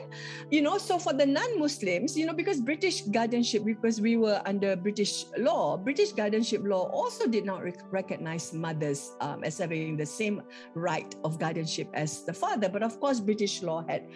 You 0.52 0.62
know, 0.62 0.78
so 0.78 0.98
for 0.98 1.14
the 1.14 1.26
non-Muslims, 1.26 2.18
you 2.18 2.26
know, 2.26 2.34
because 2.34 2.62
British 2.62 3.02
guardianship, 3.02 3.66
because 3.66 4.00
we 4.02 4.18
were 4.18 4.42
under 4.46 4.76
British 4.76 5.26
law, 5.38 5.78
British 5.78 6.12
guardianship 6.12 6.62
law 6.64 6.90
also 6.90 7.28
did 7.28 7.46
not 7.46 7.64
rec- 7.64 7.92
recognize 7.92 8.54
mothers 8.54 9.12
um, 9.22 9.44
as 9.44 9.58
having 9.58 9.98
the 9.98 10.06
same 10.06 10.42
right 10.74 11.16
of 11.24 11.40
guardianship 11.40 11.88
as 11.94 12.24
the 12.24 12.34
father. 12.34 12.70
But 12.70 12.84
of 12.84 13.00
course, 13.00 13.20
British 13.20 13.62
law 13.62 13.84
had 13.88 14.08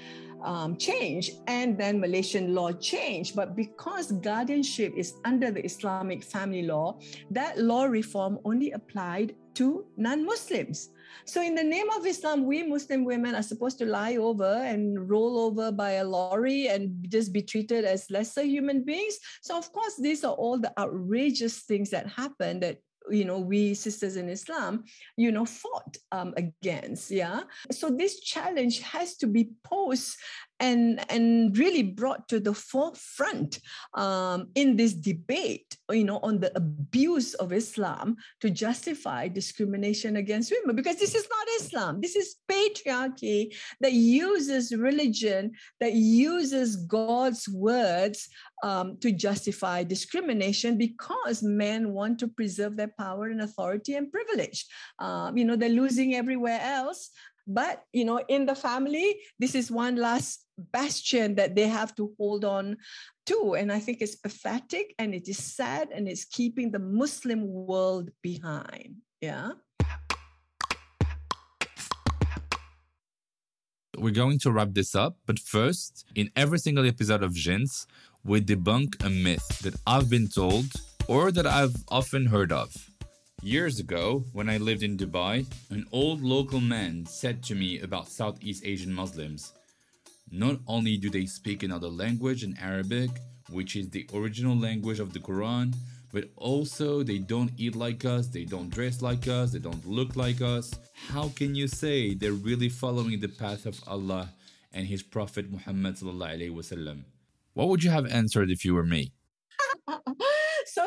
um, 0.44 0.78
changed 0.78 1.34
and 1.48 1.78
then 1.78 2.00
Malaysian 2.00 2.54
law 2.54 2.72
changed. 2.72 3.36
But 3.36 3.56
because 3.56 4.12
guardianship 4.12 4.94
is 4.96 5.16
under 5.26 5.52
the 5.52 5.64
Islamic 5.64 6.24
family 6.24 6.64
law, 6.64 7.00
that 7.32 7.58
law 7.58 7.86
reform 7.86 8.40
only 8.46 8.72
applied 8.72 9.36
to 9.58 9.86
non 9.98 10.26
Muslims. 10.26 10.90
So, 11.26 11.42
in 11.42 11.56
the 11.56 11.64
name 11.64 11.90
of 11.98 12.06
Islam, 12.06 12.46
we 12.46 12.64
Muslim 12.64 13.04
women 13.04 13.36
are 13.36 13.44
supposed 13.44 13.78
to 13.80 13.86
lie 13.86 14.18
over 14.18 14.64
and 14.64 15.10
roll 15.10 15.40
over 15.40 15.72
by 15.72 15.92
a 16.00 16.06
lorry 16.06 16.68
and 16.68 17.06
just 17.10 17.34
be 17.34 17.42
treated 17.42 17.84
as 17.84 18.10
lesser 18.12 18.44
human 18.44 18.84
beings. 18.84 19.18
So, 19.42 19.58
of 19.58 19.72
course, 19.72 19.98
these 19.98 20.24
are 20.24 20.34
all 20.34 20.60
the 20.60 20.72
outrageous 20.80 21.64
things 21.64 21.90
that 21.90 22.08
happen 22.08 22.60
that 22.62 22.78
you 23.10 23.24
know 23.24 23.40
we 23.40 23.74
sisters 23.74 24.18
in 24.18 24.28
islam 24.28 24.84
you 25.16 25.32
know 25.32 25.46
fought 25.46 25.96
um, 26.12 26.34
against 26.36 27.10
yeah 27.10 27.42
so 27.72 27.90
this 27.90 28.20
challenge 28.20 28.82
has 28.82 29.16
to 29.16 29.28
be 29.28 29.50
posed 29.64 30.18
and 30.60 31.04
and 31.12 31.58
really 31.58 31.84
brought 31.84 32.28
to 32.30 32.40
the 32.40 32.54
forefront 32.54 33.60
um, 33.94 34.48
in 34.56 34.76
this 34.76 34.94
debate 34.94 35.78
you 35.92 36.04
know 36.04 36.20
on 36.24 36.40
the 36.40 36.56
abuse 36.58 37.34
of 37.36 37.54
islam 37.54 38.16
to 38.42 38.50
justify 38.50 39.28
discrimination 39.28 40.18
against 40.18 40.52
women 40.52 40.76
because 40.76 40.98
this 40.98 41.16
is 41.16 41.28
not 41.30 41.48
islam. 41.60 42.02
This 42.02 42.16
is 42.16 42.36
patriarchy 42.50 43.56
that 43.82 43.94
uses 43.94 44.74
religion 44.76 45.52
that 45.80 45.94
uses 45.94 46.76
god's 46.76 47.48
words 47.50 48.30
um, 48.64 48.98
to 49.02 49.12
justify 49.12 49.84
discrimination 49.84 50.78
because 50.78 51.44
men 51.44 51.94
want 51.94 52.20
to 52.20 52.28
preserve 52.28 52.76
their 52.76 52.94
power 53.00 53.26
and 53.26 53.42
authority 53.42 53.96
and 53.96 54.12
privilege. 54.12 54.66
Um, 55.00 55.38
you 55.38 55.46
know 55.46 55.56
they're 55.56 55.70
losing 55.70 56.16
everywhere 56.16 56.60
else 56.62 57.12
but 57.48 57.84
you 57.94 58.06
know 58.06 58.20
in 58.28 58.46
the 58.46 58.56
family 58.56 59.18
this 59.40 59.56
is 59.56 59.72
one 59.72 59.96
last 59.96 60.46
bastion 60.58 61.36
that 61.36 61.56
they 61.56 61.68
have 61.68 61.96
to 61.96 62.14
hold 62.18 62.44
on 62.44 62.78
to. 63.26 63.56
And 63.56 63.72
i 63.72 63.80
think 63.80 64.02
it's 64.02 64.16
pathetic 64.16 64.94
and 65.00 65.14
it 65.14 65.28
is 65.28 65.38
sad 65.38 65.90
and 65.94 66.08
it's 66.08 66.26
keeping 66.26 66.72
the 66.72 66.80
muslim 66.80 67.48
world 67.48 68.10
behind. 68.22 68.98
Yeah. 69.22 69.52
We're 73.98 74.12
going 74.12 74.38
to 74.40 74.52
wrap 74.52 74.74
this 74.74 74.94
up 74.94 75.18
but 75.26 75.40
first 75.40 76.06
in 76.16 76.30
every 76.36 76.60
single 76.60 76.86
episode 76.86 77.24
of 77.24 77.34
Jins 77.34 77.88
we 78.24 78.42
debunk 78.42 79.04
a 79.04 79.10
myth 79.10 79.48
that 79.64 79.76
i've 79.88 80.10
been 80.10 80.28
told 80.28 80.66
or 81.08 81.32
that 81.32 81.48
i've 81.48 81.84
often 81.88 82.28
heard 82.28 82.52
of 82.52 82.92
Years 83.44 83.80
ago, 83.80 84.26
when 84.34 84.50
I 84.50 84.58
lived 84.58 84.82
in 84.82 84.98
Dubai, 84.98 85.46
an 85.70 85.86
old 85.92 86.24
local 86.24 86.60
man 86.60 87.06
said 87.06 87.44
to 87.44 87.56
me 87.56 87.80
about 87.80 88.10
Southeast 88.10 88.66
Asian 88.66 88.92
Muslims 88.92 89.54
not 90.32 90.60
only 90.68 90.98
do 90.98 91.10
they 91.12 91.28
speak 91.28 91.62
another 91.62 91.88
language 91.88 92.44
in 92.44 92.58
Arabic, 92.58 93.12
which 93.50 93.76
is 93.76 93.90
the 93.90 94.10
original 94.14 94.58
language 94.58 95.00
of 95.00 95.14
the 95.14 95.20
Quran, 95.20 95.76
but 96.12 96.30
also 96.36 97.04
they 97.04 97.20
don't 97.20 97.52
eat 97.58 97.76
like 97.76 98.06
us, 98.06 98.28
they 98.28 98.44
don't 98.44 98.70
dress 98.70 99.04
like 99.04 99.28
us, 99.28 99.52
they 99.52 99.60
don't 99.60 99.88
look 99.88 100.16
like 100.16 100.42
us. 100.42 100.74
How 101.10 101.30
can 101.30 101.54
you 101.54 101.68
say 101.68 102.16
they're 102.16 102.32
really 102.32 102.70
following 102.70 103.20
the 103.20 103.30
path 103.30 103.68
of 103.68 103.80
Allah 103.88 104.34
and 104.74 104.88
His 104.88 105.04
Prophet 105.04 105.52
Muhammad? 105.52 105.98
What 107.54 107.68
would 107.68 107.84
you 107.84 107.92
have 107.92 108.08
answered 108.08 108.50
if 108.50 108.66
you 108.66 108.74
were 108.74 108.84
me? 108.86 109.14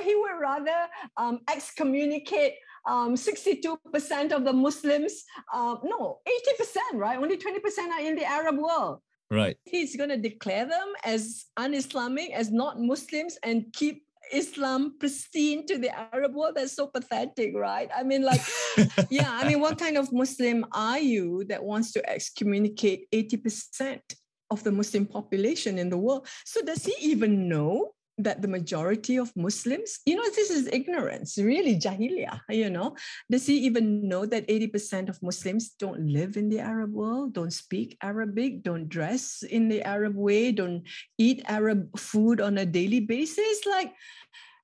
So 0.01 0.07
he 0.07 0.14
would 0.14 0.40
rather 0.40 0.88
um, 1.16 1.40
excommunicate 1.51 2.55
um, 2.86 3.14
62% 3.14 4.32
of 4.32 4.44
the 4.44 4.53
Muslims. 4.53 5.24
Uh, 5.53 5.76
no, 5.84 6.20
80%, 6.61 6.76
right? 6.94 7.18
Only 7.18 7.36
20% 7.36 7.78
are 7.90 8.01
in 8.01 8.16
the 8.16 8.24
Arab 8.24 8.59
world. 8.59 9.01
Right. 9.30 9.57
He's 9.64 9.96
going 9.96 10.09
to 10.09 10.16
declare 10.16 10.64
them 10.66 10.92
as 11.05 11.44
un 11.57 11.74
Islamic, 11.74 12.32
as 12.32 12.51
not 12.51 12.80
Muslims, 12.80 13.38
and 13.42 13.66
keep 13.72 14.05
Islam 14.32 14.94
pristine 14.98 15.66
to 15.66 15.78
the 15.78 15.90
Arab 16.14 16.34
world. 16.34 16.55
That's 16.57 16.74
so 16.74 16.86
pathetic, 16.86 17.55
right? 17.55 17.90
I 17.94 18.03
mean, 18.03 18.22
like, 18.22 18.40
yeah, 19.11 19.30
I 19.30 19.46
mean, 19.46 19.61
what 19.61 19.78
kind 19.78 19.98
of 19.98 20.12
Muslim 20.12 20.64
are 20.72 20.98
you 20.98 21.44
that 21.48 21.62
wants 21.62 21.92
to 21.92 22.11
excommunicate 22.11 23.11
80% 23.12 24.01
of 24.51 24.64
the 24.64 24.72
Muslim 24.72 25.07
population 25.07 25.78
in 25.78 25.90
the 25.90 25.98
world? 25.98 26.26
So, 26.44 26.62
does 26.62 26.84
he 26.84 26.94
even 27.01 27.48
know 27.48 27.92
that 28.24 28.42
the 28.42 28.48
majority 28.48 29.16
of 29.16 29.34
Muslims, 29.36 30.00
you 30.06 30.16
know, 30.16 30.28
this 30.34 30.50
is 30.50 30.68
ignorance, 30.72 31.38
really 31.38 31.76
jahiliyyah, 31.76 32.40
you 32.50 32.70
know. 32.70 32.96
Does 33.30 33.46
he 33.46 33.58
even 33.66 34.08
know 34.08 34.26
that 34.26 34.46
80% 34.48 35.08
of 35.08 35.22
Muslims 35.22 35.70
don't 35.78 36.06
live 36.06 36.36
in 36.36 36.48
the 36.48 36.60
Arab 36.60 36.92
world, 36.92 37.34
don't 37.34 37.52
speak 37.52 37.96
Arabic, 38.02 38.62
don't 38.62 38.88
dress 38.88 39.42
in 39.42 39.68
the 39.68 39.82
Arab 39.82 40.14
way, 40.14 40.52
don't 40.52 40.82
eat 41.18 41.42
Arab 41.46 41.98
food 41.98 42.40
on 42.40 42.58
a 42.58 42.66
daily 42.66 43.00
basis? 43.00 43.66
Like, 43.66 43.92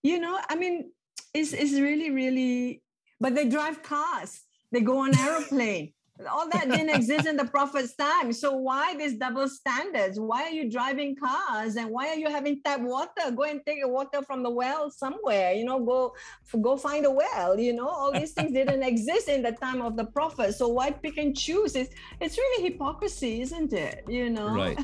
you 0.02 0.20
know, 0.20 0.38
I 0.48 0.56
mean, 0.56 0.92
it's, 1.34 1.52
it's 1.52 1.74
really, 1.74 2.10
really, 2.10 2.82
but 3.20 3.34
they 3.34 3.48
drive 3.48 3.82
cars, 3.82 4.42
they 4.72 4.80
go 4.80 4.98
on 4.98 5.16
aeroplane 5.18 5.92
all 6.30 6.48
that 6.50 6.70
didn't 6.70 6.90
exist 6.90 7.26
in 7.26 7.36
the 7.36 7.44
prophet's 7.44 7.94
time. 7.94 8.32
So 8.32 8.52
why 8.52 8.94
these 8.96 9.14
double 9.14 9.48
standards? 9.48 10.18
Why 10.18 10.44
are 10.44 10.50
you 10.50 10.70
driving 10.70 11.14
cars 11.14 11.76
and 11.76 11.90
why 11.90 12.08
are 12.08 12.16
you 12.16 12.30
having 12.30 12.62
tap 12.62 12.80
water? 12.80 13.30
Go 13.34 13.42
and 13.42 13.60
take 13.66 13.82
a 13.84 13.88
water 13.88 14.22
from 14.22 14.42
the 14.42 14.50
well 14.50 14.90
somewhere 14.90 15.52
you 15.52 15.64
know 15.64 15.78
go 15.84 16.14
go 16.60 16.76
find 16.76 17.04
a 17.04 17.10
well 17.10 17.58
you 17.58 17.72
know? 17.72 17.88
All 17.88 18.12
these 18.12 18.32
things 18.32 18.52
didn't 18.52 18.82
exist 18.82 19.28
in 19.28 19.42
the 19.42 19.52
time 19.52 19.82
of 19.82 19.96
the 19.96 20.04
prophet. 20.04 20.54
So 20.54 20.68
why 20.68 20.90
pick 20.90 21.18
and 21.18 21.36
choose? 21.36 21.76
It's 21.76 21.94
it's 22.20 22.38
really 22.38 22.70
hypocrisy 22.70 23.42
isn't 23.42 23.72
it? 23.72 24.04
You 24.08 24.30
know? 24.30 24.48
Right. 24.48 24.78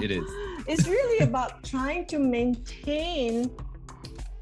It 0.00 0.10
is. 0.10 0.28
It's 0.66 0.86
really 0.86 1.24
about 1.24 1.64
trying 1.64 2.06
to 2.06 2.18
maintain 2.18 3.50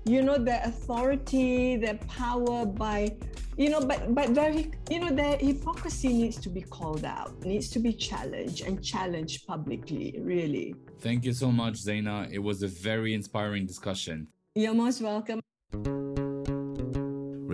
you 0.04 0.22
know 0.22 0.38
the 0.38 0.64
authority 0.64 1.76
the 1.76 1.94
power 2.06 2.64
by 2.64 3.16
you 3.56 3.70
know 3.70 3.80
but 3.80 4.14
but 4.14 4.30
very 4.30 4.70
you 4.90 5.00
know 5.00 5.10
the 5.10 5.36
hypocrisy 5.38 6.08
needs 6.08 6.36
to 6.36 6.48
be 6.48 6.60
called 6.60 7.04
out 7.04 7.32
needs 7.44 7.70
to 7.70 7.78
be 7.78 7.92
challenged 7.92 8.64
and 8.66 8.84
challenged 8.84 9.46
publicly 9.46 10.14
really. 10.20 10.74
Thank 11.00 11.24
you 11.24 11.32
so 11.32 11.50
much 11.50 11.74
Zainah 11.74 12.30
it 12.30 12.38
was 12.38 12.62
a 12.62 12.68
very 12.68 13.14
inspiring 13.14 13.66
discussion. 13.66 14.28
You're 14.54 14.74
most 14.74 15.00
welcome. 15.00 15.40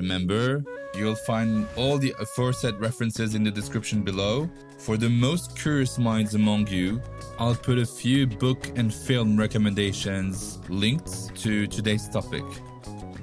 Remember 0.02 0.64
you'll 0.94 1.14
find 1.14 1.66
all 1.76 1.96
the 1.98 2.14
aforesaid 2.20 2.74
references 2.74 3.34
in 3.34 3.42
the 3.42 3.50
description 3.50 4.02
below. 4.02 4.50
For 4.78 4.96
the 4.96 5.08
most 5.08 5.56
curious 5.56 5.98
minds 5.98 6.34
among 6.34 6.66
you 6.66 7.00
i'll 7.38 7.54
put 7.54 7.78
a 7.78 7.86
few 7.86 8.26
book 8.26 8.70
and 8.76 8.92
film 8.92 9.36
recommendations 9.36 10.58
linked 10.68 11.34
to 11.36 11.66
today's 11.68 12.08
topic. 12.08 12.44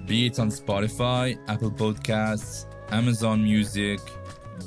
Be 0.06 0.26
it 0.26 0.40
on 0.40 0.50
Spotify, 0.50 1.38
Apple 1.48 1.70
Podcasts, 1.70 2.66
Amazon 2.92 3.44
Music, 3.44 4.00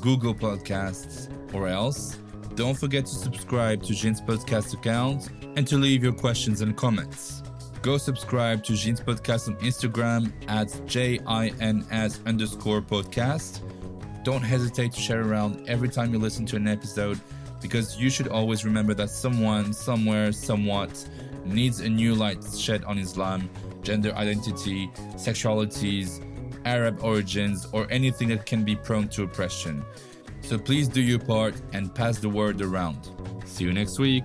Google 0.01 0.35
Podcasts, 0.35 1.29
or 1.55 1.69
else. 1.69 2.19
Don't 2.55 2.79
forget 2.79 3.07
to 3.07 3.15
subscribe 3.15 3.83
to 3.85 3.95
Jin's 3.95 4.21
podcast 4.21 4.75
account 4.75 5.29
and 5.57 5.67
to 5.67 5.77
leave 5.77 6.03
your 6.03 6.13
questions 6.13 6.61
and 6.61 6.77
comments. 6.77 7.43
Go 7.83 7.99
subscribe 7.99 8.63
to 8.65 8.75
Jin's 8.75 9.01
podcast 9.01 9.49
on 9.49 9.57
Instagram 9.57 10.33
at 10.49 10.81
J-I-N-S 10.87 12.21
underscore 12.27 12.81
podcast. 12.81 13.61
Don't 14.23 14.43
hesitate 14.43 14.93
to 14.93 15.01
share 15.01 15.23
around 15.23 15.69
every 15.69 15.89
time 15.89 16.13
you 16.13 16.19
listen 16.21 16.47
to 16.47 16.57
an 16.57 16.69
episode 16.69 17.21
because 17.61 17.99
you 17.99 18.11
should 18.11 18.29
always 18.29 18.65
remember 18.65 18.95
that 18.95 19.11
someone, 19.11 19.73
somewhere, 19.73 20.31
somewhat 20.33 21.09
needs 21.45 21.81
a 21.81 21.89
new 21.89 22.15
light 22.15 22.45
shed 22.57 22.85
on 22.85 22.99
Islam, 22.99 23.51
gender 23.83 24.13
identity, 24.15 24.89
sexualities, 25.15 26.21
Arab 26.65 27.03
origins, 27.03 27.67
or 27.73 27.87
anything 27.91 28.29
that 28.29 28.47
can 28.47 28.65
be 28.65 28.77
prone 28.77 29.09
to 29.09 29.23
oppression. 29.23 29.85
So 30.43 30.59
please 30.59 30.89
do 30.89 31.01
your 31.01 31.19
part 31.19 31.55
and 31.73 31.95
pass 31.95 32.19
the 32.19 32.29
word 32.29 32.61
around. 32.61 33.11
See 33.45 33.65
you 33.65 33.73
next 33.73 33.99
week. 33.99 34.25